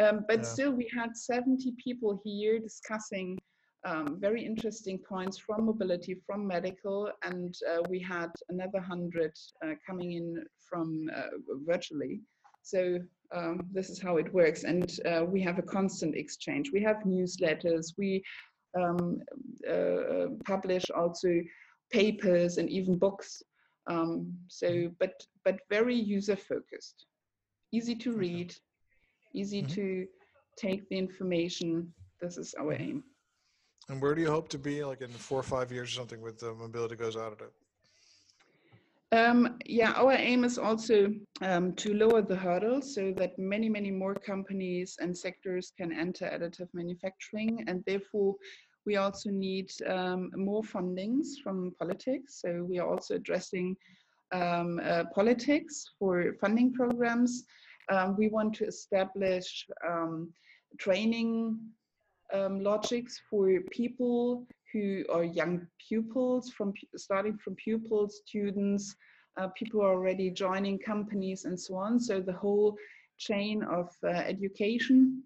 Um, 0.01 0.26
but 0.28 0.39
yeah. 0.39 0.43
still, 0.43 0.72
we 0.72 0.89
had 0.95 1.15
70 1.15 1.74
people 1.84 2.22
here 2.24 2.59
discussing 2.59 3.38
um, 3.86 4.17
very 4.19 4.43
interesting 4.45 4.99
points 4.99 5.38
from 5.38 5.65
mobility, 5.65 6.15
from 6.26 6.45
medical, 6.45 7.11
and 7.24 7.55
uh, 7.69 7.82
we 7.89 7.99
had 7.99 8.30
another 8.49 8.80
100 8.80 9.32
uh, 9.65 9.72
coming 9.86 10.13
in 10.13 10.43
from 10.69 11.09
uh, 11.15 11.28
virtually. 11.65 12.22
So 12.62 12.99
um, 13.34 13.68
this 13.72 13.89
is 13.89 14.01
how 14.01 14.18
it 14.18 14.34
works. 14.34 14.64
And 14.64 14.99
uh, 15.05 15.26
we 15.26 15.41
have 15.41 15.59
a 15.59 15.64
constant 15.64 16.16
exchange. 16.16 16.72
We 16.72 16.82
have 16.84 16.97
newsletters, 17.05 17.93
we 17.97 18.24
um, 18.80 19.22
uh, 19.70 20.28
publish 20.45 20.89
also 20.91 21.41
papers 21.91 22.57
and 22.57 22.70
even 22.70 22.97
books. 22.97 23.43
Um, 23.88 24.34
so, 24.47 24.91
but, 24.99 25.14
but 25.43 25.59
very 25.70 25.95
user 25.95 26.36
focused, 26.36 27.05
easy 27.72 27.95
to 27.95 28.14
read, 28.14 28.55
easy 29.34 29.62
mm 29.62 29.68
-hmm. 29.68 29.76
to 29.76 30.07
take 30.68 30.84
the 30.89 30.97
information. 30.97 31.93
This 32.20 32.38
is 32.38 32.53
our 32.53 32.74
aim. 32.74 33.03
And 33.89 34.01
where 34.01 34.16
do 34.16 34.22
you 34.22 34.32
hope 34.32 34.47
to 34.49 34.57
be, 34.57 34.86
like 34.86 35.01
in 35.01 35.12
four 35.12 35.39
or 35.39 35.43
five 35.43 35.74
years 35.74 35.89
or 35.89 35.95
something, 35.99 36.22
with 36.22 36.38
the 36.38 36.53
mobility 36.53 36.95
goes 36.95 37.16
additive? 37.16 37.51
Um, 39.14 39.57
yeah, 39.66 39.91
our 39.91 40.14
aim 40.14 40.45
is 40.45 40.57
also 40.57 41.14
um, 41.41 41.74
to 41.74 41.93
lower 41.93 42.22
the 42.22 42.36
hurdles 42.36 42.95
so 42.95 43.12
that 43.18 43.38
many, 43.38 43.68
many 43.68 43.91
more 43.91 44.16
companies 44.16 44.95
and 45.01 45.18
sectors 45.18 45.74
can 45.78 45.91
enter 45.91 46.26
additive 46.26 46.70
manufacturing. 46.74 47.66
And 47.68 47.84
therefore, 47.86 48.36
we 48.86 48.95
also 48.95 49.30
need 49.30 49.70
um, 49.86 50.32
more 50.36 50.64
fundings 50.64 51.41
from 51.43 51.76
politics. 51.78 52.39
So 52.41 52.66
we 52.70 52.80
are 52.80 52.88
also 52.88 53.16
addressing 53.16 53.76
um, 54.32 54.80
uh, 54.82 55.03
politics 55.14 55.84
for 55.99 56.34
funding 56.39 56.72
programs. 56.72 57.43
Um, 57.91 58.16
we 58.18 58.30
want 58.30 58.53
to 58.55 58.66
establish 58.66 59.68
um, 59.86 60.32
training 60.78 61.59
logics 62.34 63.20
for 63.30 63.59
people 63.72 64.47
who 64.72 65.03
are 65.11 65.24
young 65.24 65.67
pupils, 65.88 66.51
from 66.51 66.74
starting 66.95 67.38
from 67.38 67.55
pupils, 67.55 68.22
students, 68.26 68.95
uh, 69.38 69.47
people 69.49 69.82
are 69.82 69.91
already 69.91 70.30
joining 70.30 70.78
companies 70.80 71.45
and 71.45 71.59
so 71.59 71.76
on. 71.76 71.99
So 71.99 72.19
the 72.19 72.34
whole 72.34 72.76
chain 73.17 73.63
of 73.63 73.89
uh, 74.03 74.09
education, 74.09 75.24